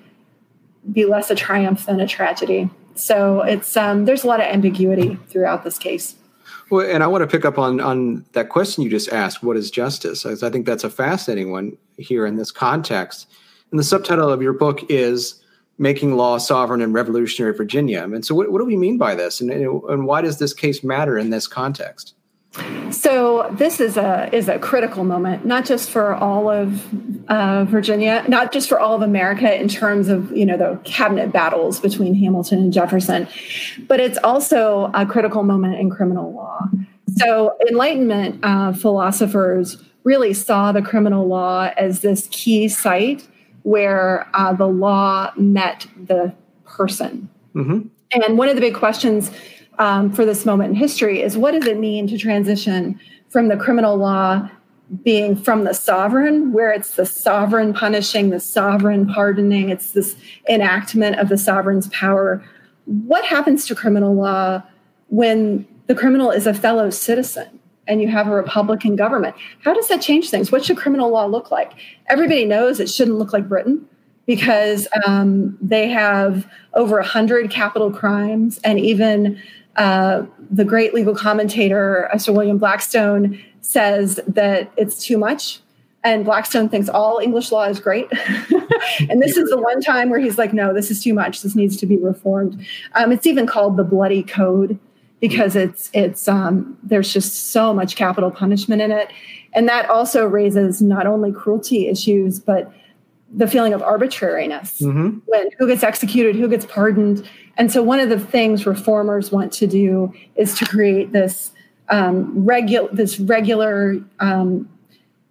be 0.91 1.05
less 1.05 1.30
a 1.30 1.36
triumph 1.36 1.86
than 1.86 1.99
a 1.99 2.07
tragedy. 2.07 2.70
So 2.95 3.41
it's 3.41 3.78
um, 3.78 4.05
there's 4.05 4.24
a 4.24 4.28
lot 4.28 4.41
of 4.41 4.47
ambiguity 4.47 5.18
throughout 5.28 5.64
this 5.64 5.78
case 5.78 6.16
well, 6.70 6.89
and 6.89 7.03
I 7.03 7.07
want 7.07 7.22
to 7.22 7.28
pick 7.28 7.45
up 7.45 7.57
on 7.57 7.80
on 7.80 8.26
that 8.34 8.49
question 8.49 8.84
you 8.84 8.89
just 8.89 9.09
asked. 9.09 9.43
What 9.43 9.57
is 9.57 9.72
justice? 9.72 10.26
I 10.26 10.49
think 10.49 10.65
that's 10.65 10.84
a 10.84 10.89
fascinating 10.89 11.51
one 11.51 11.78
here 11.97 12.26
in 12.26 12.38
this 12.38 12.51
context. 12.51 13.28
And 13.72 13.80
the 13.80 13.84
subtitle 13.84 14.30
of 14.30 14.41
your 14.41 14.53
book 14.53 14.80
is 14.89 15.41
making 15.78 16.15
law 16.15 16.38
sovereign 16.38 16.82
in 16.82 16.91
revolutionary 16.93 17.53
Virginia. 17.53 18.03
And 18.03 18.26
so, 18.26 18.36
what, 18.36 18.51
what 18.51 18.59
do 18.59 18.65
we 18.65 18.78
mean 18.78 18.97
by 18.97 19.15
this, 19.15 19.41
and, 19.41 19.49
and 19.49 20.05
why 20.05 20.22
does 20.22 20.39
this 20.39 20.53
case 20.53 20.84
matter 20.84 21.17
in 21.17 21.30
this 21.30 21.47
context? 21.47 22.13
So 22.91 23.47
this 23.54 23.80
is 23.80 23.95
a 23.95 24.30
is 24.34 24.50
a 24.50 24.58
critical 24.58 25.04
moment, 25.04 25.45
not 25.45 25.66
just 25.66 25.89
for 25.89 26.16
all 26.16 26.50
of 26.50 26.84
uh, 27.30 27.66
Virginia, 27.66 28.26
not 28.28 28.52
just 28.52 28.68
for 28.68 28.80
all 28.80 28.95
of 28.95 29.04
America 29.04 29.54
in 29.54 29.68
terms 29.68 30.08
of 30.08 30.36
you 30.36 30.45
know 30.45 30.58
the 30.58 30.80
cabinet 30.84 31.32
battles 31.32 31.80
between 31.80 32.16
Hamilton 32.16 32.60
and 32.60 32.74
Jefferson, 32.74 33.28
but 33.88 34.00
it's 34.00 34.18
also 34.24 34.89
a 34.95 35.06
critical 35.06 35.43
moment 35.43 35.76
in 35.76 35.91
criminal 35.91 36.34
law. 36.34 36.68
So 37.18 37.56
Enlightenment 37.70 38.39
uh, 38.43 38.74
philosophers 38.74 39.84
really 40.04 40.34
saw 40.34 40.72
the 40.72 40.82
criminal 40.82 41.28
law 41.28 41.72
as 41.78 42.02
this 42.02 42.28
key 42.32 42.68
site 42.68 43.28
where 43.64 44.28
uh, 44.34 44.54
the 44.54 44.68
law 44.68 45.32
met 45.38 45.86
the 46.02 46.34
person. 46.66 47.30
Mm-hmm. 47.54 47.88
And 48.12 48.38
one 48.38 48.50
of 48.50 48.56
the 48.56 48.62
big 48.62 48.74
questions 48.74 49.30
um, 49.80 50.12
for 50.12 50.26
this 50.26 50.46
moment 50.46 50.72
in 50.72 50.76
history 50.76 51.22
is 51.22 51.38
what 51.38 51.52
does 51.52 51.66
it 51.66 51.80
mean 51.80 52.08
to 52.08 52.18
transition 52.18 53.00
from 53.30 53.48
the 53.48 53.58
criminal 53.58 53.98
law 53.98 54.50
being 55.04 55.36
from 55.36 55.64
the 55.64 55.74
sovereign, 55.74 56.52
where 56.52 56.72
it's 56.72 56.96
the 56.96 57.06
sovereign 57.06 57.74
punishing, 57.74 58.32
the 58.32 58.40
sovereign 58.40 59.08
pardoning, 59.08 59.70
it's 59.70 59.92
this 59.92 60.16
enactment 60.50 61.18
of 61.20 61.30
the 61.30 61.38
sovereign's 61.38 61.88
power. 61.90 62.44
What 62.86 63.24
happens 63.24 63.68
to 63.68 63.76
criminal 63.76 64.16
law 64.16 64.64
when 65.08 65.68
the 65.88 65.96
criminal 65.96 66.32
is 66.32 66.48
a 66.48 66.54
fellow 66.54 66.90
citizen? 66.90 67.60
and 67.88 68.04
you 68.04 68.08
have 68.08 68.28
a 68.28 68.32
Republican 68.32 68.96
government. 68.96 69.36
How 69.64 69.74
does 69.74 69.88
that 69.88 70.00
change 70.00 70.30
things? 70.30 70.52
What 70.52 70.64
should 70.64 70.78
criminal 70.78 71.10
law 71.10 71.26
look 71.26 71.50
like? 71.50 71.72
Everybody 72.08 72.46
knows 72.46 72.80
it 72.80 72.88
shouldn't 72.88 73.18
look 73.18 73.34
like 73.34 73.50
Britain 73.50 73.84
because 74.28 74.88
um, 75.08 75.58
they 75.60 75.90
have 75.90 76.48
over 76.76 76.98
100 76.98 77.50
capital 77.50 77.92
crimes, 77.92 78.60
and 78.64 78.80
even 78.80 79.42
uh, 79.80 80.26
the 80.52 80.66
great 80.66 80.94
legal 80.94 81.16
commentator, 81.16 82.10
Sir 82.18 82.34
William 82.34 82.58
Blackstone, 82.58 83.42
says 83.62 84.20
that 84.28 84.72
it's 84.78 85.04
too 85.04 85.18
much. 85.18 85.62
And 86.04 86.24
Blackstone 86.24 86.70
thinks 86.70 86.88
all 86.88 87.20
English 87.20 87.52
law 87.52 87.64
is 87.64 87.80
great. 87.80 88.08
and 89.10 89.22
this 89.22 89.38
is 89.38 89.50
the 89.50 89.60
one 89.60 89.82
time 89.82 90.10
where 90.10 90.20
he's 90.20 90.38
like, 90.38 90.54
no, 90.54 90.74
this 90.74 90.92
is 90.92 91.02
too 91.02 91.14
much. 91.14 91.42
This 91.42 91.56
needs 91.56 91.78
to 91.78 91.86
be 91.86 91.98
reformed. 91.98 92.66
Um, 92.94 93.12
it's 93.12 93.26
even 93.26 93.48
called 93.48 93.78
the 93.78 93.84
Bloody 93.84 94.24
Code 94.24 94.78
because 95.22 95.56
it's 95.56 95.90
it's 95.94 96.28
um, 96.28 96.78
there's 96.84 97.12
just 97.12 97.52
so 97.52 97.74
much 97.74 97.96
capital 97.96 98.32
punishment 98.32 98.82
in 98.82 98.92
it, 98.92 99.12
and 99.54 99.68
that 99.68 99.90
also 99.90 100.26
raises 100.26 100.82
not 100.82 101.06
only 101.06 101.34
cruelty 101.34 101.88
issues 101.88 102.40
but 102.40 102.72
the 103.32 103.48
feeling 103.48 103.74
of 103.74 103.82
arbitrariness 103.84 104.80
mm-hmm. 104.80 105.20
when 105.26 105.50
who 105.58 105.68
gets 105.68 105.84
executed, 105.84 106.36
who 106.36 106.48
gets 106.48 106.66
pardoned, 106.66 107.28
and 107.60 107.72
so 107.72 107.84
one 107.84 107.99
of 107.99 108.10
the 108.10 108.20
things 108.20 108.66
reformers 108.66 109.32
want 109.32 109.53
to 109.53 109.68
do 109.68 110.12
is 110.36 110.57
to 110.57 110.66
create 110.66 111.12
this 111.12 111.51
um, 111.89 112.45
regular 112.45 112.89
this 112.91 113.20
regular 113.20 113.95
um, 114.20 114.68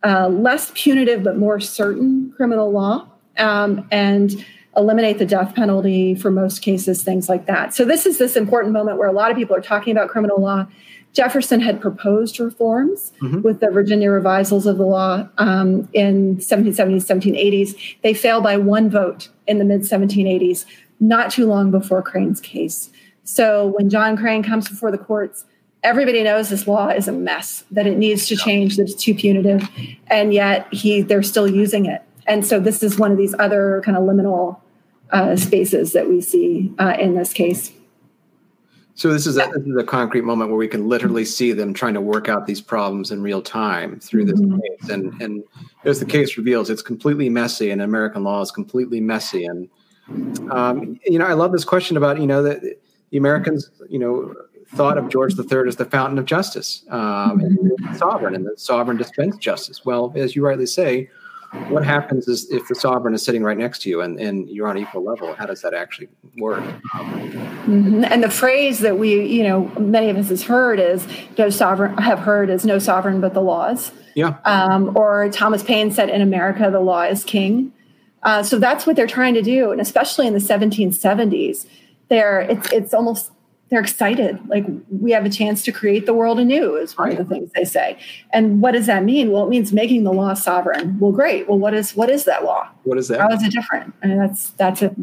uh, 0.05 0.29
less 0.29 0.71
punitive 0.75 1.25
but 1.25 1.37
more 1.37 1.59
certain 1.59 2.33
criminal 2.37 2.71
law 2.71 3.09
um, 3.39 3.87
and 3.91 4.45
eliminate 4.77 5.19
the 5.19 5.27
death 5.27 5.55
penalty 5.55 6.15
for 6.15 6.31
most 6.31 6.63
cases, 6.63 7.03
things 7.03 7.29
like 7.29 7.47
that. 7.47 7.75
So, 7.75 7.85
this 7.85 8.07
is 8.07 8.19
this 8.19 8.37
important 8.37 8.73
moment 8.73 8.99
where 8.99 9.09
a 9.09 9.13
lot 9.13 9.31
of 9.31 9.37
people 9.37 9.57
are 9.57 9.61
talking 9.61 9.93
about 9.93 10.09
criminal 10.09 10.41
law. 10.41 10.67
Jefferson 11.15 11.61
had 11.61 11.81
proposed 11.81 12.39
reforms 12.39 13.13
mm-hmm. 13.21 13.41
with 13.41 13.61
the 13.61 13.71
Virginia 13.71 14.11
revisals 14.11 14.67
of 14.67 14.77
the 14.77 14.85
law 14.85 15.27
um, 15.39 15.89
in 15.95 16.37
1770s, 16.37 17.07
1780s. 17.07 17.97
They 18.03 18.13
failed 18.13 18.45
by 18.45 18.59
one 18.59 18.91
vote 18.91 19.31
in 19.47 19.59
the 19.59 19.65
mid 19.65 19.81
1780s, 19.81 20.67
not 21.01 21.31
too 21.31 21.47
long 21.47 21.71
before 21.71 22.03
Crane's 22.03 22.41
case. 22.41 22.91
So, 23.25 23.69
when 23.69 23.91
John 23.91 24.17
Crane 24.17 24.43
comes 24.43 24.69
before 24.69 24.91
the 24.91 24.99
courts, 24.99 25.45
everybody 25.83 26.23
knows 26.23 26.49
this 26.49 26.67
law 26.67 26.89
is 26.89 27.09
a 27.09 27.13
mess, 27.13 27.65
that 27.71 27.87
it 27.87 27.99
needs 27.99 28.27
to 28.29 28.37
change, 28.37 28.77
that 28.77 28.85
it's 28.85 28.95
too 28.95 29.15
punitive, 29.15 29.69
and 30.09 30.33
yet 30.33 30.73
he 30.73 31.03
they're 31.03 31.23
still 31.23 31.49
using 31.49 31.87
it. 31.87 32.03
And 32.27 32.47
so 32.47 32.61
this 32.61 32.83
is 32.83 32.99
one 32.99 33.13
of 33.13 33.19
these 33.19 33.35
other 33.39 33.83
kind 33.85 33.97
of 33.97 34.05
liminal 34.05 34.61
uh, 35.11 35.37
spaces 35.37 35.93
that 35.93 36.09
we 36.09 36.21
see 36.21 36.73
uh, 36.79 36.97
in 36.99 37.15
this 37.15 37.33
case. 37.33 37.73
So 38.95 39.13
this 39.13 39.29
is, 39.29 39.37
a, 39.37 39.49
this 39.55 39.65
is 39.65 39.77
a 39.77 39.85
concrete 39.85 40.25
moment 40.25 40.51
where 40.51 40.59
we 40.59 40.67
can 40.67 40.89
literally 40.89 41.25
see 41.25 41.53
them 41.53 41.73
trying 41.73 41.95
to 41.95 42.01
work 42.01 42.29
out 42.29 42.47
these 42.47 42.61
problems 42.61 43.13
in 43.13 43.23
real 43.23 43.41
time 43.41 44.01
through 44.01 44.25
this 44.25 44.41
mm-hmm. 44.41 44.59
case. 44.59 44.91
And, 44.91 45.23
and 45.23 45.45
as 45.85 46.01
the 46.01 46.05
case 46.05 46.37
reveals, 46.37 46.69
it's 46.69 46.83
completely 46.83 47.29
messy, 47.29 47.71
and 47.71 47.81
American 47.81 48.25
law 48.25 48.43
is 48.43 48.51
completely 48.51 49.01
messy. 49.01 49.45
And 49.45 49.69
um, 50.51 50.99
you 51.05 51.19
know, 51.19 51.27
I 51.27 51.35
love 51.35 51.53
this 51.53 51.65
question 51.65 51.97
about 51.97 52.21
you 52.21 52.27
know 52.27 52.43
that 52.43 52.63
the 53.11 53.17
Americans, 53.17 53.71
you 53.89 53.99
know, 53.99 54.35
thought 54.75 54.99
of 54.99 55.09
George 55.09 55.39
III 55.39 55.69
as 55.69 55.77
the 55.77 55.85
fountain 55.85 56.19
of 56.19 56.25
justice, 56.25 56.85
um, 56.91 57.41
and 57.41 57.97
sovereign, 57.97 58.35
and 58.35 58.47
the 58.47 58.55
sovereign 58.57 58.97
dispensed 58.97 59.41
justice. 59.41 59.85
Well, 59.85 60.13
as 60.17 60.37
you 60.37 60.45
rightly 60.45 60.67
say, 60.67 61.09
what 61.69 61.85
happens 61.85 62.29
is 62.29 62.51
if 62.51 62.69
the 62.69 62.75
sovereign 62.75 63.15
is 63.15 63.23
sitting 63.23 63.43
right 63.43 63.57
next 63.57 63.81
to 63.83 63.89
you 63.89 64.03
and, 64.03 64.21
and 64.21 64.49
you're 64.51 64.69
on 64.69 64.77
equal 64.77 65.03
level 65.03 65.35
how 65.35 65.47
does 65.47 65.63
that 65.63 65.73
actually 65.73 66.09
work 66.37 66.63
mm-hmm. 66.63 68.05
and 68.05 68.23
the 68.23 68.31
phrase 68.31 68.81
that 68.81 68.99
we 68.99 69.25
you 69.25 69.43
know 69.43 69.65
many 69.79 70.11
of 70.11 70.17
us 70.17 70.29
has 70.29 70.43
heard 70.43 70.79
is 70.79 71.07
no 71.39 71.49
sovereign 71.49 71.97
have 71.97 72.19
heard 72.19 72.51
is 72.51 72.67
no 72.67 72.79
sovereign 72.79 73.21
but 73.21 73.33
the 73.33 73.41
laws 73.41 73.93
yeah 74.15 74.37
um, 74.45 74.95
or 74.97 75.31
thomas 75.31 75.63
paine 75.63 75.91
said 75.91 76.11
in 76.11 76.21
america 76.21 76.71
the 76.71 76.81
law 76.81 77.03
is 77.03 77.25
king 77.25 77.73
Uh, 78.23 78.43
so 78.43 78.59
that's 78.59 78.87
what 78.87 78.97
they're 78.97 79.07
trying 79.07 79.35
to 79.35 79.43
do, 79.43 79.71
and 79.71 79.81
especially 79.81 80.27
in 80.27 80.33
the 80.33 80.41
1770s, 80.41 81.67
they're 82.09 82.41
it's 82.41 82.73
it's 82.73 82.95
almost 82.95 83.31
they're 83.69 83.81
excited. 83.81 84.39
Like 84.49 84.65
we 84.91 85.13
have 85.13 85.25
a 85.25 85.31
chance 85.31 85.63
to 85.65 85.73
create 85.73 86.07
the 86.07 86.15
world 86.15 86.41
anew 86.41 86.77
is 86.77 86.97
one 86.97 87.11
right. 87.11 87.19
of 87.19 87.29
the 87.29 87.35
things 87.35 87.51
they 87.55 87.65
say. 87.65 87.99
And 88.33 88.63
what 88.63 88.73
does 88.73 88.87
that 88.87 89.05
mean? 89.05 89.31
Well, 89.31 89.45
it 89.45 89.51
means 89.51 89.73
making 89.73 90.05
the 90.05 90.13
law 90.13 90.35
sovereign. 90.35 90.99
Well, 90.99 91.13
great. 91.13 91.49
Well, 91.49 91.59
what 91.59 91.75
is 91.75 91.95
what 91.95 92.11
is 92.11 92.25
that 92.25 92.45
law? 92.45 92.69
What 92.85 92.99
is 92.99 93.09
that? 93.09 93.21
How 93.21 93.29
is 93.31 93.43
it 93.43 93.53
different? 93.53 93.95
And 94.03 94.21
that's 94.21 94.51
that's 94.51 94.83
a 94.83 94.95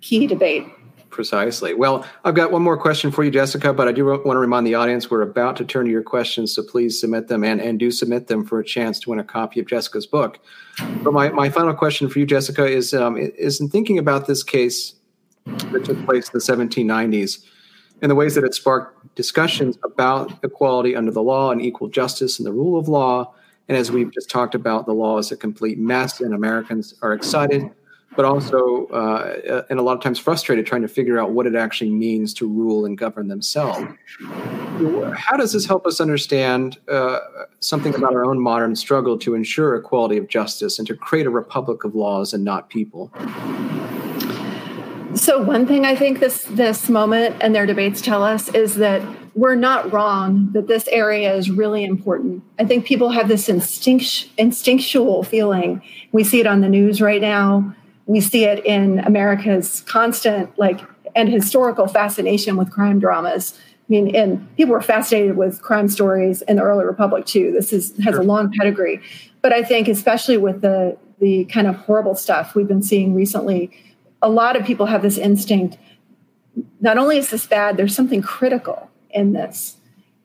key 0.00 0.26
debate. 0.26 0.64
Precisely. 1.12 1.74
Well, 1.74 2.06
I've 2.24 2.34
got 2.34 2.50
one 2.50 2.62
more 2.62 2.78
question 2.78 3.12
for 3.12 3.22
you, 3.22 3.30
Jessica, 3.30 3.74
but 3.74 3.86
I 3.86 3.92
do 3.92 4.06
want 4.06 4.24
to 4.24 4.38
remind 4.38 4.66
the 4.66 4.74
audience 4.74 5.10
we're 5.10 5.20
about 5.20 5.56
to 5.56 5.64
turn 5.64 5.84
to 5.84 5.90
your 5.90 6.02
questions, 6.02 6.54
so 6.54 6.62
please 6.62 6.98
submit 6.98 7.28
them 7.28 7.44
and, 7.44 7.60
and 7.60 7.78
do 7.78 7.90
submit 7.90 8.28
them 8.28 8.46
for 8.46 8.58
a 8.60 8.64
chance 8.64 8.98
to 9.00 9.10
win 9.10 9.18
a 9.18 9.24
copy 9.24 9.60
of 9.60 9.66
Jessica's 9.66 10.06
book. 10.06 10.38
But 11.02 11.12
my, 11.12 11.28
my 11.28 11.50
final 11.50 11.74
question 11.74 12.08
for 12.08 12.18
you, 12.18 12.24
Jessica, 12.24 12.66
is 12.66 12.94
um, 12.94 13.18
is 13.18 13.60
in 13.60 13.68
thinking 13.68 13.98
about 13.98 14.26
this 14.26 14.42
case 14.42 14.94
that 15.44 15.84
took 15.84 16.02
place 16.06 16.28
in 16.28 16.32
the 16.32 16.38
1790s 16.38 17.44
and 18.00 18.10
the 18.10 18.14
ways 18.14 18.34
that 18.34 18.44
it 18.44 18.54
sparked 18.54 19.14
discussions 19.14 19.76
about 19.84 20.32
equality 20.42 20.96
under 20.96 21.10
the 21.10 21.22
law 21.22 21.50
and 21.50 21.60
equal 21.60 21.88
justice 21.88 22.38
and 22.38 22.46
the 22.46 22.52
rule 22.52 22.78
of 22.78 22.88
law. 22.88 23.34
And 23.68 23.76
as 23.76 23.92
we've 23.92 24.12
just 24.12 24.30
talked 24.30 24.54
about, 24.54 24.86
the 24.86 24.94
law 24.94 25.18
is 25.18 25.30
a 25.30 25.36
complete 25.36 25.78
mess, 25.78 26.22
and 26.22 26.32
Americans 26.32 26.94
are 27.02 27.12
excited 27.12 27.70
but 28.16 28.24
also 28.24 28.86
uh, 28.88 29.62
and 29.70 29.78
a 29.78 29.82
lot 29.82 29.96
of 29.96 30.02
times 30.02 30.18
frustrated 30.18 30.66
trying 30.66 30.82
to 30.82 30.88
figure 30.88 31.18
out 31.18 31.32
what 31.32 31.46
it 31.46 31.54
actually 31.54 31.90
means 31.90 32.34
to 32.34 32.48
rule 32.48 32.84
and 32.84 32.98
govern 32.98 33.28
themselves. 33.28 33.84
How 35.14 35.36
does 35.36 35.52
this 35.52 35.66
help 35.66 35.86
us 35.86 36.00
understand 36.00 36.78
uh, 36.88 37.20
something 37.60 37.94
about 37.94 38.14
our 38.14 38.24
own 38.24 38.40
modern 38.40 38.76
struggle 38.76 39.18
to 39.18 39.34
ensure 39.34 39.76
equality 39.76 40.16
of 40.16 40.28
justice 40.28 40.78
and 40.78 40.86
to 40.88 40.96
create 40.96 41.26
a 41.26 41.30
republic 41.30 41.84
of 41.84 41.94
laws 41.94 42.32
and 42.32 42.44
not 42.44 42.68
people? 42.68 43.10
So 45.14 45.42
one 45.42 45.66
thing 45.66 45.84
I 45.84 45.94
think 45.94 46.20
this 46.20 46.44
this 46.44 46.88
moment 46.88 47.36
and 47.40 47.54
their 47.54 47.66
debates 47.66 48.00
tell 48.00 48.22
us 48.22 48.48
is 48.54 48.76
that 48.76 49.02
we're 49.34 49.54
not 49.54 49.92
wrong 49.92 50.50
that 50.52 50.68
this 50.68 50.88
area 50.88 51.34
is 51.34 51.50
really 51.50 51.84
important. 51.84 52.42
I 52.58 52.64
think 52.64 52.84
people 52.86 53.10
have 53.10 53.28
this 53.28 53.48
instinct, 53.48 54.28
instinctual 54.36 55.22
feeling. 55.22 55.82
We 56.12 56.24
see 56.24 56.40
it 56.40 56.46
on 56.46 56.60
the 56.60 56.68
news 56.68 57.00
right 57.00 57.20
now 57.20 57.74
we 58.06 58.20
see 58.20 58.44
it 58.44 58.64
in 58.64 58.98
America's 59.00 59.82
constant 59.82 60.56
like 60.58 60.80
and 61.14 61.28
historical 61.28 61.86
fascination 61.86 62.56
with 62.56 62.70
crime 62.70 62.98
dramas. 62.98 63.58
I 63.58 63.84
mean, 63.88 64.14
and 64.14 64.56
people 64.56 64.72
were 64.72 64.80
fascinated 64.80 65.36
with 65.36 65.60
crime 65.60 65.88
stories 65.88 66.42
in 66.42 66.56
the 66.56 66.62
early 66.62 66.84
republic 66.84 67.26
too. 67.26 67.52
This 67.52 67.72
is 67.72 67.96
has 67.98 68.14
sure. 68.14 68.20
a 68.20 68.24
long 68.24 68.52
pedigree, 68.52 69.00
but 69.42 69.52
I 69.52 69.62
think 69.62 69.88
especially 69.88 70.36
with 70.36 70.62
the 70.62 70.96
the 71.20 71.44
kind 71.46 71.66
of 71.66 71.76
horrible 71.76 72.14
stuff 72.14 72.54
we've 72.54 72.66
been 72.66 72.82
seeing 72.82 73.14
recently, 73.14 73.70
a 74.22 74.28
lot 74.28 74.56
of 74.56 74.64
people 74.64 74.86
have 74.86 75.02
this 75.02 75.18
instinct. 75.18 75.78
Not 76.80 76.98
only 76.98 77.16
is 77.18 77.30
this 77.30 77.46
bad, 77.46 77.76
there's 77.76 77.94
something 77.94 78.22
critical 78.22 78.90
in 79.10 79.32
this, 79.32 79.76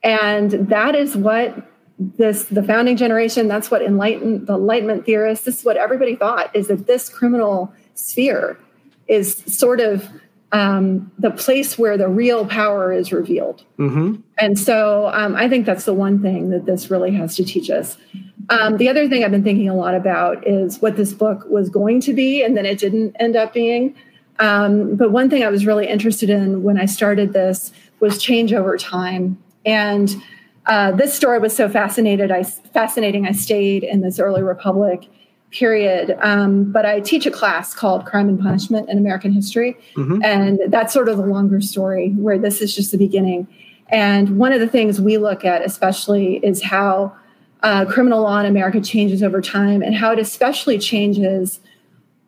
and 0.02 0.50
that 0.52 0.94
is 0.94 1.16
what 1.16 1.67
this 1.98 2.44
the 2.44 2.62
founding 2.62 2.96
generation 2.96 3.48
that's 3.48 3.70
what 3.70 3.82
enlightened 3.82 4.46
the 4.46 4.54
enlightenment 4.54 5.04
theorists 5.04 5.44
this 5.44 5.58
is 5.58 5.64
what 5.64 5.76
everybody 5.76 6.14
thought 6.14 6.54
is 6.54 6.68
that 6.68 6.86
this 6.86 7.08
criminal 7.08 7.72
sphere 7.94 8.58
is 9.08 9.42
sort 9.46 9.80
of 9.80 10.08
um, 10.50 11.12
the 11.18 11.30
place 11.30 11.76
where 11.76 11.98
the 11.98 12.08
real 12.08 12.46
power 12.46 12.90
is 12.90 13.12
revealed. 13.12 13.64
Mm-hmm. 13.78 14.20
and 14.38 14.58
so 14.58 15.10
um, 15.12 15.34
i 15.34 15.48
think 15.48 15.66
that's 15.66 15.84
the 15.84 15.94
one 15.94 16.22
thing 16.22 16.50
that 16.50 16.66
this 16.66 16.90
really 16.90 17.10
has 17.12 17.34
to 17.36 17.44
teach 17.44 17.68
us. 17.68 17.96
Um, 18.48 18.76
the 18.76 18.88
other 18.88 19.08
thing 19.08 19.24
i've 19.24 19.32
been 19.32 19.44
thinking 19.44 19.68
a 19.68 19.74
lot 19.74 19.94
about 19.94 20.46
is 20.46 20.80
what 20.80 20.96
this 20.96 21.12
book 21.12 21.44
was 21.48 21.68
going 21.68 22.00
to 22.02 22.12
be 22.12 22.42
and 22.42 22.56
then 22.56 22.64
it 22.64 22.78
didn't 22.78 23.16
end 23.18 23.34
up 23.34 23.52
being. 23.52 23.94
Um, 24.38 24.94
but 24.94 25.10
one 25.10 25.28
thing 25.28 25.42
i 25.42 25.48
was 25.48 25.66
really 25.66 25.88
interested 25.88 26.30
in 26.30 26.62
when 26.62 26.78
i 26.78 26.86
started 26.86 27.32
this 27.32 27.72
was 28.00 28.18
change 28.18 28.52
over 28.52 28.76
time. 28.76 29.36
And 29.66 30.14
uh, 30.68 30.92
this 30.92 31.14
story 31.14 31.38
was 31.38 31.56
so 31.56 31.68
fascinated. 31.68 32.30
I 32.30 32.42
fascinating. 32.42 33.26
I 33.26 33.32
stayed 33.32 33.82
in 33.82 34.02
this 34.02 34.18
early 34.18 34.42
republic 34.42 35.08
period, 35.50 36.16
um, 36.20 36.70
but 36.70 36.84
I 36.84 37.00
teach 37.00 37.24
a 37.24 37.30
class 37.30 37.74
called 37.74 38.04
Crime 38.04 38.28
and 38.28 38.38
Punishment 38.38 38.90
in 38.90 38.98
American 38.98 39.32
History, 39.32 39.78
mm-hmm. 39.96 40.22
and 40.22 40.60
that's 40.68 40.92
sort 40.92 41.08
of 41.08 41.16
the 41.16 41.24
longer 41.24 41.62
story 41.62 42.10
where 42.10 42.38
this 42.38 42.60
is 42.60 42.74
just 42.74 42.92
the 42.92 42.98
beginning. 42.98 43.48
And 43.88 44.38
one 44.38 44.52
of 44.52 44.60
the 44.60 44.68
things 44.68 45.00
we 45.00 45.16
look 45.16 45.42
at, 45.46 45.64
especially, 45.64 46.36
is 46.44 46.62
how 46.62 47.16
uh, 47.62 47.86
criminal 47.86 48.22
law 48.22 48.38
in 48.38 48.46
America 48.46 48.82
changes 48.82 49.22
over 49.22 49.40
time, 49.40 49.80
and 49.80 49.94
how 49.94 50.12
it 50.12 50.18
especially 50.18 50.78
changes 50.78 51.60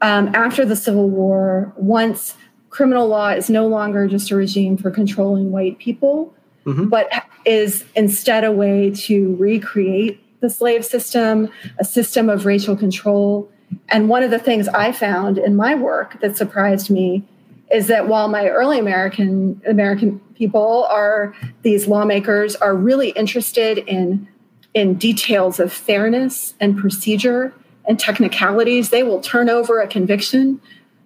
um, 0.01 0.35
after 0.35 0.65
the 0.65 0.77
Civil 0.77 1.11
War. 1.11 1.75
Once 1.77 2.37
criminal 2.71 3.07
law 3.07 3.29
is 3.29 3.51
no 3.51 3.67
longer 3.67 4.07
just 4.07 4.31
a 4.31 4.37
regime 4.37 4.79
for 4.79 4.91
controlling 4.91 5.51
white 5.51 5.79
people 5.79 6.33
mm-hmm. 6.65 6.89
but 6.89 7.09
is 7.45 7.85
instead 7.95 8.45
a 8.45 8.53
way 8.53 8.91
to 8.91 9.37
recreate 9.37 10.21
the 10.41 10.51
slave 10.51 10.85
system, 10.85 11.49
a 11.79 11.85
system 11.85 12.29
of 12.29 12.47
racial 12.47 12.77
control. 12.77 13.51
And 13.89 14.09
one 14.09 14.23
of 14.23 14.31
the 14.31 14.39
things 14.39 14.69
I 14.69 14.93
found 14.93 15.39
in 15.39 15.55
my 15.57 15.75
work 15.75 16.21
that 16.21 16.37
surprised 16.37 16.91
me 16.91 17.23
is 17.71 17.87
that 17.87 18.09
while 18.09 18.29
my 18.29 18.49
early 18.49 18.79
American 18.79 19.61
American 19.67 20.19
people 20.35 20.87
are 20.91 21.35
these 21.63 21.87
lawmakers 21.87 22.57
are 22.57 22.75
really 22.75 23.11
interested 23.11 23.79
in 23.79 24.27
in 24.75 24.95
details 24.95 25.61
of 25.61 25.73
fairness 25.73 26.55
and 26.61 26.77
procedure 26.77 27.53
and 27.87 27.99
technicalities, 27.99 28.91
they 28.91 29.03
will 29.03 29.21
turn 29.21 29.49
over 29.49 29.81
a 29.81 29.87
conviction 29.87 30.61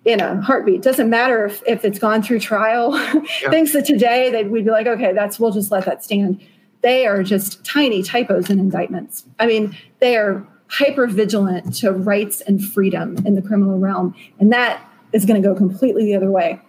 in 0.05 0.21
a 0.21 0.41
heartbeat. 0.41 0.83
Doesn't 0.83 1.09
matter 1.09 1.47
if, 1.47 1.63
if 1.67 1.85
it's 1.85 1.99
gone 1.99 2.23
through 2.23 2.41
trial. 2.41 2.93
Things 3.51 3.73
that 3.73 3.87
today 3.87 4.31
that 4.31 4.51
we'd 4.51 4.65
be 4.65 4.71
like, 4.71 4.87
okay, 4.87 5.13
that's 5.13 5.41
we'll 5.41 5.53
just 5.53 5.71
let 5.71 5.87
that 5.87 6.05
stand. 6.05 6.41
They 6.83 7.07
are 7.07 7.23
just 7.23 7.65
tiny 7.65 8.03
typos 8.03 8.51
in 8.51 8.59
indictments. 8.59 9.25
I 9.39 9.47
mean, 9.47 9.77
they 10.01 10.17
are 10.17 10.47
hyper 10.69 11.07
vigilant 11.07 11.75
to 11.77 11.93
rights 11.93 12.43
and 12.43 12.63
freedom 12.63 13.17
in 13.25 13.35
the 13.35 13.43
criminal 13.43 13.79
realm, 13.79 14.15
and 14.39 14.53
that 14.53 14.87
is 15.13 15.25
going 15.25 15.41
to 15.41 15.49
go 15.49 15.55
completely 15.55 16.05
the 16.05 16.17
other 16.17 16.31
way 16.31 16.61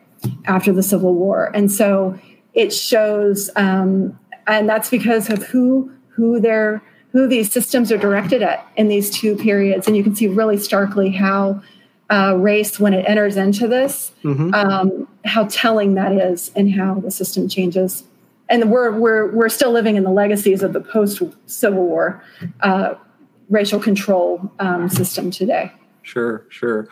after 0.46 0.72
the 0.72 0.84
Civil 0.84 1.14
War. 1.16 1.52
And 1.54 1.70
so 1.72 2.18
it 2.54 2.72
shows, 2.74 3.50
um, 3.58 4.18
and 4.48 4.70
that's 4.70 4.90
because 4.90 5.30
of 5.30 5.44
who 5.44 5.92
who 6.08 6.40
they're 6.40 6.82
who 7.12 7.28
these 7.28 7.52
systems 7.52 7.92
are 7.92 7.98
directed 7.98 8.42
at 8.42 8.66
in 8.76 8.88
these 8.88 9.10
two 9.10 9.36
periods. 9.36 9.88
And 9.88 9.96
you 9.96 10.04
can 10.04 10.16
see 10.16 10.28
really 10.28 10.58
starkly 10.58 11.12
how 11.12 11.62
uh, 12.12 12.36
race 12.38 12.80
when 12.80 12.93
it 12.93 13.03
enters 13.08 13.38
into 13.38 13.68
this, 13.68 14.12
mm-hmm. 14.24 14.53
um, 14.53 15.08
how 15.26 15.45
telling 15.45 15.95
that 15.95 16.12
is, 16.12 16.51
and 16.56 16.72
how 16.72 16.95
the 16.95 17.12
system 17.12 17.47
changes. 17.47 18.03
And 18.47 18.72
we're 18.72 18.91
we're 18.91 19.32
we're 19.32 19.49
still 19.49 19.72
living 19.72 19.95
in 19.95 20.03
the 20.03 20.12
legacies 20.12 20.62
of 20.62 20.74
the 20.74 20.82
post 20.82 21.22
Civil 21.47 21.84
War 21.84 22.24
uh, 22.62 22.93
racial 23.49 23.80
control 23.80 24.51
um, 24.60 24.88
system 24.89 25.32
today. 25.32 25.72
Sure, 26.03 26.45
sure. 26.49 26.88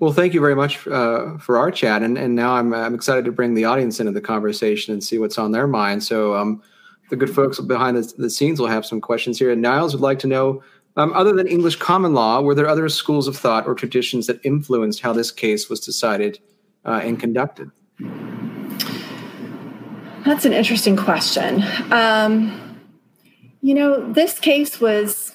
Well, 0.00 0.12
thank 0.12 0.34
you 0.34 0.40
very 0.40 0.56
much 0.56 0.86
uh, 0.88 1.36
for 1.38 1.58
our 1.58 1.70
chat, 1.70 2.02
and 2.02 2.16
and 2.16 2.34
now 2.34 2.54
I'm 2.54 2.72
I'm 2.72 2.94
excited 2.94 3.24
to 3.26 3.32
bring 3.32 3.54
the 3.54 3.66
audience 3.66 4.00
into 4.00 4.12
the 4.12 4.20
conversation 4.20 4.92
and 4.94 5.04
see 5.04 5.18
what's 5.18 5.38
on 5.38 5.52
their 5.52 5.66
mind. 5.66 6.02
So, 6.02 6.34
um, 6.34 6.62
the 7.10 7.16
good 7.16 7.34
folks 7.34 7.60
behind 7.60 7.96
the, 7.96 8.14
the 8.16 8.30
scenes 8.30 8.58
will 8.58 8.68
have 8.68 8.86
some 8.86 9.00
questions 9.00 9.38
here. 9.38 9.50
And 9.50 9.62
Niles 9.62 9.94
would 9.94 10.02
like 10.02 10.18
to 10.20 10.26
know 10.26 10.62
um, 10.96 11.12
other 11.14 11.32
than 11.32 11.46
English 11.46 11.76
common 11.76 12.14
law, 12.14 12.40
were 12.40 12.54
there 12.54 12.68
other 12.68 12.88
schools 12.88 13.26
of 13.26 13.36
thought 13.36 13.66
or 13.66 13.74
traditions 13.74 14.26
that 14.28 14.40
influenced 14.44 15.00
how 15.00 15.12
this 15.12 15.30
case 15.30 15.68
was 15.68 15.80
decided 15.80 16.38
uh, 16.84 17.00
and 17.02 17.18
conducted? 17.18 17.70
That's 20.24 20.44
an 20.44 20.52
interesting 20.52 20.96
question. 20.96 21.64
Um, 21.90 22.78
you 23.60 23.74
know, 23.74 24.12
this 24.12 24.38
case 24.38 24.80
was, 24.80 25.34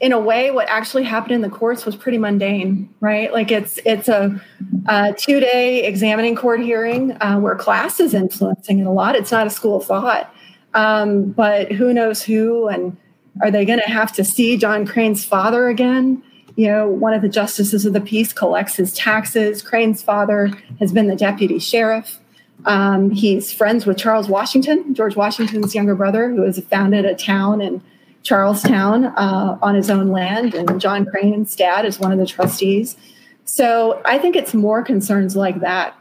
in 0.00 0.12
a 0.12 0.20
way, 0.20 0.50
what 0.50 0.68
actually 0.68 1.02
happened 1.02 1.32
in 1.32 1.40
the 1.40 1.50
courts 1.50 1.84
was 1.84 1.96
pretty 1.96 2.18
mundane, 2.18 2.88
right? 3.00 3.32
Like 3.32 3.50
it's 3.50 3.78
it's 3.84 4.08
a, 4.08 4.40
a 4.86 5.14
two 5.14 5.40
day 5.40 5.84
examining 5.84 6.36
court 6.36 6.60
hearing 6.60 7.12
uh, 7.20 7.38
where 7.38 7.56
class 7.56 7.98
is 7.98 8.14
influencing 8.14 8.78
it 8.78 8.86
a 8.86 8.90
lot. 8.90 9.16
It's 9.16 9.32
not 9.32 9.46
a 9.46 9.50
school 9.50 9.78
of 9.78 9.84
thought, 9.84 10.32
um, 10.74 11.32
but 11.32 11.72
who 11.72 11.92
knows 11.92 12.22
who 12.22 12.68
and 12.68 12.96
are 13.40 13.50
they 13.50 13.64
going 13.64 13.80
to 13.80 13.88
have 13.88 14.12
to 14.12 14.24
see 14.24 14.56
John 14.56 14.86
Crane's 14.86 15.24
father 15.24 15.68
again? 15.68 16.22
You 16.56 16.68
know, 16.68 16.88
one 16.88 17.12
of 17.12 17.22
the 17.22 17.28
justices 17.28 17.84
of 17.84 17.92
the 17.92 18.00
peace 18.00 18.32
collects 18.32 18.76
his 18.76 18.94
taxes. 18.94 19.62
Crane's 19.62 20.02
father 20.02 20.50
has 20.78 20.92
been 20.92 21.06
the 21.06 21.16
deputy 21.16 21.58
sheriff. 21.58 22.18
Um, 22.64 23.10
he's 23.10 23.52
friends 23.52 23.84
with 23.84 23.98
Charles 23.98 24.28
Washington, 24.28 24.94
George 24.94 25.16
Washington's 25.16 25.74
younger 25.74 25.94
brother, 25.94 26.30
who 26.30 26.42
has 26.42 26.58
founded 26.58 27.04
a 27.04 27.14
town 27.14 27.60
in 27.60 27.82
Charlestown 28.22 29.04
uh, 29.04 29.58
on 29.62 29.74
his 29.74 29.90
own 29.90 30.08
land. 30.08 30.54
And 30.54 30.80
John 30.80 31.04
Crane's 31.04 31.54
dad 31.54 31.84
is 31.84 32.00
one 32.00 32.12
of 32.12 32.18
the 32.18 32.26
trustees. 32.26 32.96
So 33.44 34.00
I 34.04 34.18
think 34.18 34.34
it's 34.34 34.54
more 34.54 34.82
concerns 34.82 35.36
like 35.36 35.60
that. 35.60 35.94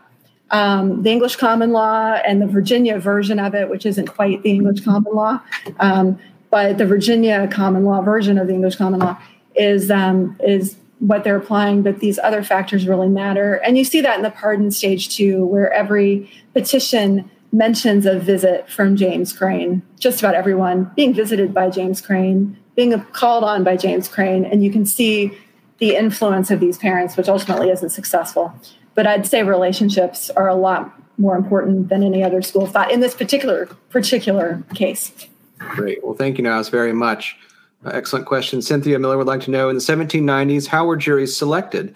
Um, 0.51 1.03
the 1.03 1.11
English 1.11 1.35
common 1.35 1.71
law 1.71 2.13
and 2.25 2.41
the 2.41 2.47
Virginia 2.47 2.99
version 2.99 3.39
of 3.39 3.53
it, 3.55 3.69
which 3.69 3.85
isn't 3.85 4.07
quite 4.07 4.41
the 4.43 4.51
English 4.51 4.81
common 4.81 5.13
law, 5.13 5.41
um, 5.79 6.19
but 6.55 6.77
the 6.77 6.85
Virginia 6.85 7.49
common 7.51 7.83
law 7.83 8.01
version 8.01 8.37
of 8.37 8.47
the 8.47 8.53
English 8.53 8.77
common 8.77 9.01
law 9.01 9.17
is 9.57 9.91
um, 9.91 10.37
is 10.41 10.77
what 10.99 11.25
they're 11.25 11.35
applying, 11.35 11.81
but 11.81 11.99
these 11.99 12.17
other 12.19 12.41
factors 12.43 12.87
really 12.87 13.09
matter. 13.09 13.55
And 13.55 13.77
you 13.77 13.83
see 13.83 13.99
that 13.99 14.15
in 14.15 14.23
the 14.23 14.31
pardon 14.31 14.71
stage 14.71 15.13
too, 15.17 15.45
where 15.45 15.69
every 15.73 16.31
petition 16.53 17.29
mentions 17.51 18.05
a 18.05 18.17
visit 18.17 18.69
from 18.69 18.95
James 18.95 19.33
Crane, 19.33 19.81
just 19.99 20.21
about 20.21 20.33
everyone 20.33 20.89
being 20.95 21.13
visited 21.13 21.53
by 21.53 21.69
James 21.69 21.99
Crane, 21.99 22.57
being 22.73 22.97
called 23.11 23.43
on 23.43 23.65
by 23.65 23.75
James 23.75 24.07
Crane, 24.07 24.45
and 24.45 24.63
you 24.63 24.71
can 24.71 24.85
see 24.85 25.37
the 25.79 25.97
influence 25.97 26.51
of 26.51 26.61
these 26.61 26.77
parents, 26.77 27.17
which 27.17 27.27
ultimately 27.27 27.69
isn't 27.69 27.89
successful. 27.89 28.53
But 28.93 29.07
I'd 29.07 29.27
say 29.27 29.43
relationships 29.43 30.29
are 30.29 30.47
a 30.47 30.55
lot 30.55 30.97
more 31.17 31.35
important 31.35 31.89
than 31.89 32.01
any 32.01 32.23
other 32.23 32.41
school 32.41 32.63
of 32.63 32.71
thought 32.71 32.91
in 32.91 33.01
this 33.01 33.13
particular 33.13 33.65
particular 33.89 34.63
case. 34.73 35.11
Great. 35.57 36.03
Well, 36.03 36.15
thank 36.15 36.37
you, 36.37 36.43
Naz, 36.43 36.69
very 36.69 36.93
much. 36.93 37.37
Uh, 37.85 37.89
excellent 37.89 38.25
question. 38.25 38.61
Cynthia 38.61 38.99
Miller 38.99 39.17
would 39.17 39.27
like 39.27 39.41
to 39.41 39.51
know 39.51 39.69
in 39.69 39.75
the 39.75 39.81
1790s, 39.81 40.67
how 40.67 40.85
were 40.85 40.97
juries 40.97 41.35
selected? 41.35 41.95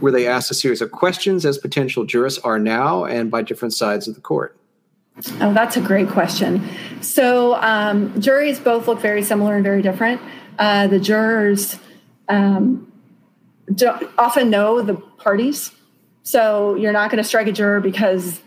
Were 0.00 0.10
they 0.10 0.26
asked 0.26 0.50
a 0.50 0.54
series 0.54 0.80
of 0.80 0.92
questions 0.92 1.44
as 1.44 1.58
potential 1.58 2.04
jurists 2.04 2.38
are 2.40 2.58
now 2.58 3.04
and 3.04 3.30
by 3.30 3.42
different 3.42 3.74
sides 3.74 4.06
of 4.06 4.14
the 4.14 4.20
court? 4.20 4.56
Oh, 5.40 5.52
that's 5.52 5.76
a 5.76 5.80
great 5.80 6.08
question. 6.08 6.66
So, 7.00 7.56
um, 7.56 8.18
juries 8.20 8.60
both 8.60 8.86
look 8.86 9.00
very 9.00 9.22
similar 9.22 9.54
and 9.54 9.64
very 9.64 9.82
different. 9.82 10.20
Uh, 10.58 10.86
the 10.86 11.00
jurors 11.00 11.78
um, 12.28 12.90
often 14.16 14.50
know 14.50 14.80
the 14.82 14.94
parties. 14.94 15.72
So, 16.22 16.76
you're 16.76 16.92
not 16.92 17.10
going 17.10 17.22
to 17.22 17.28
strike 17.28 17.48
a 17.48 17.52
juror 17.52 17.80
because 17.80 18.40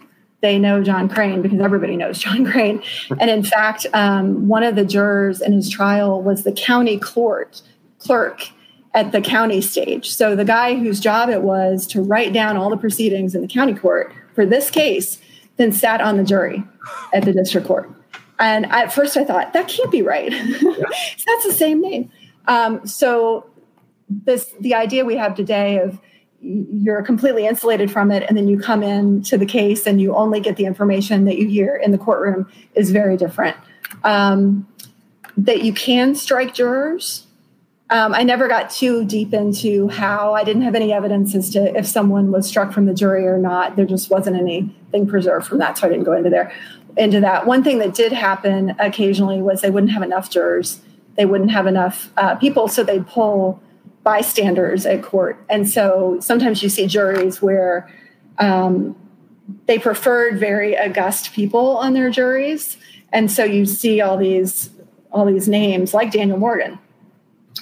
they 0.43 0.59
know 0.59 0.83
John 0.83 1.07
Crane 1.07 1.41
because 1.41 1.61
everybody 1.61 1.95
knows 1.95 2.19
John 2.19 2.45
Crane. 2.45 2.83
And 3.19 3.29
in 3.29 3.43
fact, 3.43 3.87
um, 3.93 4.47
one 4.49 4.61
of 4.61 4.75
the 4.75 4.85
jurors 4.85 5.41
in 5.41 5.53
his 5.53 5.69
trial 5.69 6.21
was 6.21 6.43
the 6.43 6.51
county 6.51 6.99
court 6.99 7.61
clerk 7.97 8.49
at 8.93 9.13
the 9.13 9.21
county 9.21 9.61
stage. 9.61 10.11
So 10.11 10.35
the 10.35 10.45
guy 10.45 10.75
whose 10.75 10.99
job 10.99 11.29
it 11.29 11.41
was 11.41 11.87
to 11.87 12.01
write 12.01 12.33
down 12.33 12.57
all 12.57 12.69
the 12.69 12.77
proceedings 12.77 13.33
in 13.33 13.41
the 13.41 13.47
county 13.47 13.73
court 13.73 14.13
for 14.35 14.45
this 14.45 14.69
case 14.69 15.19
then 15.55 15.71
sat 15.71 16.01
on 16.01 16.17
the 16.17 16.23
jury 16.23 16.63
at 17.13 17.23
the 17.23 17.31
district 17.31 17.65
court. 17.65 17.89
And 18.37 18.65
at 18.65 18.91
first 18.91 19.15
I 19.15 19.23
thought, 19.23 19.53
that 19.53 19.69
can't 19.69 19.91
be 19.91 20.01
right. 20.01 20.29
That's 21.25 21.45
the 21.45 21.55
same 21.55 21.81
name. 21.81 22.11
Um, 22.47 22.85
so 22.85 23.49
this 24.09 24.53
the 24.59 24.75
idea 24.75 25.05
we 25.05 25.15
have 25.15 25.35
today 25.35 25.79
of 25.79 25.99
you're 26.43 27.01
completely 27.01 27.47
insulated 27.47 27.89
from 27.89 28.11
it 28.11 28.23
and 28.27 28.37
then 28.37 28.47
you 28.47 28.59
come 28.59 28.83
in 28.83 29.23
to 29.23 29.37
the 29.37 29.45
case 29.45 29.87
and 29.87 30.01
you 30.01 30.13
only 30.13 30.41
get 30.41 30.57
the 30.57 30.65
information 30.65 31.23
that 31.25 31.37
you 31.37 31.47
hear 31.47 31.75
in 31.75 31.91
the 31.91 31.97
courtroom 31.97 32.51
is 32.75 32.91
very 32.91 33.15
different. 33.15 33.55
Um, 34.03 34.67
that 35.37 35.63
you 35.63 35.73
can 35.73 36.15
strike 36.15 36.53
jurors. 36.53 37.25
Um, 37.89 38.13
i 38.13 38.23
never 38.23 38.47
got 38.47 38.69
too 38.69 39.05
deep 39.05 39.33
into 39.33 39.87
how. 39.87 40.33
I 40.33 40.43
didn't 40.43 40.63
have 40.63 40.75
any 40.75 40.91
evidence 40.91 41.35
as 41.35 41.49
to 41.51 41.77
if 41.77 41.87
someone 41.87 42.31
was 42.31 42.47
struck 42.47 42.73
from 42.73 42.87
the 42.87 42.93
jury 42.93 43.25
or 43.25 43.37
not. 43.37 43.75
There 43.75 43.85
just 43.85 44.09
wasn't 44.09 44.37
anything 44.37 45.07
preserved 45.07 45.47
from 45.47 45.59
that 45.59 45.77
so 45.77 45.87
i 45.87 45.89
didn't 45.89 46.03
go 46.03 46.13
into 46.13 46.29
there 46.29 46.51
into 46.97 47.21
that. 47.21 47.47
One 47.47 47.63
thing 47.63 47.79
that 47.79 47.93
did 47.93 48.11
happen 48.11 48.75
occasionally 48.79 49.41
was 49.41 49.61
they 49.61 49.69
wouldn't 49.69 49.91
have 49.91 50.03
enough 50.03 50.29
jurors. 50.29 50.81
They 51.15 51.25
wouldn't 51.25 51.51
have 51.51 51.67
enough 51.67 52.11
uh, 52.17 52.35
people 52.35 52.67
so 52.67 52.83
they'd 52.83 53.07
pull 53.07 53.62
bystanders 54.03 54.85
at 54.85 55.01
court. 55.01 55.43
And 55.49 55.67
so 55.67 56.17
sometimes 56.19 56.61
you 56.61 56.69
see 56.69 56.87
juries 56.87 57.41
where 57.41 57.89
um, 58.39 58.95
they 59.65 59.79
preferred 59.79 60.39
very 60.39 60.77
august 60.77 61.33
people 61.33 61.77
on 61.77 61.93
their 61.93 62.09
juries. 62.09 62.77
And 63.11 63.31
so 63.31 63.43
you 63.43 63.65
see 63.65 64.01
all 64.01 64.17
these 64.17 64.69
all 65.11 65.25
these 65.25 65.47
names 65.47 65.93
like 65.93 66.11
Daniel 66.11 66.39
Morgan. 66.39 66.79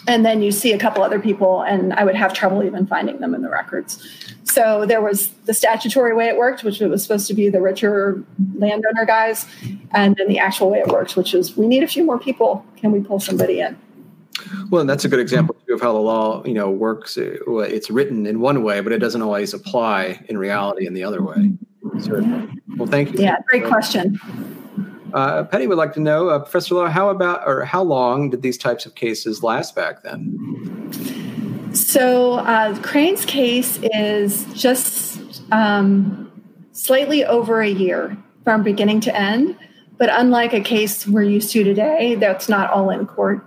And 0.08 0.26
then 0.26 0.42
you 0.42 0.52
see 0.52 0.72
a 0.72 0.80
couple 0.80 1.04
other 1.04 1.20
people, 1.20 1.62
and 1.62 1.94
I 1.94 2.06
would 2.06 2.16
have 2.16 2.34
trouble 2.34 2.64
even 2.64 2.88
finding 2.88 3.20
them 3.20 3.36
in 3.36 3.42
the 3.42 3.50
records. 3.50 4.02
So 4.46 4.86
there 4.86 5.02
was 5.02 5.28
the 5.46 5.54
statutory 5.54 6.16
way 6.16 6.28
it 6.28 6.38
worked, 6.38 6.64
which 6.64 6.82
it 6.82 6.88
was 6.88 7.04
supposed 7.04 7.28
to 7.28 7.34
be 7.34 7.50
the 7.50 7.62
richer 7.62 8.24
landowner 8.56 9.06
guys, 9.06 9.46
and 9.92 10.16
then 10.16 10.28
the 10.28 10.40
actual 10.40 10.72
way 10.72 10.80
it 10.80 10.88
works, 10.88 11.16
which 11.16 11.34
is 11.34 11.58
we 11.58 11.68
need 11.68 11.84
a 11.84 11.88
few 11.88 12.04
more 12.04 12.18
people. 12.18 12.66
Can 12.78 12.92
we 12.92 13.02
pull 13.02 13.20
somebody 13.20 13.60
in? 13.60 13.78
Well, 14.70 14.82
and 14.82 14.90
that's 14.90 15.06
a 15.06 15.10
good 15.10 15.20
example 15.20 15.56
too 15.68 15.74
of 15.74 15.82
how 15.82 15.94
the 15.94 16.00
law, 16.00 16.44
you 16.46 16.54
know, 16.54 16.70
works. 16.70 17.18
It's 17.18 17.90
written 17.90 18.26
in 18.26 18.40
one 18.40 18.64
way, 18.64 18.82
but 18.82 18.92
it 18.92 19.00
doesn't 19.00 19.22
always 19.22 19.54
apply 19.54 20.24
in 20.30 20.38
reality 20.38 20.86
in 20.88 20.94
the 20.94 21.04
other 21.04 21.22
way. 21.22 21.52
Certainly. 22.00 22.50
Well, 22.78 22.88
thank 22.88 23.14
you. 23.14 23.20
Yeah, 23.20 23.38
great 23.48 23.66
question. 23.66 24.20
Uh, 25.14 25.44
Penny 25.44 25.68
would 25.68 25.78
like 25.78 25.94
to 25.94 26.00
know, 26.00 26.30
uh, 26.30 26.40
Professor 26.40 26.76
Lowe, 26.76 26.88
how 26.88 27.10
about 27.10 27.46
or 27.46 27.66
how 27.66 27.84
long 27.84 28.30
did 28.30 28.42
these 28.42 28.58
types 28.58 28.86
of 28.86 28.96
cases 28.96 29.44
last 29.44 29.76
back 29.76 30.04
then? 30.04 31.70
So 31.74 32.36
uh, 32.36 32.80
Crane's 32.82 33.26
case 33.26 33.78
is 33.94 34.46
just 34.54 35.44
um, 35.52 36.32
slightly 36.72 37.26
over 37.26 37.62
a 37.62 37.70
year 37.70 38.18
from 38.46 38.64
beginning 38.64 39.02
to 39.02 39.16
end. 39.16 39.58
But 39.98 40.10
unlike 40.14 40.54
a 40.54 40.62
case 40.62 41.06
we're 41.06 41.24
used 41.24 41.52
to 41.52 41.64
today, 41.64 42.16
that's 42.16 42.48
not 42.50 42.72
all 42.72 42.90
in 42.90 43.06
court. 43.06 43.46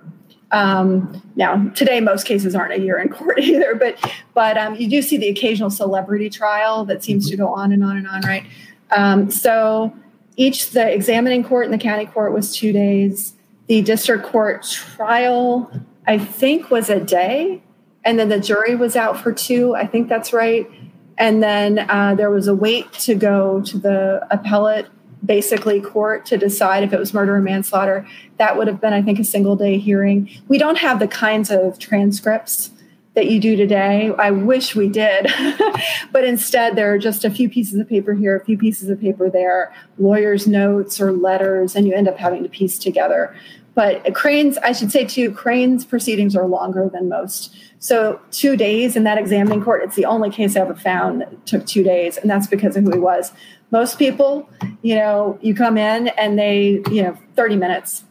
Um, 0.55 1.20
now, 1.34 1.68
today 1.70 1.98
most 1.98 2.26
cases 2.26 2.55
aren't 2.55 2.72
a 2.72 2.78
year 2.78 2.96
in 2.96 3.09
court 3.09 3.38
either, 3.40 3.74
but 3.74 3.98
but 4.34 4.57
um, 4.57 4.76
you 4.76 4.88
do 4.88 5.02
see 5.02 5.16
the 5.16 5.28
occasional 5.28 5.68
celebrity 5.68 6.30
trial 6.30 6.84
that 6.84 7.02
seems 7.02 7.28
to 7.28 7.36
go 7.36 7.48
on 7.48 7.72
and 7.72 7.82
on 7.82 7.96
and 7.96 8.07
on, 8.07 8.20
right? 8.22 8.44
Um, 8.92 9.30
so 9.32 9.92
each 10.36 10.70
the 10.70 10.88
examining 10.88 11.42
court 11.42 11.64
and 11.64 11.74
the 11.74 11.78
county 11.78 12.07
court 12.07 12.32
was 12.32 12.57
two 12.57 12.72
days. 12.72 13.34
The 13.66 13.82
district 13.82 14.24
court 14.24 14.62
trial, 14.62 15.70
I 16.07 16.18
think, 16.18 16.70
was 16.70 16.88
a 16.88 17.00
day, 17.00 17.61
and 18.05 18.16
then 18.16 18.28
the 18.28 18.38
jury 18.38 18.76
was 18.76 18.94
out 18.94 19.18
for 19.18 19.32
two. 19.32 19.74
I 19.74 19.88
think 19.88 20.09
that's 20.09 20.32
right. 20.32 20.70
And 21.18 21.42
then 21.42 21.78
uh, 21.90 22.14
there 22.14 22.30
was 22.30 22.46
a 22.46 22.55
wait 22.55 22.92
to 22.92 23.16
go 23.16 23.61
to 23.62 23.78
the 23.78 24.26
appellate 24.30 24.86
basically 25.25 25.81
court 25.81 26.27
to 26.27 26.37
decide 26.37 26.83
if 26.83 26.93
it 26.93 26.99
was 26.99 27.14
murder 27.14 27.37
or 27.37 27.41
manslaughter. 27.41 28.07
That 28.39 28.57
would 28.57 28.66
have 28.66 28.81
been, 28.81 28.93
I 28.93 29.03
think, 29.03 29.18
a 29.18 29.25
single 29.25 29.57
day 29.57 29.79
hearing. 29.79 30.29
We 30.49 30.59
don't 30.59 30.79
have 30.79 30.99
the 30.99 31.09
kinds 31.09 31.51
of 31.51 31.79
transcripts 31.79 32.70
that 33.14 33.31
you 33.31 33.41
do 33.41 33.57
today. 33.57 34.12
I 34.18 34.33
wish 34.33 34.75
we 34.75 34.89
did. 34.89 35.33
but 36.12 36.25
instead, 36.25 36.77
there 36.77 36.93
are 36.93 36.99
just 36.99 37.25
a 37.25 37.31
few 37.31 37.49
pieces 37.49 37.79
of 37.79 37.89
paper 37.89 38.12
here, 38.12 38.37
a 38.37 38.45
few 38.45 38.59
pieces 38.59 38.89
of 38.91 39.01
paper 39.01 39.31
there, 39.31 39.72
lawyers' 39.99 40.47
notes 40.47 41.01
or 41.01 41.12
letters, 41.12 41.77
and 41.77 41.87
you 41.87 41.95
end 41.95 42.09
up 42.09 42.18
having 42.18 42.43
to 42.43 42.49
piece 42.49 42.79
together. 42.79 43.35
But 43.75 44.14
Crane's, 44.14 44.57
I 44.59 44.72
should 44.72 44.93
say 44.93 45.05
too, 45.05 45.33
Crane's 45.33 45.85
proceedings 45.85 46.37
are 46.37 46.47
longer 46.47 46.89
than 46.93 47.09
most. 47.09 47.57
So 47.81 48.20
two 48.31 48.57
days 48.57 48.97
in 48.97 49.05
that 49.05 49.18
examining 49.18 49.62
court, 49.62 49.83
it's 49.83 49.97
the 49.97 50.07
only 50.07 50.31
case 50.31 50.57
I 50.57 50.61
ever 50.61 50.75
found 50.75 51.20
that 51.20 51.47
took 51.47 51.66
two 51.66 51.83
days, 51.83 52.16
and 52.16 52.31
that's 52.31 52.47
because 52.47 52.77
of 52.77 52.85
who 52.85 52.93
he 52.93 52.99
was. 52.99 53.33
Most 53.70 53.98
people, 53.98 54.48
you 54.82 54.94
know, 54.94 55.38
you 55.42 55.54
come 55.54 55.76
in 55.76 56.08
and 56.08 56.38
they, 56.38 56.82
you 56.90 57.02
know, 57.02 57.18
30 57.36 57.56
minutes 57.56 58.04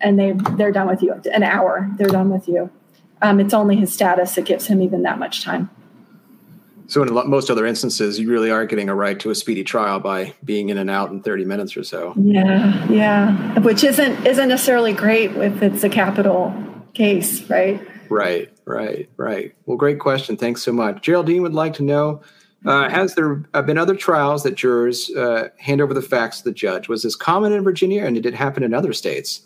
and 0.00 0.18
they 0.18 0.32
they're 0.56 0.72
done 0.72 0.86
with 0.86 1.02
you. 1.02 1.14
An 1.32 1.42
hour, 1.42 1.88
they're 1.96 2.08
done 2.08 2.30
with 2.30 2.48
you. 2.48 2.70
Um, 3.22 3.40
it's 3.40 3.54
only 3.54 3.76
his 3.76 3.92
status 3.92 4.34
that 4.34 4.44
gives 4.44 4.66
him 4.66 4.80
even 4.80 5.02
that 5.02 5.18
much 5.18 5.42
time. 5.42 5.70
So 6.86 7.02
in 7.02 7.12
most 7.28 7.50
other 7.50 7.66
instances, 7.66 8.18
you 8.18 8.30
really 8.30 8.50
are 8.50 8.64
getting 8.64 8.88
a 8.88 8.94
right 8.94 9.18
to 9.20 9.30
a 9.30 9.34
speedy 9.34 9.62
trial 9.62 10.00
by 10.00 10.32
being 10.42 10.70
in 10.70 10.78
and 10.78 10.88
out 10.88 11.10
in 11.10 11.20
30 11.22 11.44
minutes 11.44 11.76
or 11.76 11.84
so. 11.84 12.14
Yeah, 12.16 12.90
yeah, 12.90 13.58
which 13.58 13.84
isn't 13.84 14.26
isn't 14.26 14.48
necessarily 14.48 14.94
great 14.94 15.32
if 15.32 15.62
it's 15.62 15.84
a 15.84 15.90
capital 15.90 16.54
case, 16.94 17.42
right? 17.50 17.80
Right, 18.08 18.50
right, 18.64 19.08
right. 19.18 19.54
Well, 19.66 19.76
great 19.76 19.98
question. 19.98 20.38
Thanks 20.38 20.62
so 20.62 20.72
much. 20.72 21.02
Geraldine 21.02 21.42
would 21.42 21.52
like 21.52 21.74
to 21.74 21.82
know 21.82 22.22
uh, 22.64 22.88
has 22.88 23.14
there 23.14 23.36
been 23.36 23.78
other 23.78 23.94
trials 23.94 24.42
that 24.42 24.56
jurors 24.56 25.10
uh, 25.10 25.48
hand 25.58 25.80
over 25.80 25.94
the 25.94 26.02
facts 26.02 26.38
to 26.38 26.44
the 26.44 26.52
judge? 26.52 26.88
Was 26.88 27.04
this 27.04 27.14
common 27.14 27.52
in 27.52 27.62
Virginia 27.62 28.04
and 28.04 28.16
did 28.16 28.26
it 28.26 28.34
happen 28.34 28.62
in 28.62 28.74
other 28.74 28.92
states? 28.92 29.42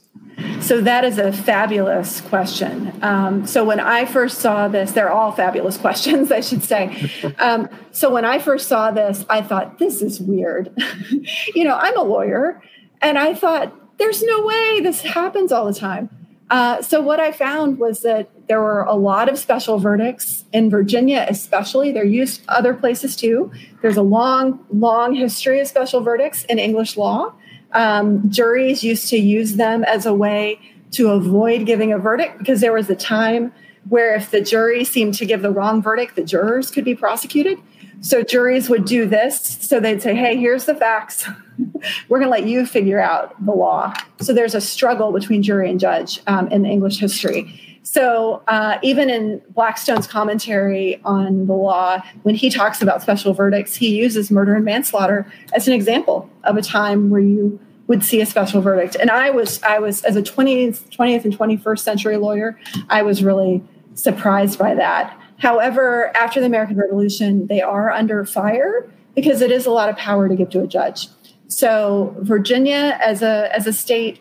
So, 0.60 0.80
that 0.80 1.04
is 1.04 1.18
a 1.18 1.32
fabulous 1.32 2.20
question. 2.22 2.92
Um, 3.02 3.46
so, 3.46 3.64
when 3.64 3.80
I 3.80 4.04
first 4.06 4.38
saw 4.38 4.68
this, 4.68 4.92
they're 4.92 5.10
all 5.10 5.32
fabulous 5.32 5.76
questions, 5.78 6.30
I 6.30 6.40
should 6.40 6.62
say. 6.62 7.10
Um, 7.38 7.68
so, 7.90 8.10
when 8.10 8.24
I 8.24 8.38
first 8.38 8.68
saw 8.68 8.90
this, 8.90 9.24
I 9.28 9.42
thought, 9.42 9.78
this 9.78 10.00
is 10.02 10.20
weird. 10.20 10.70
you 11.54 11.64
know, 11.64 11.76
I'm 11.76 11.96
a 11.98 12.02
lawyer, 12.02 12.62
and 13.00 13.18
I 13.18 13.34
thought, 13.34 13.74
there's 13.98 14.22
no 14.22 14.44
way 14.44 14.80
this 14.80 15.00
happens 15.00 15.52
all 15.52 15.66
the 15.66 15.74
time. 15.74 16.10
Uh, 16.52 16.82
so 16.82 17.00
what 17.00 17.18
I 17.18 17.32
found 17.32 17.78
was 17.78 18.02
that 18.02 18.28
there 18.46 18.60
were 18.60 18.82
a 18.82 18.92
lot 18.92 19.30
of 19.30 19.38
special 19.38 19.78
verdicts 19.78 20.44
in 20.52 20.68
Virginia, 20.68 21.24
especially. 21.26 21.92
They're 21.92 22.04
used 22.04 22.42
other 22.46 22.74
places 22.74 23.16
too. 23.16 23.50
There's 23.80 23.96
a 23.96 24.02
long, 24.02 24.62
long 24.70 25.14
history 25.14 25.60
of 25.60 25.66
special 25.66 26.02
verdicts 26.02 26.44
in 26.44 26.58
English 26.58 26.98
law. 26.98 27.32
Um, 27.72 28.30
juries 28.30 28.84
used 28.84 29.08
to 29.08 29.16
use 29.16 29.56
them 29.56 29.82
as 29.84 30.04
a 30.04 30.12
way 30.12 30.60
to 30.90 31.12
avoid 31.12 31.64
giving 31.64 31.90
a 31.90 31.98
verdict 31.98 32.36
because 32.36 32.60
there 32.60 32.74
was 32.74 32.90
a 32.90 32.96
time 32.96 33.50
where 33.88 34.14
if 34.14 34.30
the 34.30 34.42
jury 34.42 34.84
seemed 34.84 35.14
to 35.14 35.24
give 35.24 35.40
the 35.40 35.50
wrong 35.50 35.80
verdict, 35.80 36.16
the 36.16 36.22
jurors 36.22 36.70
could 36.70 36.84
be 36.84 36.94
prosecuted. 36.94 37.56
So 38.02 38.22
juries 38.22 38.68
would 38.68 38.84
do 38.84 39.06
this. 39.06 39.40
So 39.40 39.80
they'd 39.80 40.02
say, 40.02 40.14
hey, 40.14 40.36
here's 40.36 40.66
the 40.66 40.74
facts. 40.74 41.26
We're 42.08 42.18
going 42.18 42.30
to 42.30 42.30
let 42.30 42.46
you 42.46 42.66
figure 42.66 43.00
out 43.00 43.34
the 43.44 43.52
law. 43.52 43.94
So 44.20 44.32
there's 44.32 44.54
a 44.54 44.60
struggle 44.60 45.12
between 45.12 45.42
jury 45.42 45.70
and 45.70 45.78
judge 45.78 46.20
um, 46.26 46.48
in 46.48 46.64
English 46.64 46.98
history. 46.98 47.60
So 47.82 48.42
uh, 48.46 48.78
even 48.82 49.10
in 49.10 49.42
Blackstone's 49.50 50.06
commentary 50.06 51.00
on 51.04 51.46
the 51.46 51.52
law, 51.52 52.02
when 52.22 52.34
he 52.34 52.48
talks 52.48 52.80
about 52.80 53.02
special 53.02 53.34
verdicts, 53.34 53.74
he 53.74 53.96
uses 53.96 54.30
murder 54.30 54.54
and 54.54 54.64
manslaughter 54.64 55.30
as 55.52 55.66
an 55.66 55.74
example 55.74 56.30
of 56.44 56.56
a 56.56 56.62
time 56.62 57.10
where 57.10 57.20
you 57.20 57.58
would 57.88 58.04
see 58.04 58.20
a 58.20 58.26
special 58.26 58.60
verdict. 58.60 58.96
And 59.00 59.10
I 59.10 59.30
was, 59.30 59.62
I 59.62 59.78
was 59.78 60.04
as 60.04 60.16
a 60.16 60.22
20th, 60.22 60.88
20th 60.96 61.24
and 61.24 61.36
21st 61.36 61.80
century 61.80 62.16
lawyer, 62.16 62.58
I 62.88 63.02
was 63.02 63.22
really 63.22 63.62
surprised 63.94 64.58
by 64.58 64.74
that. 64.76 65.18
However, 65.38 66.16
after 66.16 66.40
the 66.40 66.46
American 66.46 66.76
Revolution, 66.76 67.48
they 67.48 67.60
are 67.60 67.90
under 67.90 68.24
fire 68.24 68.88
because 69.14 69.42
it 69.42 69.50
is 69.50 69.66
a 69.66 69.70
lot 69.70 69.88
of 69.88 69.96
power 69.96 70.28
to 70.28 70.36
give 70.36 70.50
to 70.50 70.62
a 70.62 70.66
judge. 70.66 71.08
So 71.56 72.16
Virginia, 72.20 72.98
as 73.00 73.22
a 73.22 73.54
as 73.54 73.66
a 73.66 73.72
state, 73.72 74.20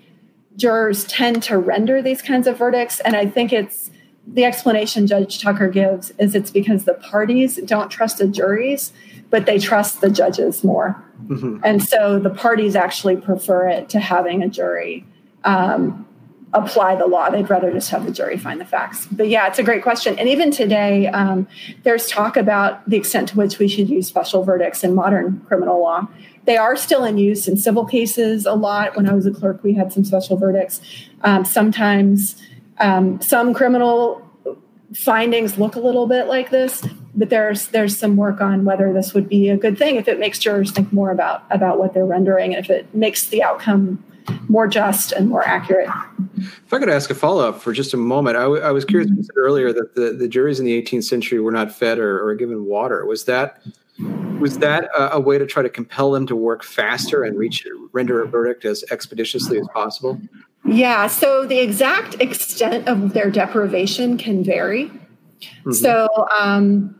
jurors 0.55 1.05
tend 1.05 1.43
to 1.43 1.57
render 1.57 2.01
these 2.01 2.21
kinds 2.21 2.47
of 2.47 2.57
verdicts, 2.57 2.99
and 3.01 3.15
I 3.15 3.25
think 3.25 3.53
it's 3.53 3.91
the 4.27 4.45
explanation 4.45 5.07
Judge 5.07 5.41
Tucker 5.41 5.67
gives 5.67 6.11
is 6.19 6.36
it's 6.36 6.51
because 6.51 6.86
the 6.86 6.93
parties 6.93 7.57
don't 7.65 7.89
trust 7.89 8.19
the 8.19 8.27
juries, 8.27 8.93
but 9.29 9.45
they 9.45 9.57
trust 9.57 10.01
the 10.01 10.09
judges 10.09 10.63
more, 10.63 11.03
mm-hmm. 11.27 11.57
and 11.63 11.84
so 11.84 12.19
the 12.19 12.29
parties 12.29 12.75
actually 12.75 13.17
prefer 13.17 13.67
it 13.67 13.89
to 13.89 13.99
having 13.99 14.43
a 14.43 14.47
jury. 14.47 15.05
Um, 15.43 16.07
apply 16.54 16.95
the 16.95 17.08
law. 17.08 17.30
They'd 17.30 17.49
rather 17.49 17.72
just 17.72 17.89
have 17.91 18.06
the 18.06 18.12
jury 18.12 18.38
find 18.38 18.60
the 18.60 18.66
facts. 18.66 19.08
But 19.12 19.30
yeah, 19.30 19.47
it's 19.47 19.60
a 19.60 19.64
great 19.64 19.84
question. 19.84 20.18
And 20.20 20.28
even 20.28 20.52
today, 20.52 21.08
um, 21.08 21.47
there's 21.84 22.08
talk 22.08 22.36
about 22.36 22.88
the 22.89 22.97
extent 22.97 23.30
to 23.30 23.38
which 23.38 23.58
we 23.58 23.68
should 23.68 23.89
use 23.89 24.08
special 24.08 24.43
verdicts 24.43 24.84
in 24.84 24.93
modern 24.93 25.41
criminal 25.47 25.82
law. 25.82 26.08
They 26.45 26.58
are 26.58 26.76
still 26.76 27.04
in 27.06 27.18
use 27.18 27.47
in 27.47 27.56
civil 27.56 27.86
cases 27.86 28.45
a 28.45 28.54
lot. 28.54 28.97
When 28.97 29.08
I 29.08 29.14
was 29.14 29.26
a 29.26 29.32
clerk, 29.32 29.64
we 29.64 29.74
had 29.74 29.93
some 29.93 30.04
special 30.04 30.38
verdicts. 30.38 30.82
Um, 31.22 31.45
sometimes 31.45 32.41
um, 32.80 33.22
some 33.22 33.54
criminal 33.54 34.28
findings 34.93 35.58
look 35.58 35.76
a 35.76 35.80
little 35.80 36.08
bit 36.08 36.28
like 36.28 36.49
this, 36.49 36.86
but 37.16 37.30
there's 37.30 37.68
there's 37.68 37.97
some 37.97 38.18
work 38.18 38.41
on 38.41 38.66
whether 38.66 38.91
this 38.91 39.14
would 39.14 39.30
be 39.30 39.49
a 39.49 39.58
good 39.58 39.78
thing 39.78 39.95
if 39.95 40.08
it 40.08 40.20
makes 40.20 40.39
jurors 40.39 40.72
think 40.72 40.91
more 40.91 41.12
about 41.12 41.43
about 41.49 41.78
what 41.80 41.93
they're 41.93 42.06
rendering 42.06 42.56
and 42.56 42.66
if 42.66 42.70
it 42.70 42.93
makes 42.93 43.28
the 43.28 43.43
outcome 43.43 44.04
more 44.47 44.67
just 44.67 45.11
and 45.11 45.30
more 45.30 45.43
accurate. 45.43 45.89
If 46.38 46.74
I 46.74 46.80
could 46.80 46.89
ask 46.89 47.09
a 47.09 47.15
follow 47.15 47.47
up 47.47 47.61
for 47.61 47.74
just 47.74 47.93
a 47.93 47.97
moment, 47.97 48.38
I, 48.38 48.41
w- 48.41 48.61
I 48.61 48.72
was 48.72 48.86
curious. 48.86 49.09
You 49.09 49.24
said 49.24 49.38
earlier 49.38 49.74
that 49.74 49.95
the, 49.95 50.13
the 50.13 50.28
juries 50.28 50.59
in 50.59 50.65
the 50.65 50.82
18th 50.82 51.03
century 51.03 51.39
were 51.39 51.51
not 51.51 51.72
fed 51.72 51.99
or, 51.99 52.26
or 52.26 52.36
given 52.36 52.65
water. 52.65 53.05
Was 53.05 53.26
that 53.26 53.61
was 54.39 54.57
that 54.59 54.86
a, 54.97 55.17
a, 55.17 55.19
way 55.19 55.38
to 55.38 55.45
try 55.45 55.61
to 55.61 55.69
compel 55.69 56.11
them 56.11 56.26
to 56.26 56.36
work 56.36 56.63
faster 56.63 57.24
and 57.24 57.38
reach 57.38 57.67
render 57.91 58.24
a 58.24 58.28
verdict 58.28 58.65
as 58.65 58.84
expeditiously 58.89 59.59
as 59.59 59.67
possible? 59.74 60.19
Yeah. 60.65 61.07
So 61.07 61.45
the 61.45 61.59
exact 61.59 62.15
extent 62.15 62.88
of 62.88 63.13
their 63.13 63.30
deprivation 63.30 64.17
can 64.17 64.43
vary. 64.43 64.86
Mm-hmm. 64.86 65.74
So 65.74 66.07
um, 66.39 66.95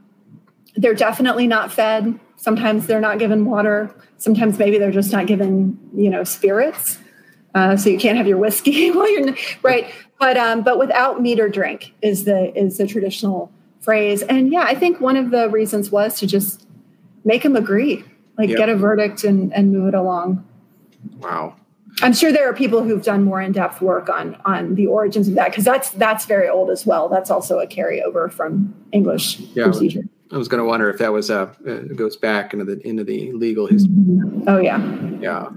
they're 0.76 0.94
definitely 0.94 1.48
not 1.48 1.72
fed. 1.72 2.20
Sometimes 2.36 2.88
they're 2.88 3.02
not 3.02 3.20
given 3.20 3.46
water. 3.46 3.94
Sometimes 4.18 4.60
maybe 4.60 4.78
they're 4.78 4.92
just 4.92 5.12
not 5.12 5.28
given, 5.28 5.80
you 5.96 6.10
know, 6.10 6.24
spirits. 6.24 6.98
Uh, 7.54 7.76
so 7.76 7.90
you 7.90 7.98
can't 7.98 8.18
have 8.18 8.28
your 8.28 8.38
whiskey 8.38 8.92
while 8.92 9.10
you're 9.12 9.36
right. 9.62 9.94
But 10.20 10.38
um, 10.38 10.64
but 10.64 10.78
without 10.78 11.22
meat 11.22 11.40
or 11.40 11.50
drink 11.50 11.94
is 12.02 12.26
the 12.26 12.58
is 12.58 12.78
the 12.78 12.88
traditional 12.88 13.52
phrase. 13.82 14.22
And 14.22 14.52
yeah, 14.52 14.64
I 14.64 14.76
think 14.76 15.02
one 15.02 15.18
of 15.18 15.32
the 15.32 15.50
reasons 15.50 15.92
was 15.92 16.20
to 16.20 16.28
just 16.28 16.68
make 17.26 17.44
them 17.44 17.56
agree, 17.56 18.04
like 18.38 18.50
yep. 18.50 18.58
get 18.58 18.70
a 18.70 18.76
verdict 18.76 19.24
and, 19.24 19.54
and 19.54 19.72
move 19.72 19.88
it 19.88 19.96
along. 19.96 20.48
Wow. 21.18 21.56
I'm 22.02 22.14
sure 22.14 22.32
there 22.32 22.50
are 22.50 22.54
people 22.54 22.84
who've 22.84 23.04
done 23.04 23.24
more 23.24 23.42
in-depth 23.42 23.82
work 23.82 24.08
on 24.08 24.40
on 24.46 24.76
the 24.76 24.88
origins 24.88 25.28
of 25.28 25.36
that 25.36 25.50
because 25.50 25.66
that's 25.66 25.90
that's 25.92 26.26
very 26.26 26.48
old 26.48 26.70
as 26.70 26.86
well. 26.86 27.10
That's 27.10 27.30
also 27.30 27.60
a 27.60 27.68
carryover 27.68 28.32
from 28.32 28.74
English 28.92 29.40
yeah, 29.40 29.66
procedure. 29.66 30.04
I 30.32 30.38
was 30.38 30.48
going 30.48 30.60
to 30.60 30.66
wonder 30.66 30.90
if 30.90 31.00
that 31.00 31.12
was 31.12 31.30
a 31.30 31.54
uh, 31.68 31.80
goes 31.96 32.16
back 32.16 32.54
into 32.54 32.64
the 32.64 32.88
into 32.88 33.04
the 33.04 33.34
legal 33.34 33.68
history. 33.68 33.92
Oh 34.48 34.60
yeah. 34.60 34.80
Yeah. 35.20 35.50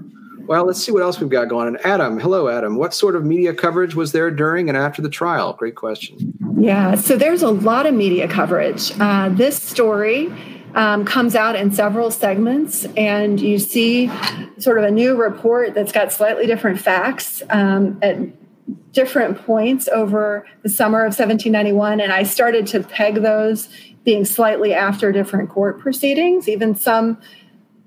Well, 0.47 0.65
let's 0.65 0.83
see 0.83 0.91
what 0.91 1.01
else 1.01 1.19
we've 1.19 1.29
got 1.29 1.49
going 1.49 1.67
on. 1.67 1.77
Adam, 1.83 2.19
hello, 2.19 2.47
Adam. 2.49 2.75
What 2.75 2.93
sort 2.93 3.15
of 3.15 3.25
media 3.25 3.53
coverage 3.53 3.95
was 3.95 4.11
there 4.11 4.29
during 4.29 4.69
and 4.69 4.77
after 4.77 5.01
the 5.01 5.09
trial? 5.09 5.53
Great 5.53 5.75
question. 5.75 6.33
Yeah, 6.57 6.95
so 6.95 7.15
there's 7.17 7.41
a 7.41 7.49
lot 7.49 7.85
of 7.85 7.95
media 7.95 8.27
coverage. 8.27 8.91
Uh, 8.99 9.29
this 9.29 9.61
story 9.61 10.31
um, 10.75 11.03
comes 11.03 11.35
out 11.35 11.55
in 11.55 11.71
several 11.71 12.11
segments, 12.11 12.85
and 12.95 13.39
you 13.39 13.57
see 13.57 14.11
sort 14.59 14.77
of 14.77 14.83
a 14.83 14.91
new 14.91 15.15
report 15.15 15.73
that's 15.73 15.91
got 15.91 16.13
slightly 16.13 16.45
different 16.45 16.79
facts 16.79 17.41
um, 17.49 17.97
at 18.03 18.17
different 18.91 19.43
points 19.45 19.87
over 19.87 20.45
the 20.61 20.69
summer 20.69 20.99
of 20.99 21.17
1791. 21.17 21.99
And 21.99 22.11
I 22.11 22.23
started 22.23 22.67
to 22.67 22.81
peg 22.81 23.15
those 23.15 23.67
being 24.03 24.25
slightly 24.25 24.73
after 24.73 25.11
different 25.11 25.49
court 25.49 25.79
proceedings, 25.79 26.47
even 26.47 26.75
some 26.75 27.17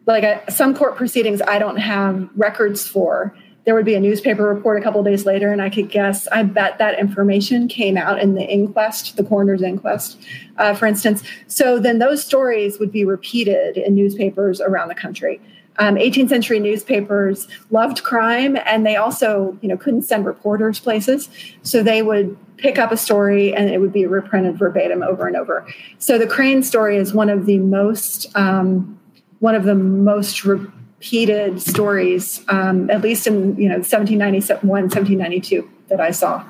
like 0.08 0.50
some 0.50 0.74
court 0.74 0.96
proceedings 0.96 1.40
I 1.42 1.60
don't 1.60 1.76
have 1.76 2.28
records 2.34 2.86
for 2.86 3.34
there 3.68 3.74
would 3.74 3.84
be 3.84 3.94
a 3.94 4.00
newspaper 4.00 4.44
report 4.44 4.80
a 4.80 4.82
couple 4.82 5.02
days 5.02 5.26
later, 5.26 5.52
and 5.52 5.60
I 5.60 5.68
could 5.68 5.90
guess. 5.90 6.26
I 6.28 6.42
bet 6.42 6.78
that 6.78 6.98
information 6.98 7.68
came 7.68 7.98
out 7.98 8.18
in 8.18 8.34
the 8.34 8.42
inquest, 8.42 9.18
the 9.18 9.24
coroner's 9.24 9.60
inquest, 9.60 10.18
uh, 10.56 10.72
for 10.72 10.86
instance. 10.86 11.22
So 11.48 11.78
then 11.78 11.98
those 11.98 12.24
stories 12.24 12.78
would 12.78 12.90
be 12.90 13.04
repeated 13.04 13.76
in 13.76 13.94
newspapers 13.94 14.62
around 14.62 14.88
the 14.88 14.94
country. 14.94 15.38
Um, 15.78 15.96
18th 15.96 16.30
century 16.30 16.60
newspapers 16.60 17.46
loved 17.70 18.04
crime, 18.04 18.56
and 18.64 18.86
they 18.86 18.96
also, 18.96 19.58
you 19.60 19.68
know, 19.68 19.76
couldn't 19.76 20.04
send 20.04 20.24
reporters 20.24 20.80
places, 20.80 21.28
so 21.62 21.82
they 21.82 22.00
would 22.00 22.38
pick 22.56 22.78
up 22.78 22.90
a 22.90 22.96
story 22.96 23.54
and 23.54 23.68
it 23.68 23.82
would 23.82 23.92
be 23.92 24.06
reprinted 24.06 24.56
verbatim 24.56 25.02
over 25.02 25.26
and 25.26 25.36
over. 25.36 25.66
So 25.98 26.16
the 26.16 26.26
Crane 26.26 26.62
story 26.62 26.96
is 26.96 27.12
one 27.12 27.28
of 27.28 27.44
the 27.44 27.58
most 27.58 28.34
um, 28.34 28.97
one 29.40 29.54
of 29.54 29.64
the 29.64 29.74
most 29.74 30.44
repeated 30.44 31.60
stories, 31.60 32.44
um, 32.48 32.90
at 32.90 33.02
least 33.02 33.26
in 33.26 33.56
you 33.56 33.68
know 33.68 33.76
1791, 33.76 34.60
1792 34.64 35.68
that 35.88 36.00
I 36.00 36.10
saw. 36.10 36.44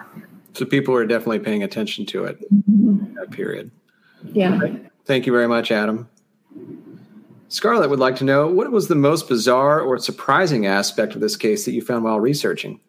So 0.54 0.64
people 0.64 0.94
are 0.94 1.06
definitely 1.06 1.40
paying 1.40 1.62
attention 1.62 2.06
to 2.06 2.24
it. 2.24 2.40
Mm-hmm. 2.52 3.14
That 3.14 3.30
period. 3.30 3.70
Yeah. 4.32 4.54
Okay. 4.56 4.80
Thank 5.04 5.26
you 5.26 5.32
very 5.32 5.48
much, 5.48 5.70
Adam. 5.70 6.08
Scarlett 7.48 7.88
would 7.88 7.98
like 7.98 8.16
to 8.16 8.24
know 8.24 8.46
what 8.46 8.70
was 8.70 8.88
the 8.88 8.94
most 8.94 9.28
bizarre 9.28 9.80
or 9.80 9.98
surprising 9.98 10.66
aspect 10.66 11.14
of 11.14 11.20
this 11.20 11.36
case 11.36 11.64
that 11.64 11.72
you 11.72 11.80
found 11.80 12.04
while 12.04 12.20
researching? 12.20 12.80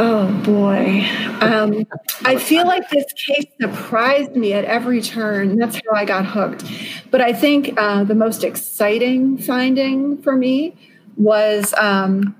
Oh 0.00 0.32
boy. 0.44 1.04
Um, 1.40 1.84
I 2.24 2.36
feel 2.36 2.68
like 2.68 2.88
this 2.88 3.12
case 3.14 3.46
surprised 3.60 4.36
me 4.36 4.52
at 4.52 4.64
every 4.64 5.02
turn. 5.02 5.58
That's 5.58 5.74
how 5.74 5.96
I 5.96 6.04
got 6.04 6.24
hooked. 6.24 6.64
But 7.10 7.20
I 7.20 7.32
think 7.32 7.74
uh, 7.76 8.04
the 8.04 8.14
most 8.14 8.44
exciting 8.44 9.38
finding 9.38 10.16
for 10.22 10.36
me 10.36 10.76
was 11.16 11.74
um, 11.74 12.36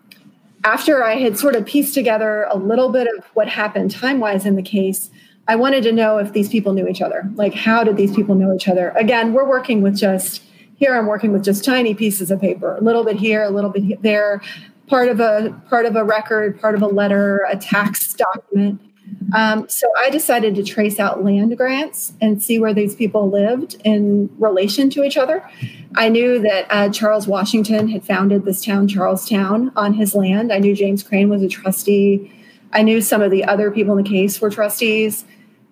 after 0.62 1.02
I 1.02 1.16
had 1.16 1.36
sort 1.36 1.56
of 1.56 1.66
pieced 1.66 1.94
together 1.94 2.46
a 2.48 2.56
little 2.56 2.90
bit 2.90 3.08
of 3.18 3.24
what 3.34 3.48
happened 3.48 3.90
time 3.90 4.20
wise 4.20 4.46
in 4.46 4.54
the 4.54 4.62
case. 4.62 5.10
I 5.48 5.56
wanted 5.56 5.82
to 5.82 5.90
know 5.90 6.18
if 6.18 6.34
these 6.34 6.48
people 6.48 6.74
knew 6.74 6.86
each 6.86 7.02
other. 7.02 7.28
Like, 7.34 7.54
how 7.54 7.82
did 7.82 7.96
these 7.96 8.14
people 8.14 8.36
know 8.36 8.54
each 8.54 8.68
other? 8.68 8.90
Again, 8.90 9.32
we're 9.32 9.48
working 9.48 9.82
with 9.82 9.96
just 9.96 10.42
here 10.76 10.96
i'm 10.96 11.06
working 11.06 11.32
with 11.32 11.42
just 11.42 11.64
tiny 11.64 11.92
pieces 11.92 12.30
of 12.30 12.40
paper 12.40 12.76
a 12.76 12.80
little 12.80 13.04
bit 13.04 13.16
here 13.16 13.42
a 13.42 13.50
little 13.50 13.70
bit 13.70 14.00
there 14.00 14.40
part 14.88 15.08
of 15.08 15.20
a 15.20 15.54
part 15.68 15.86
of 15.86 15.96
a 15.96 16.04
record, 16.04 16.60
part 16.60 16.74
of 16.74 16.82
a 16.82 16.86
letter, 16.86 17.46
a 17.48 17.56
tax 17.56 18.14
document. 18.14 18.80
Um, 19.34 19.68
so 19.68 19.86
I 19.98 20.10
decided 20.10 20.54
to 20.56 20.62
trace 20.62 20.98
out 20.98 21.24
land 21.24 21.56
grants 21.56 22.12
and 22.20 22.42
see 22.42 22.58
where 22.58 22.74
these 22.74 22.94
people 22.94 23.30
lived 23.30 23.76
in 23.84 24.30
relation 24.38 24.90
to 24.90 25.02
each 25.02 25.16
other. 25.16 25.48
I 25.96 26.08
knew 26.08 26.38
that 26.40 26.66
uh, 26.70 26.88
Charles 26.90 27.26
Washington 27.26 27.88
had 27.88 28.04
founded 28.04 28.44
this 28.44 28.64
town, 28.64 28.88
Charlestown, 28.88 29.72
on 29.76 29.94
his 29.94 30.14
land. 30.14 30.52
I 30.52 30.58
knew 30.58 30.74
James 30.74 31.02
Crane 31.02 31.28
was 31.28 31.42
a 31.42 31.48
trustee. 31.48 32.32
I 32.72 32.82
knew 32.82 33.00
some 33.00 33.22
of 33.22 33.30
the 33.30 33.44
other 33.44 33.70
people 33.70 33.96
in 33.96 34.04
the 34.04 34.08
case 34.08 34.40
were 34.40 34.50
trustees. 34.50 35.24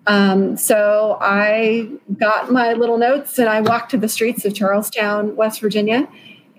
Um, 0.07 0.55
so 0.55 1.17
I 1.19 1.89
got 2.17 2.51
my 2.51 2.73
little 2.73 2.97
notes 2.97 3.37
and 3.37 3.49
I 3.49 3.61
walked 3.61 3.91
to 3.91 3.97
the 3.97 4.07
streets 4.07 4.45
of 4.45 4.53
Charlestown, 4.53 5.35
West 5.35 5.59
Virginia, 5.59 6.07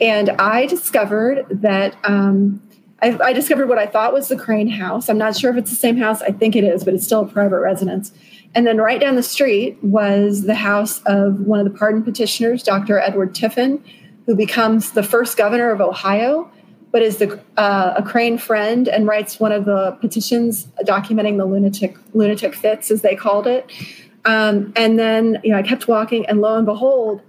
and 0.00 0.30
I 0.30 0.66
discovered 0.66 1.46
that 1.50 1.96
um, 2.04 2.62
I, 3.02 3.18
I, 3.22 3.32
discovered 3.32 3.68
what 3.68 3.78
I 3.78 3.86
thought 3.86 4.12
was 4.12 4.28
the 4.28 4.36
Crane 4.36 4.68
house. 4.68 5.08
I'm 5.08 5.18
not 5.18 5.36
sure 5.36 5.50
if 5.50 5.56
it's 5.56 5.70
the 5.70 5.76
same 5.76 5.96
house. 5.96 6.20
I 6.22 6.30
think 6.30 6.56
it 6.56 6.64
is, 6.64 6.84
but 6.84 6.94
it's 6.94 7.04
still 7.04 7.20
a 7.20 7.26
private 7.26 7.60
residence. 7.60 8.12
And 8.54 8.66
then 8.66 8.78
right 8.78 9.00
down 9.00 9.16
the 9.16 9.22
street 9.22 9.78
was 9.82 10.42
the 10.42 10.54
house 10.54 11.00
of 11.06 11.40
one 11.40 11.60
of 11.60 11.70
the 11.70 11.78
pardon 11.78 12.02
petitioners, 12.02 12.62
Dr. 12.62 12.98
Edward 12.98 13.34
Tiffin, 13.34 13.82
who 14.26 14.34
becomes 14.34 14.92
the 14.92 15.02
first 15.02 15.36
governor 15.36 15.70
of 15.70 15.80
Ohio, 15.80 16.50
but 16.90 17.02
is 17.02 17.18
the, 17.18 17.38
uh, 17.56 17.94
a 17.96 18.02
Crane 18.02 18.38
friend 18.38 18.88
and 18.88 19.06
writes 19.06 19.38
one 19.38 19.52
of 19.52 19.64
the 19.64 19.96
petitions 20.00 20.66
documenting 20.82 21.36
the 21.36 21.44
lunatic 21.44 21.96
lunatic 22.14 22.54
fits, 22.54 22.90
as 22.90 23.02
they 23.02 23.14
called 23.14 23.46
it. 23.46 23.70
Um, 24.24 24.72
and 24.76 24.98
then 24.98 25.40
you 25.44 25.52
know 25.52 25.58
I 25.58 25.62
kept 25.62 25.88
walking, 25.88 26.26
and 26.26 26.40
lo 26.40 26.56
and 26.56 26.66
behold, 26.66 27.22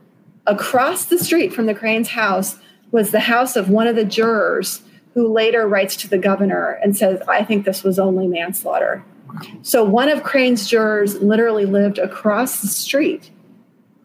Across 0.49 1.05
the 1.05 1.19
street 1.19 1.53
from 1.53 1.67
the 1.67 1.75
Crane's 1.75 2.09
house 2.09 2.57
was 2.91 3.11
the 3.11 3.19
house 3.19 3.55
of 3.55 3.69
one 3.69 3.85
of 3.85 3.95
the 3.95 4.03
jurors 4.03 4.81
who 5.13 5.31
later 5.31 5.67
writes 5.67 5.95
to 5.97 6.09
the 6.09 6.17
governor 6.17 6.79
and 6.83 6.97
says, 6.97 7.21
I 7.27 7.43
think 7.43 7.65
this 7.65 7.83
was 7.83 7.99
only 7.99 8.27
manslaughter. 8.27 9.03
So 9.61 9.83
one 9.83 10.09
of 10.09 10.23
Crane's 10.23 10.67
jurors 10.67 11.21
literally 11.21 11.65
lived 11.65 11.99
across 11.99 12.61
the 12.61 12.67
street 12.67 13.29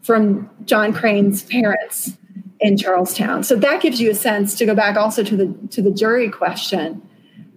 from 0.03 0.51
John 0.67 0.93
Crane's 0.93 1.43
parents 1.43 2.19
in 2.61 2.77
Charlestown. 2.77 3.43
So 3.43 3.57
that 3.57 3.81
gives 3.81 3.99
you 3.99 4.11
a 4.11 4.15
sense 4.15 4.55
to 4.57 4.67
go 4.67 4.75
back 4.75 4.97
also 4.99 5.25
to 5.25 5.37
the 5.37 5.55
to 5.71 5.81
the 5.81 5.91
jury 5.91 6.29
question 6.29 7.01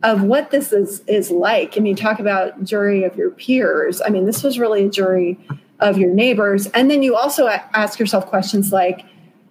of 0.03 0.23
what 0.23 0.51
this 0.51 0.71
is 0.71 1.01
is 1.07 1.29
like. 1.29 1.77
I 1.77 1.81
mean, 1.81 1.95
talk 1.95 2.19
about 2.19 2.63
jury 2.63 3.03
of 3.03 3.17
your 3.17 3.31
peers. 3.31 4.01
I 4.01 4.09
mean, 4.09 4.25
this 4.25 4.43
was 4.43 4.57
really 4.57 4.85
a 4.85 4.89
jury 4.89 5.37
of 5.79 5.97
your 5.97 6.13
neighbors, 6.13 6.67
and 6.67 6.89
then 6.89 7.03
you 7.03 7.15
also 7.15 7.47
ask 7.47 7.99
yourself 7.99 8.25
questions 8.25 8.71
like, 8.71 9.05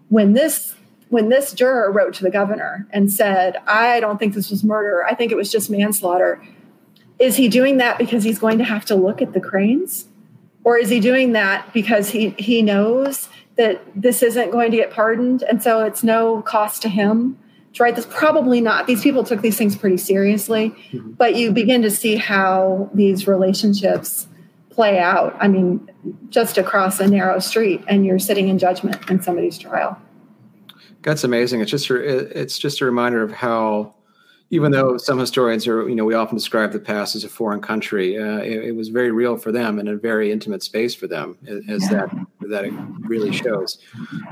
when 0.08 0.32
this 0.32 0.74
when 1.08 1.28
this 1.28 1.52
juror 1.52 1.92
wrote 1.92 2.14
to 2.14 2.24
the 2.24 2.30
governor 2.30 2.86
and 2.90 3.12
said, 3.12 3.56
"I 3.66 4.00
don't 4.00 4.18
think 4.18 4.34
this 4.34 4.50
was 4.50 4.64
murder. 4.64 5.04
I 5.04 5.14
think 5.14 5.30
it 5.30 5.36
was 5.36 5.50
just 5.50 5.70
manslaughter." 5.70 6.42
Is 7.18 7.36
he 7.36 7.48
doing 7.48 7.78
that 7.78 7.96
because 7.96 8.24
he's 8.24 8.38
going 8.38 8.58
to 8.58 8.64
have 8.64 8.84
to 8.86 8.94
look 8.94 9.22
at 9.22 9.32
the 9.32 9.40
cranes? 9.40 10.06
Or 10.64 10.76
is 10.76 10.90
he 10.90 11.00
doing 11.00 11.32
that 11.32 11.72
because 11.72 12.10
he, 12.10 12.30
he 12.38 12.60
knows 12.60 13.28
that 13.56 13.80
this 13.94 14.22
isn't 14.22 14.50
going 14.50 14.70
to 14.70 14.76
get 14.76 14.90
pardoned 14.90 15.42
and 15.42 15.62
so 15.62 15.82
it's 15.84 16.02
no 16.02 16.42
cost 16.42 16.82
to 16.82 16.88
him 16.88 17.38
to 17.72 17.82
write 17.82 17.96
this 17.96 18.06
probably 18.06 18.60
not 18.60 18.86
these 18.86 19.02
people 19.02 19.24
took 19.24 19.42
these 19.42 19.56
things 19.56 19.76
pretty 19.76 19.96
seriously 19.96 20.70
mm-hmm. 20.90 21.12
but 21.12 21.36
you 21.36 21.52
begin 21.52 21.82
to 21.82 21.90
see 21.90 22.16
how 22.16 22.88
these 22.94 23.26
relationships 23.26 24.28
play 24.76 24.98
out 25.00 25.34
i 25.40 25.48
mean 25.48 25.90
just 26.28 26.58
across 26.58 27.00
a 27.00 27.06
narrow 27.06 27.40
street 27.40 27.82
and 27.88 28.06
you're 28.06 28.18
sitting 28.18 28.48
in 28.48 28.58
judgment 28.58 29.10
in 29.10 29.20
somebody's 29.20 29.58
trial 29.58 29.98
that's 31.02 31.24
amazing 31.24 31.60
it's 31.60 31.70
just 31.70 31.90
it's 31.90 32.58
just 32.58 32.80
a 32.80 32.84
reminder 32.84 33.22
of 33.22 33.32
how 33.32 33.92
even 34.50 34.70
though 34.70 34.96
some 34.96 35.18
historians 35.18 35.66
are, 35.66 35.88
you 35.88 35.94
know, 35.94 36.04
we 36.04 36.14
often 36.14 36.36
describe 36.36 36.72
the 36.72 36.78
past 36.78 37.16
as 37.16 37.24
a 37.24 37.28
foreign 37.28 37.60
country, 37.60 38.16
uh, 38.16 38.38
it, 38.38 38.66
it, 38.66 38.76
was 38.76 38.88
very 38.88 39.10
real 39.10 39.36
for 39.36 39.50
them 39.50 39.78
and 39.78 39.88
a 39.88 39.96
very 39.96 40.30
intimate 40.30 40.62
space 40.62 40.94
for 40.94 41.08
them, 41.08 41.36
as 41.68 41.82
yeah. 41.82 42.06
that 42.06 42.26
that 42.48 42.64
it 42.64 42.72
really 43.00 43.32
shows. 43.32 43.78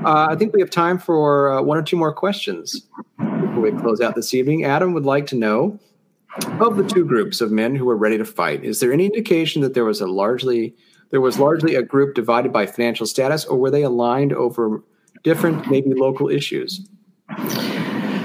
Uh, 0.05 0.27
I 0.29 0.35
think 0.35 0.53
we 0.53 0.61
have 0.61 0.69
time 0.69 0.97
for 0.97 1.51
uh, 1.51 1.61
one 1.61 1.77
or 1.77 1.83
two 1.83 1.97
more 1.97 2.13
questions 2.13 2.87
before 3.17 3.59
we 3.59 3.71
close 3.71 3.99
out 3.99 4.15
this 4.15 4.33
evening. 4.33 4.63
Adam 4.63 4.93
would 4.93 5.05
like 5.05 5.27
to 5.27 5.35
know 5.35 5.77
of 6.59 6.77
the 6.77 6.83
two 6.83 7.05
groups 7.05 7.41
of 7.41 7.51
men 7.51 7.75
who 7.75 7.85
were 7.85 7.95
ready 7.95 8.17
to 8.17 8.25
fight. 8.25 8.63
Is 8.63 8.79
there 8.79 8.91
any 8.91 9.05
indication 9.05 9.61
that 9.61 9.73
there 9.73 9.85
was 9.85 10.01
a 10.01 10.07
largely 10.07 10.75
there 11.11 11.21
was 11.21 11.39
largely 11.39 11.75
a 11.75 11.83
group 11.83 12.15
divided 12.15 12.51
by 12.51 12.65
financial 12.65 13.05
status, 13.05 13.45
or 13.45 13.57
were 13.57 13.71
they 13.71 13.83
aligned 13.83 14.33
over 14.33 14.83
different, 15.23 15.69
maybe 15.69 15.93
local 15.93 16.29
issues? 16.29 16.87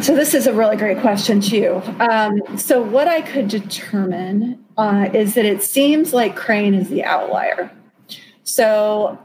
So 0.00 0.14
this 0.16 0.32
is 0.34 0.46
a 0.46 0.52
really 0.52 0.76
great 0.76 0.98
question 0.98 1.40
too. 1.40 1.82
Um, 2.00 2.40
so 2.56 2.80
what 2.82 3.06
I 3.06 3.20
could 3.20 3.48
determine 3.48 4.64
uh, 4.78 5.10
is 5.12 5.34
that 5.34 5.44
it 5.44 5.62
seems 5.62 6.14
like 6.14 6.36
Crane 6.36 6.74
is 6.74 6.88
the 6.88 7.04
outlier. 7.04 7.70
So 8.44 9.18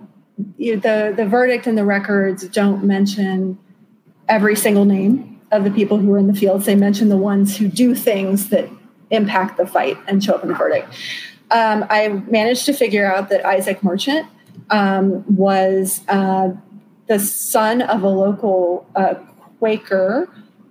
you, 0.57 0.77
the 0.79 1.13
the 1.15 1.25
verdict 1.25 1.65
and 1.65 1.77
the 1.77 1.85
records 1.85 2.47
don't 2.49 2.83
mention 2.83 3.57
every 4.27 4.55
single 4.55 4.85
name 4.85 5.39
of 5.51 5.63
the 5.63 5.71
people 5.71 5.97
who 5.97 6.07
were 6.07 6.17
in 6.17 6.27
the 6.27 6.33
fields. 6.33 6.65
They 6.65 6.75
mention 6.75 7.09
the 7.09 7.17
ones 7.17 7.55
who 7.55 7.67
do 7.67 7.95
things 7.95 8.49
that 8.49 8.69
impact 9.11 9.57
the 9.57 9.67
fight 9.67 9.97
and 10.07 10.23
show 10.23 10.33
up 10.33 10.43
in 10.43 10.49
the 10.49 10.55
verdict. 10.55 10.87
Um, 11.51 11.85
I 11.89 12.07
managed 12.29 12.65
to 12.65 12.73
figure 12.73 13.05
out 13.05 13.29
that 13.29 13.45
Isaac 13.45 13.83
Merchant 13.83 14.27
um, 14.71 15.23
was 15.35 16.01
uh, 16.07 16.51
the 17.07 17.19
son 17.19 17.81
of 17.83 18.03
a 18.03 18.09
local 18.09 18.87
uh, 18.95 19.15
Quaker 19.59 20.29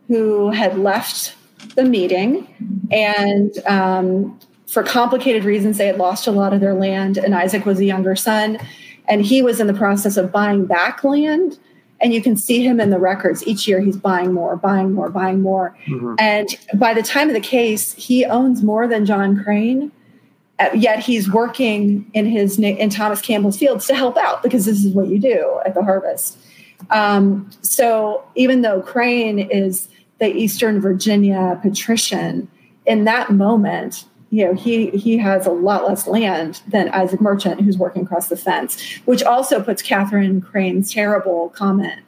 who 0.09 0.51
had 0.51 0.79
left 0.79 1.37
the 1.77 1.85
meeting 1.85 2.47
and 2.91 3.59
um, 3.67 4.39
for 4.67 4.83
complicated 4.83 5.45
reasons 5.45 5.79
they 5.79 5.87
had 5.87 5.99
lost 5.99 6.27
a 6.27 6.31
lot 6.31 6.53
of 6.53 6.61
their 6.61 6.75
land 6.75 7.17
and 7.17 7.35
isaac 7.35 7.65
was 7.65 7.79
a 7.79 7.85
younger 7.85 8.15
son 8.15 8.59
and 9.09 9.25
he 9.25 9.43
was 9.43 9.61
in 9.61 9.67
the 9.67 9.75
process 9.75 10.17
of 10.17 10.31
buying 10.31 10.67
back 10.67 11.03
land 11.05 11.59
and 12.05 12.13
you 12.13 12.23
can 12.23 12.37
see 12.37 12.63
him 12.63 12.79
in 12.79 12.91
the 12.91 12.99
records 12.99 13.45
each 13.47 13.67
year. 13.67 13.81
He's 13.81 13.97
buying 13.97 14.33
more 14.33 14.55
buying 14.57 14.93
more 14.93 15.09
buying 15.09 15.41
more. 15.41 15.77
Mm-hmm. 15.87 16.15
and 16.19 16.49
by 16.75 16.95
the 16.95 17.03
time 17.03 17.29
of 17.29 17.35
the 17.35 17.41
case 17.41 17.95
he 17.95 18.25
owns 18.25 18.63
more 18.63 18.87
than 18.87 19.07
john 19.07 19.43
crane 19.43 19.91
uh, 20.59 20.69
yet 20.75 21.01
he's 21.01 21.31
working 21.31 22.09
in 22.15 22.27
his 22.27 22.59
in 22.59 22.91
thomas 22.91 23.21
campbell's 23.21 23.59
fields 23.59 23.87
to 23.87 23.95
help 23.95 24.17
out 24.17 24.43
because 24.43 24.67
this 24.67 24.85
is 24.85 24.93
what 24.93 25.09
you 25.09 25.19
do 25.19 25.61
at 25.67 25.75
the 25.75 25.83
harvest. 25.83 26.39
Um, 26.91 27.51
so 27.63 28.25
even 28.35 28.63
though 28.63 28.83
crane 28.83 29.39
is 29.39 29.89
the 30.19 30.35
Eastern 30.35 30.81
Virginia 30.81 31.59
patrician, 31.63 32.49
in 32.87 33.05
that 33.05 33.31
moment, 33.31 34.05
you 34.35 34.45
know, 34.45 34.53
he 34.53 34.91
he 34.91 35.17
has 35.17 35.47
a 35.47 35.53
lot 35.53 35.87
less 35.87 36.09
land 36.09 36.61
than 36.67 36.89
Isaac 36.89 37.21
Merchant, 37.21 37.61
who's 37.61 37.79
working 37.79 38.03
across 38.03 38.27
the 38.27 38.37
fence, 38.37 38.83
which 39.05 39.23
also 39.23 39.63
puts 39.63 39.81
Catherine 39.81 40.41
Crane's 40.41 40.93
terrible 40.93 41.51
comment 41.51 42.03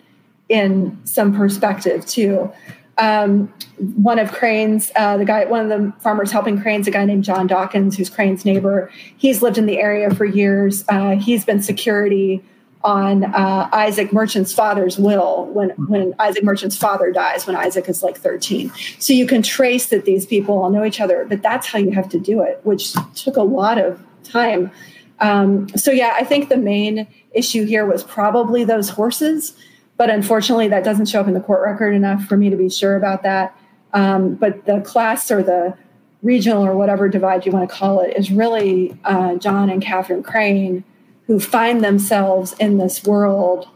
in 0.49 0.99
some 1.05 1.33
perspective 1.33 2.05
too. 2.05 2.51
Um, 2.99 3.55
one 3.95 4.19
of 4.19 4.33
Crane's, 4.33 4.91
uh, 4.97 5.19
the 5.19 5.25
guy, 5.25 5.45
one 5.45 5.61
of 5.61 5.69
the 5.69 5.93
farmers 6.01 6.33
helping 6.33 6.61
Crane's, 6.61 6.89
a 6.89 6.91
guy 6.91 7.05
named 7.05 7.23
John 7.23 7.47
Dawkins, 7.47 7.97
who's 7.97 8.11
Crane's 8.11 8.45
neighbor. 8.45 8.91
He's 9.17 9.41
lived 9.41 9.57
in 9.57 9.67
the 9.67 9.79
area 9.79 10.13
for 10.13 10.25
years. 10.25 10.85
Uh, 10.89 11.15
he's 11.15 11.45
been 11.45 11.63
security 11.63 12.43
on 12.87 13.25
uh, 13.25 13.69
Isaac 13.73 14.13
Merchant's 14.13 14.53
father's 14.53 14.97
will 14.97 15.47
when 15.47 15.71
hmm. 15.71 15.87
when 15.87 16.15
Isaac 16.19 16.45
Merchant's 16.45 16.77
father 16.77 17.13
dies 17.13 17.47
when 17.47 17.57
Isaac 17.57 17.89
is 17.89 18.03
like 18.03 18.17
13. 18.17 18.73
So 18.99 19.13
you 19.13 19.27
can 19.27 19.43
trace 19.43 19.87
that 19.87 20.05
these 20.05 20.25
people 20.25 20.63
all 20.63 20.71
know 20.71 20.85
each 20.85 21.01
other, 21.01 21.27
but 21.29 21.43
that's 21.43 21.67
how 21.67 21.79
you 21.79 21.91
have 21.91 22.09
to 22.11 22.21
do 22.21 22.41
it, 22.43 22.61
which 22.63 22.95
took 23.15 23.37
a 23.37 23.43
lot 23.43 23.79
of 23.79 24.01
time. 24.23 24.71
Um, 25.19 25.69
so 25.71 25.91
yeah, 25.91 26.15
I 26.15 26.25
think 26.25 26.49
the 26.49 26.57
main 26.57 27.09
issue 27.33 27.65
here 27.65 27.85
was 27.85 28.05
probably 28.05 28.65
those 28.65 28.89
horses, 28.89 29.57
but 29.97 30.09
unfortunately 30.09 30.69
that 30.69 30.85
doesn't 30.85 31.07
show 31.07 31.21
up 31.21 31.27
in 31.27 31.35
the 31.35 31.41
court 31.41 31.63
record 31.63 31.93
enough 31.93 32.25
for 32.25 32.37
me 32.37 32.51
to 32.51 32.57
be 32.57 32.71
sure 32.71 32.97
about 32.97 33.25
that. 33.25 33.59
Um, 33.95 34.35
but 34.35 34.65
the 34.67 34.81
class 34.83 35.31
or 35.31 35.43
the 35.43 35.77
regional 36.23 36.65
or 36.65 36.77
whatever 36.77 37.09
divide 37.09 37.47
you 37.47 37.53
want 37.53 37.69
to 37.69 37.75
call 37.75 38.01
it 38.01 38.17
is 38.17 38.31
really 38.31 38.97
uh, 39.05 39.37
John 39.37 39.71
and 39.71 39.83
Catherine 39.83 40.23
Crane 40.23 40.85
who 41.27 41.41
find 41.41 41.83
themselves 41.83 42.55
in 42.59 42.79
this 42.79 43.05
world 43.05 43.69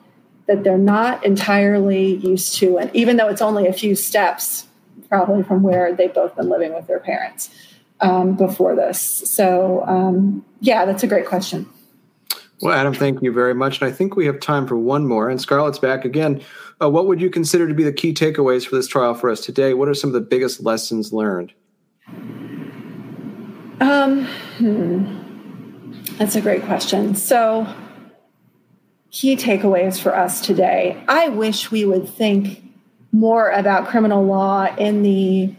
that 0.47 0.65
they're 0.65 0.79
not 0.79 1.25
entirely 1.25 2.17
used 2.17 2.57
to. 2.57 2.79
And 2.79 2.95
even 2.95 3.17
though 3.17 3.29
it's 3.29 3.43
only 3.43 3.67
a 3.67 3.73
few 3.73 3.95
steps, 3.95 4.67
probably 5.09 5.43
from 5.43 5.63
where 5.63 5.95
they've 5.95 6.13
both 6.13 6.37
been 6.37 6.49
living 6.49 6.75
with 6.75 6.87
their 6.87 7.01
parents 7.01 7.51
um, 8.01 8.37
before 8.37 8.75
this. 8.75 9.01
So, 9.01 9.85
um, 9.87 10.45
yeah, 10.61 10.85
that's 10.85 11.03
a 11.03 11.07
great 11.07 11.27
question. 11.27 11.69
Well, 12.61 12.75
Adam, 12.75 12.93
thank 12.93 13.23
you 13.23 13.33
very 13.33 13.55
much. 13.55 13.81
And 13.81 13.91
I 13.91 13.93
think 13.93 14.17
we 14.17 14.27
have 14.27 14.39
time 14.39 14.67
for 14.67 14.77
one 14.77 15.07
more. 15.07 15.31
And 15.31 15.41
Scarlett's 15.41 15.79
back 15.79 16.05
again. 16.05 16.43
Uh, 16.81 16.91
what 16.91 17.07
would 17.07 17.21
you 17.21 17.31
consider 17.31 17.67
to 17.69 17.75
be 17.75 17.85
the 17.85 17.93
key 17.93 18.13
takeaways 18.13 18.67
for 18.67 18.77
this 18.77 18.87
trial 18.87 19.15
for 19.15 19.31
us 19.31 19.41
today? 19.41 19.75
What 19.75 19.89
are 19.89 19.95
some 19.95 20.09
of 20.09 20.15
the 20.15 20.21
biggest 20.21 20.63
lessons 20.63 21.13
learned? 21.13 21.53
Um, 23.81 24.27
hmm. 24.59 25.20
That's 26.21 26.37
a 26.37 26.43
great 26.43 26.65
question. 26.65 27.15
So, 27.15 27.67
key 29.11 29.37
takeaways 29.37 29.99
for 29.99 30.15
us 30.15 30.43
today. 30.43 31.03
I 31.09 31.31
wish 31.31 31.71
we 31.71 31.87
would 31.87 32.07
think 32.07 32.63
more 33.11 33.49
about 33.49 33.89
criminal 33.89 34.23
law 34.23 34.67
in 34.77 35.03
the 35.03 35.55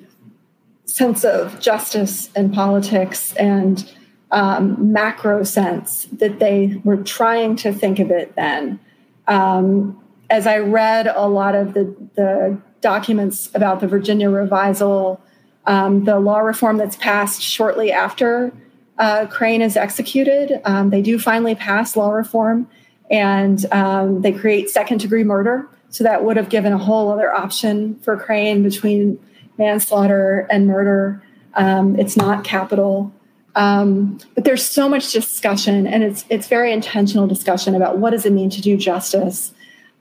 sense 0.86 1.26
of 1.26 1.60
justice 1.60 2.30
and 2.36 2.54
politics 2.54 3.34
and 3.38 3.92
um, 4.30 4.94
macro 4.94 5.42
sense 5.42 6.06
that 6.12 6.38
they 6.38 6.80
were 6.84 6.98
trying 6.98 7.56
to 7.56 7.74
think 7.74 7.98
of 7.98 8.12
it 8.12 8.36
then. 8.36 8.80
Um, 9.28 10.00
as 10.30 10.46
I 10.46 10.60
read 10.60 11.08
a 11.08 11.28
lot 11.28 11.56
of 11.56 11.74
the, 11.74 11.86
the 12.14 12.62
documents 12.82 13.50
about 13.56 13.80
the 13.80 13.88
Virginia 13.88 14.30
revisal, 14.30 15.20
um, 15.66 16.04
the 16.04 16.20
law 16.20 16.38
reform 16.38 16.78
that's 16.78 16.98
passed 16.98 17.42
shortly 17.42 17.92
after 17.92 18.54
uh, 19.02 19.26
Crane 19.26 19.64
is 19.64 19.76
executed, 19.76 20.62
um, 20.64 20.92
they 20.92 21.02
do 21.02 21.18
finally 21.18 21.56
pass 21.56 21.98
law 21.98 22.12
reform 22.12 22.68
and 23.10 23.66
um, 23.74 24.22
they 24.22 24.32
create 24.32 24.70
second 24.70 25.00
degree 25.00 25.24
murder. 25.24 25.68
So 25.90 26.04
that 26.04 26.24
would 26.24 26.38
have 26.38 26.50
given 26.50 26.72
a 26.72 26.78
whole 26.78 27.12
other 27.12 27.34
option 27.34 28.00
for 28.02 28.16
Crane 28.16 28.62
between 28.62 29.20
manslaughter 29.58 30.48
and 30.52 30.68
murder. 30.68 31.22
Um, 31.56 32.00
it's 32.00 32.16
not 32.16 32.44
capital. 32.44 33.12
Um, 33.56 34.20
but 34.36 34.46
there's 34.46 34.64
so 34.64 34.88
much 34.88 35.12
discussion, 35.12 35.86
and 35.86 36.04
it's 36.04 36.24
it's 36.30 36.48
very 36.48 36.72
intentional 36.72 37.28
discussion 37.28 37.76
about 37.76 37.98
what 37.98 38.12
does 38.12 38.26
it 38.26 38.32
mean 38.32 38.50
to 38.52 38.62
do 38.62 38.78
justice, 38.78 39.54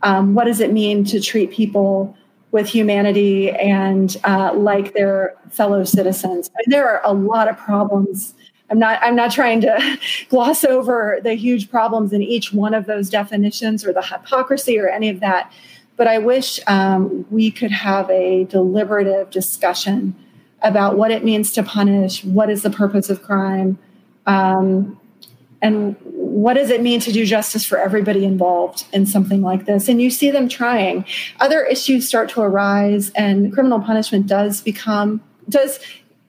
um, 0.03 0.35
what 0.35 0.45
does 0.45 0.61
it 0.61 0.73
mean 0.73 1.05
to 1.07 1.21
treat 1.21 1.51
people 1.51 2.17
with 2.53 2.69
humanity 2.69 3.51
and 3.51 4.17
uh, 4.25 4.53
like 4.55 4.95
their 4.95 5.35
fellow 5.51 5.85
citizens. 5.85 6.51
I 6.55 6.59
mean, 6.59 6.71
there 6.71 6.89
are 6.89 7.01
a 7.05 7.13
lot 7.13 7.49
of 7.49 7.57
problems 7.57 8.35
I'm 8.71 8.79
not 8.79 9.01
I'm 9.03 9.17
not 9.17 9.33
trying 9.33 9.61
to 9.63 9.99
gloss 10.29 10.65
over 10.65 11.19
the 11.23 11.35
huge 11.35 11.71
problems 11.71 12.13
in 12.13 12.23
each 12.23 12.53
one 12.53 12.75
of 12.75 12.87
those 12.87 13.11
definitions 13.11 13.85
or 13.85 13.93
the 13.93 14.03
hypocrisy 14.03 14.79
or 14.79 14.89
any 14.89 15.09
of 15.09 15.21
that. 15.21 15.53
But 15.97 16.07
I 16.07 16.19
wish 16.19 16.61
um, 16.67 17.27
we 17.31 17.51
could 17.51 17.73
have 17.73 18.09
a 18.09 18.45
deliberative 18.45 19.31
discussion 19.31 20.15
about 20.63 20.97
what 20.97 21.11
it 21.11 21.25
means 21.25 21.53
to 21.53 21.63
punish, 21.63 22.25
what 22.25 22.49
is 22.49 22.63
the 22.63 22.71
purpose 22.71 23.11
of 23.11 23.23
crime, 23.23 23.79
Um, 24.27 24.99
and 25.63 25.97
what 26.05 26.55
does 26.55 26.71
it 26.71 26.83
mean 26.83 27.01
to 27.01 27.13
do 27.13 27.27
justice 27.27 27.67
for 27.67 27.79
everybody 27.79 28.25
involved 28.25 28.87
in 28.93 29.05
something 29.05 29.43
like 29.43 29.67
this? 29.67 29.89
And 29.89 30.01
you 30.01 30.11
see 30.11 30.31
them 30.31 30.49
trying. 30.49 31.05
Other 31.39 31.63
issues 31.65 32.09
start 32.09 32.31
to 32.31 32.41
arise, 32.41 33.11
and 33.11 33.53
criminal 33.53 33.81
punishment 33.81 34.27
does 34.27 34.63
become 34.63 35.21
does 35.49 35.81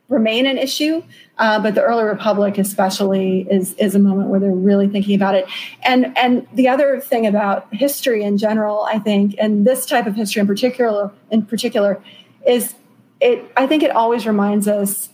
remain 0.10 0.46
an 0.46 0.58
issue. 0.58 1.02
Uh, 1.42 1.60
but 1.60 1.76
the 1.76 1.82
early 1.82 2.06
republic, 2.06 2.58
especially, 2.58 3.48
is 3.52 3.74
is 3.74 3.96
a 3.96 4.00
moment 4.00 4.30
where 4.30 4.40
they're 4.40 4.52
really 4.52 4.88
thinking 4.88 5.16
about 5.16 5.36
it. 5.36 5.46
And 5.84 6.18
and 6.18 6.48
the 6.54 6.70
other 6.70 7.02
thing 7.02 7.28
about 7.28 7.68
history 7.74 8.24
in 8.24 8.38
general, 8.38 8.84
I 8.84 9.00
think, 9.00 9.36
and 9.38 9.68
this 9.68 9.86
type 9.86 10.08
of 10.08 10.16
history 10.16 10.40
in 10.40 10.48
particular, 10.48 11.12
in 11.32 11.46
particular, 11.46 12.02
is 12.48 12.76
it. 13.20 13.52
I 13.58 13.68
think 13.68 13.84
it 13.84 13.92
always 13.92 14.26
reminds 14.26 14.70
us 14.70 15.10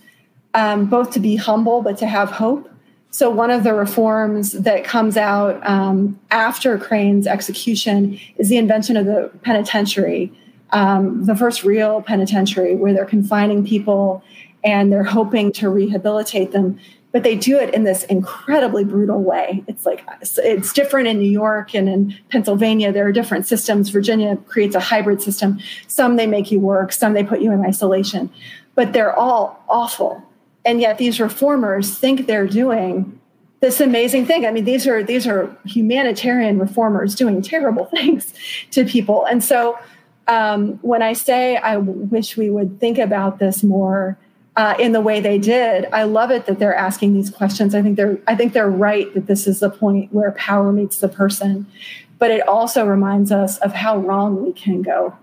um, 0.54 0.86
both 0.86 1.12
to 1.12 1.20
be 1.20 1.36
humble, 1.36 1.82
but 1.82 1.98
to 2.00 2.06
have 2.06 2.30
hope 2.30 2.70
so, 3.10 3.30
one 3.30 3.50
of 3.50 3.64
the 3.64 3.74
reforms 3.74 4.52
that 4.52 4.84
comes 4.84 5.18
out 5.18 5.66
um, 5.68 6.20
after 6.30 6.78
Crane's 6.78 7.26
execution 7.26 8.20
is 8.38 8.50
the 8.50 8.58
invention 8.58 8.98
of 8.98 9.06
the 9.06 9.32
penitentiary, 9.44 10.32
um, 10.72 11.26
the 11.26 11.36
first 11.36 11.64
real 11.64 12.02
penitentiary 12.02 12.76
where 12.76 12.94
they're 12.94 13.06
confining 13.06 13.66
people 13.66 14.24
and 14.64 14.92
they're 14.92 15.04
hoping 15.04 15.52
to 15.54 15.70
rehabilitate 15.70 16.52
them. 16.52 16.80
But 17.14 17.24
they 17.24 17.36
do 17.36 17.58
it 17.58 17.74
in 17.74 17.84
this 17.84 18.04
incredibly 18.04 18.84
brutal 18.84 19.24
way. 19.24 19.64
It's 19.68 19.86
like 19.86 20.04
it's 20.22 20.74
different 20.74 21.08
in 21.08 21.20
New 21.20 21.32
York 21.32 21.74
and 21.74 21.88
in 21.88 22.16
Pennsylvania. 22.30 22.92
There 22.92 23.08
are 23.08 23.12
different 23.12 23.48
systems. 23.48 23.90
Virginia 23.90 24.38
creates 24.48 24.76
a 24.76 24.80
hybrid 24.80 25.22
system. 25.22 25.60
Some 25.88 26.18
they 26.18 26.28
make 26.28 26.52
you 26.52 26.60
work, 26.60 26.92
some 26.92 27.14
they 27.14 27.24
put 27.24 27.42
you 27.42 27.52
in 27.52 27.66
isolation, 27.66 28.30
but 28.76 28.94
they're 28.94 29.16
all 29.16 29.64
awful 29.70 30.22
and 30.68 30.82
yet 30.82 30.98
these 30.98 31.20
reformers 31.20 31.98
think 31.98 32.28
they're 32.28 32.46
doing 32.46 33.20
this 33.62 33.80
amazing 33.80 34.26
thing 34.26 34.46
i 34.46 34.52
mean 34.52 34.66
these 34.66 34.86
are 34.86 35.02
these 35.02 35.26
are 35.26 35.50
humanitarian 35.66 36.60
reformers 36.60 37.16
doing 37.16 37.42
terrible 37.42 37.86
things 37.96 38.34
to 38.70 38.86
people 38.86 39.26
and 39.26 39.44
so 39.44 39.80
um, 40.28 40.74
when 40.82 41.02
i 41.02 41.14
say 41.14 41.58
i 41.58 41.78
wish 41.78 42.38
we 42.38 42.50
would 42.50 42.80
think 42.80 43.00
about 43.00 43.40
this 43.40 43.64
more 43.64 44.18
uh, 44.58 44.76
in 44.80 44.92
the 44.92 45.00
way 45.00 45.22
they 45.22 45.38
did 45.38 45.86
i 45.94 46.04
love 46.04 46.32
it 46.32 46.48
that 46.48 46.60
they're 46.60 46.76
asking 46.76 47.14
these 47.14 47.30
questions. 47.30 47.74
I 47.74 47.82
think 47.82 47.96
they're 47.96 48.20
i 48.28 48.36
think 48.36 48.54
they're 48.54 48.70
right 48.70 49.14
that 49.14 49.28
this 49.28 49.48
is 49.48 49.60
the 49.62 49.70
point 49.70 50.12
where 50.12 50.32
power 50.32 50.74
meets 50.74 50.98
the 50.98 51.08
person. 51.08 51.66
But 52.20 52.32
it 52.32 52.46
also 52.48 52.84
reminds 52.84 53.32
us 53.32 53.60
of 53.60 53.74
how 53.74 54.00
wrong 54.00 54.44
we 54.44 54.52
can 54.52 54.82
go. 54.82 55.16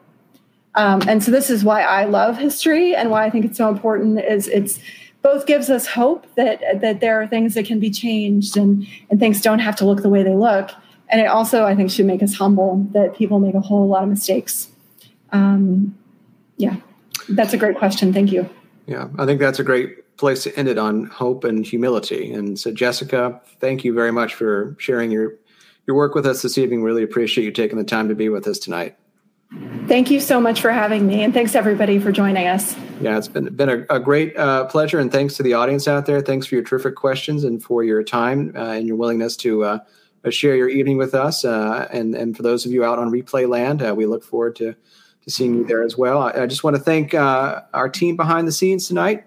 Um, 0.76 1.02
and 1.08 1.24
so 1.24 1.32
this 1.32 1.50
is 1.50 1.64
why 1.64 1.82
i 1.82 2.04
love 2.04 2.38
history 2.38 2.94
and 2.94 3.10
why 3.10 3.26
i 3.26 3.30
think 3.30 3.44
it's 3.44 3.58
so 3.58 3.68
important 3.68 4.20
is 4.20 4.48
it's 4.48 4.78
both 5.22 5.46
gives 5.46 5.68
us 5.70 5.86
hope 5.86 6.26
that 6.36 6.62
that 6.80 7.00
there 7.00 7.20
are 7.20 7.26
things 7.26 7.54
that 7.54 7.66
can 7.66 7.80
be 7.80 7.90
changed 7.90 8.56
and 8.56 8.86
and 9.10 9.18
things 9.18 9.42
don't 9.42 9.58
have 9.58 9.76
to 9.76 9.84
look 9.84 10.02
the 10.02 10.08
way 10.08 10.22
they 10.22 10.34
look. 10.34 10.70
And 11.08 11.20
it 11.20 11.26
also 11.26 11.64
i 11.64 11.74
think 11.74 11.90
should 11.90 12.06
make 12.06 12.22
us 12.22 12.34
humble 12.34 12.86
that 12.92 13.16
people 13.16 13.40
make 13.40 13.54
a 13.54 13.60
whole 13.60 13.88
lot 13.88 14.04
of 14.04 14.08
mistakes. 14.08 14.70
Um, 15.32 15.96
yeah 16.56 16.76
that's 17.28 17.52
a 17.52 17.56
great 17.56 17.76
question. 17.76 18.12
Thank 18.12 18.30
you 18.30 18.48
yeah 18.86 19.08
i 19.18 19.26
think 19.26 19.40
that's 19.40 19.58
a 19.58 19.64
great 19.64 20.16
place 20.16 20.42
to 20.42 20.56
end 20.58 20.68
it 20.68 20.78
on 20.78 21.06
hope 21.06 21.44
and 21.44 21.66
humility 21.66 22.32
and 22.32 22.58
so 22.58 22.70
jessica 22.72 23.40
thank 23.60 23.84
you 23.84 23.92
very 23.92 24.12
much 24.12 24.34
for 24.34 24.76
sharing 24.78 25.10
your 25.10 25.34
your 25.86 25.96
work 25.96 26.14
with 26.14 26.26
us 26.26 26.42
this 26.42 26.56
evening 26.56 26.82
really 26.82 27.02
appreciate 27.02 27.44
you 27.44 27.50
taking 27.50 27.78
the 27.78 27.84
time 27.84 28.08
to 28.08 28.14
be 28.14 28.28
with 28.28 28.46
us 28.46 28.58
tonight 28.58 28.96
Thank 29.86 30.10
you 30.10 30.18
so 30.18 30.40
much 30.40 30.62
for 30.62 30.70
having 30.70 31.06
me, 31.06 31.22
and 31.22 31.34
thanks 31.34 31.54
everybody 31.54 31.98
for 31.98 32.10
joining 32.10 32.46
us. 32.46 32.74
Yeah, 33.02 33.18
it's 33.18 33.28
been 33.28 33.54
been 33.54 33.68
a, 33.68 33.94
a 33.94 34.00
great 34.00 34.36
uh, 34.36 34.64
pleasure, 34.64 34.98
and 34.98 35.12
thanks 35.12 35.36
to 35.36 35.42
the 35.42 35.52
audience 35.52 35.86
out 35.86 36.06
there. 36.06 36.22
Thanks 36.22 36.46
for 36.46 36.54
your 36.54 36.64
terrific 36.64 36.96
questions 36.96 37.44
and 37.44 37.62
for 37.62 37.84
your 37.84 38.02
time 38.02 38.52
uh, 38.56 38.70
and 38.70 38.86
your 38.86 38.96
willingness 38.96 39.36
to 39.38 39.64
uh, 39.64 39.78
uh 40.24 40.30
share 40.30 40.56
your 40.56 40.70
evening 40.70 40.96
with 40.96 41.14
us. 41.14 41.44
Uh, 41.44 41.86
and 41.92 42.14
and 42.14 42.34
for 42.34 42.42
those 42.42 42.64
of 42.64 42.72
you 42.72 42.82
out 42.82 42.98
on 42.98 43.10
replay 43.10 43.46
land, 43.46 43.82
uh, 43.82 43.94
we 43.94 44.06
look 44.06 44.24
forward 44.24 44.56
to 44.56 44.74
to 45.24 45.30
seeing 45.30 45.54
you 45.54 45.64
there 45.64 45.82
as 45.82 45.96
well. 45.96 46.22
I, 46.22 46.42
I 46.42 46.46
just 46.46 46.64
want 46.64 46.76
to 46.76 46.82
thank 46.82 47.14
our 47.14 47.88
team 47.88 48.16
behind 48.16 48.46
the 48.46 48.52
scenes 48.52 48.86
tonight. 48.86 49.24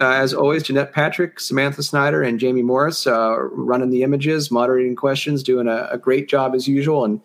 as 0.00 0.32
always, 0.32 0.62
Jeanette 0.62 0.92
Patrick, 0.92 1.38
Samantha 1.38 1.82
Snyder, 1.82 2.22
and 2.22 2.40
Jamie 2.40 2.62
Morris 2.62 3.06
running 3.06 3.90
the 3.90 4.02
images, 4.02 4.50
moderating 4.50 4.96
questions, 4.96 5.42
doing 5.42 5.68
a, 5.68 5.88
a 5.90 5.98
great 5.98 6.28
job 6.28 6.54
as 6.54 6.66
usual, 6.66 7.04
and. 7.04 7.20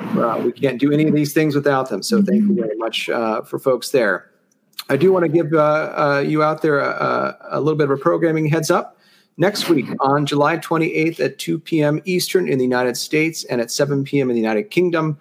Uh, 0.00 0.40
we 0.44 0.52
can't 0.52 0.78
do 0.78 0.92
any 0.92 1.08
of 1.08 1.14
these 1.14 1.32
things 1.32 1.54
without 1.54 1.88
them. 1.88 2.02
So 2.02 2.22
thank 2.22 2.42
you 2.42 2.54
very 2.54 2.76
much 2.76 3.08
uh, 3.08 3.42
for 3.42 3.58
folks 3.58 3.90
there. 3.90 4.30
I 4.90 4.96
do 4.96 5.12
want 5.12 5.24
to 5.24 5.28
give 5.28 5.52
uh, 5.52 5.58
uh 5.58 6.24
you 6.26 6.42
out 6.42 6.62
there 6.62 6.80
a, 6.80 7.36
a, 7.50 7.60
little 7.60 7.76
bit 7.76 7.84
of 7.84 7.98
a 7.98 8.00
programming 8.00 8.46
heads 8.46 8.70
up. 8.70 8.96
Next 9.36 9.68
week 9.68 9.86
on 10.00 10.26
July 10.26 10.58
28th 10.58 11.20
at 11.20 11.38
2 11.38 11.60
p.m. 11.60 12.00
Eastern 12.04 12.48
in 12.48 12.58
the 12.58 12.64
United 12.64 12.96
States 12.96 13.44
and 13.44 13.60
at 13.60 13.70
7 13.70 14.02
p.m. 14.04 14.30
in 14.30 14.34
the 14.34 14.40
United 14.40 14.70
Kingdom, 14.70 15.16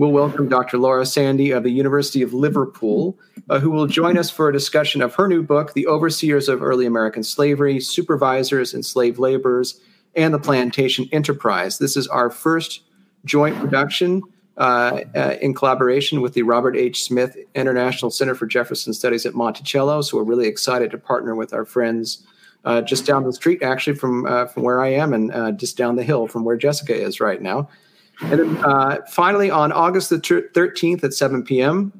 we'll 0.00 0.12
welcome 0.12 0.48
Dr. 0.48 0.78
Laura 0.78 1.04
Sandy 1.04 1.50
of 1.50 1.62
the 1.62 1.70
University 1.70 2.22
of 2.22 2.32
Liverpool, 2.32 3.18
uh, 3.50 3.60
who 3.60 3.70
will 3.70 3.86
join 3.86 4.16
us 4.16 4.30
for 4.30 4.48
a 4.48 4.52
discussion 4.52 5.02
of 5.02 5.14
her 5.14 5.28
new 5.28 5.42
book, 5.42 5.74
The 5.74 5.86
Overseers 5.86 6.48
of 6.48 6.62
Early 6.62 6.86
American 6.86 7.22
Slavery 7.22 7.80
Supervisors, 7.80 8.72
and 8.72 8.82
Slave 8.82 9.18
Laborers, 9.18 9.78
and 10.16 10.32
the 10.32 10.38
Plantation 10.38 11.06
Enterprise. 11.12 11.76
This 11.76 11.98
is 11.98 12.08
our 12.08 12.30
first 12.30 12.80
joint 13.26 13.54
production 13.58 14.22
uh, 14.56 15.02
uh, 15.14 15.36
in 15.42 15.52
collaboration 15.52 16.22
with 16.22 16.32
the 16.32 16.44
Robert 16.44 16.78
H. 16.78 17.04
Smith 17.04 17.36
International 17.54 18.10
Center 18.10 18.34
for 18.34 18.46
Jefferson 18.46 18.94
Studies 18.94 19.26
at 19.26 19.34
Monticello. 19.34 20.00
So 20.00 20.16
we're 20.16 20.24
really 20.24 20.48
excited 20.48 20.90
to 20.92 20.98
partner 20.98 21.34
with 21.34 21.52
our 21.52 21.66
friends 21.66 22.26
uh, 22.64 22.80
just 22.80 23.04
down 23.04 23.24
the 23.24 23.34
street, 23.34 23.62
actually 23.62 23.96
from 23.96 24.24
uh, 24.24 24.46
from 24.46 24.62
where 24.62 24.80
I 24.80 24.94
am, 24.94 25.12
and 25.12 25.30
uh, 25.30 25.52
just 25.52 25.76
down 25.76 25.96
the 25.96 26.04
hill 26.04 26.26
from 26.26 26.42
where 26.42 26.56
Jessica 26.56 26.94
is 26.94 27.20
right 27.20 27.42
now. 27.42 27.68
And 28.22 28.38
then 28.38 28.56
uh, 28.64 28.98
finally, 29.08 29.50
on 29.50 29.72
August 29.72 30.10
the 30.10 30.18
13th 30.18 31.04
at 31.04 31.14
7 31.14 31.42
p.m., 31.42 31.92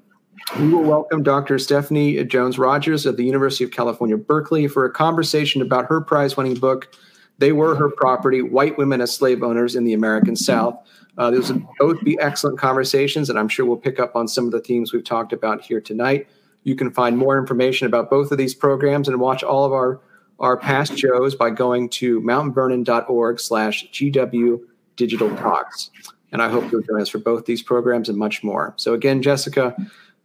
we 0.58 0.68
will 0.68 0.82
welcome 0.82 1.22
Dr. 1.22 1.58
Stephanie 1.58 2.22
Jones 2.24 2.58
Rogers 2.58 3.06
of 3.06 3.16
the 3.16 3.24
University 3.24 3.64
of 3.64 3.70
California, 3.70 4.16
Berkeley, 4.16 4.68
for 4.68 4.84
a 4.84 4.90
conversation 4.90 5.62
about 5.62 5.86
her 5.86 6.00
prize 6.00 6.36
winning 6.36 6.54
book, 6.54 6.94
They 7.38 7.52
Were 7.52 7.74
Her 7.74 7.90
Property 7.90 8.42
White 8.42 8.76
Women 8.76 9.00
as 9.00 9.14
Slave 9.14 9.42
Owners 9.42 9.76
in 9.76 9.84
the 9.84 9.92
American 9.92 10.36
South. 10.36 10.76
Uh, 11.18 11.30
those 11.30 11.52
will 11.52 11.62
both 11.78 12.02
be 12.02 12.18
excellent 12.18 12.58
conversations, 12.58 13.30
and 13.30 13.38
I'm 13.38 13.48
sure 13.48 13.64
we'll 13.64 13.76
pick 13.76 14.00
up 14.00 14.16
on 14.16 14.26
some 14.26 14.46
of 14.46 14.52
the 14.52 14.60
themes 14.60 14.92
we've 14.92 15.04
talked 15.04 15.32
about 15.32 15.62
here 15.62 15.80
tonight. 15.80 16.28
You 16.64 16.74
can 16.74 16.90
find 16.90 17.16
more 17.16 17.38
information 17.38 17.86
about 17.86 18.10
both 18.10 18.32
of 18.32 18.38
these 18.38 18.54
programs 18.54 19.08
and 19.08 19.20
watch 19.20 19.42
all 19.42 19.64
of 19.64 19.72
our, 19.72 20.00
our 20.38 20.56
past 20.56 20.98
shows 20.98 21.34
by 21.34 21.50
going 21.50 21.88
to 21.90 22.20
mountvernon.org 22.22 23.40
slash 23.40 23.90
GW 23.90 24.60
Digital 25.00 25.34
Talks. 25.36 25.90
And 26.30 26.42
I 26.42 26.50
hope 26.50 26.70
you'll 26.70 26.82
join 26.82 27.00
us 27.00 27.08
for 27.08 27.18
both 27.18 27.46
these 27.46 27.62
programs 27.62 28.10
and 28.10 28.18
much 28.18 28.44
more. 28.44 28.74
So 28.76 28.92
again, 28.92 29.22
Jessica, 29.22 29.74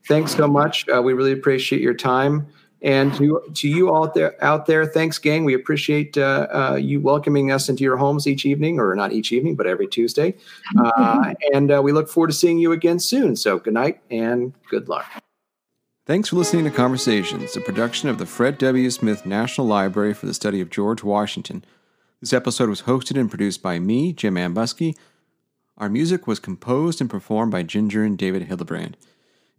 thanks 0.05 0.35
so 0.35 0.49
much. 0.49 0.85
Uh, 0.93 1.01
we 1.01 1.13
really 1.13 1.31
appreciate 1.31 1.81
your 1.81 1.93
time. 1.93 2.45
And 2.81 3.15
to, 3.15 3.41
to 3.53 3.69
you 3.69 3.89
all 3.89 4.03
out 4.03 4.13
there, 4.13 4.43
out 4.43 4.65
there, 4.65 4.85
thanks, 4.85 5.17
gang. 5.17 5.45
We 5.45 5.53
appreciate 5.55 6.17
uh, 6.17 6.47
uh, 6.53 6.75
you 6.75 6.99
welcoming 6.99 7.51
us 7.51 7.69
into 7.69 7.83
your 7.83 7.95
homes 7.95 8.27
each 8.27 8.45
evening, 8.45 8.79
or 8.79 8.93
not 8.95 9.13
each 9.13 9.31
evening, 9.31 9.55
but 9.55 9.65
every 9.65 9.87
Tuesday. 9.87 10.35
Uh, 10.77 11.33
and 11.53 11.71
uh, 11.71 11.81
we 11.81 11.93
look 11.93 12.09
forward 12.09 12.27
to 12.27 12.33
seeing 12.33 12.59
you 12.59 12.73
again 12.73 12.99
soon. 12.99 13.37
So 13.37 13.57
good 13.59 13.73
night 13.73 14.01
and 14.11 14.53
good 14.69 14.89
luck. 14.89 15.05
Thanks 16.05 16.29
for 16.29 16.35
listening 16.35 16.65
to 16.65 16.69
Conversations, 16.69 17.55
a 17.55 17.61
production 17.61 18.09
of 18.09 18.19
the 18.19 18.27
Fred 18.27 18.59
W. 18.59 18.91
Smith 18.91 19.25
National 19.25 19.65
Library 19.65 20.13
for 20.13 20.27
the 20.27 20.35
Study 20.35 20.61
of 20.61 20.69
George 20.69 21.01
Washington. 21.01 21.63
This 22.25 22.33
episode 22.33 22.69
was 22.69 22.81
hosted 22.81 23.19
and 23.19 23.29
produced 23.29 23.61
by 23.61 23.77
me, 23.77 24.11
Jim 24.11 24.33
Ambuske. 24.33 24.97
Our 25.77 25.89
music 25.89 26.25
was 26.25 26.39
composed 26.39 26.99
and 26.99 27.07
performed 27.07 27.51
by 27.51 27.61
Ginger 27.61 28.03
and 28.03 28.17
David 28.17 28.41
Hildebrand. 28.41 28.97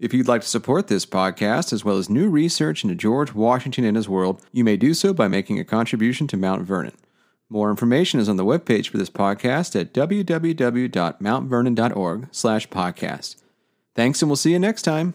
If 0.01 0.13
you'd 0.13 0.27
like 0.27 0.41
to 0.41 0.49
support 0.49 0.89
this 0.89 1.07
podcast, 1.07 1.73
as 1.73 1.85
well 1.85 1.97
as 1.97 2.11
new 2.11 2.29
research 2.29 2.83
into 2.83 2.97
George 2.97 3.33
Washington 3.33 3.85
and 3.85 3.97
his 3.97 4.09
world, 4.09 4.45
you 4.51 4.65
may 4.65 4.77
do 4.77 4.95
so 4.95 5.15
by 5.15 5.29
making 5.29 5.61
a 5.61 5.65
contribution 5.65 6.27
to 6.27 6.37
Mount 6.37 6.63
Vernon. 6.63 6.97
More 7.49 7.71
information 7.71 8.19
is 8.19 8.29
on 8.29 8.37
the 8.37 8.45
webpage 8.45 8.89
for 8.89 8.99
this 8.99 9.11
podcast 9.11 9.81
at 9.81 9.95
www.mountvernon.org 9.95 12.29
slash 12.33 12.69
podcast. 12.69 13.37
Thanks, 13.95 14.23
and 14.23 14.29
we'll 14.29 14.35
see 14.35 14.51
you 14.51 14.59
next 14.59 14.83
time. 14.83 15.15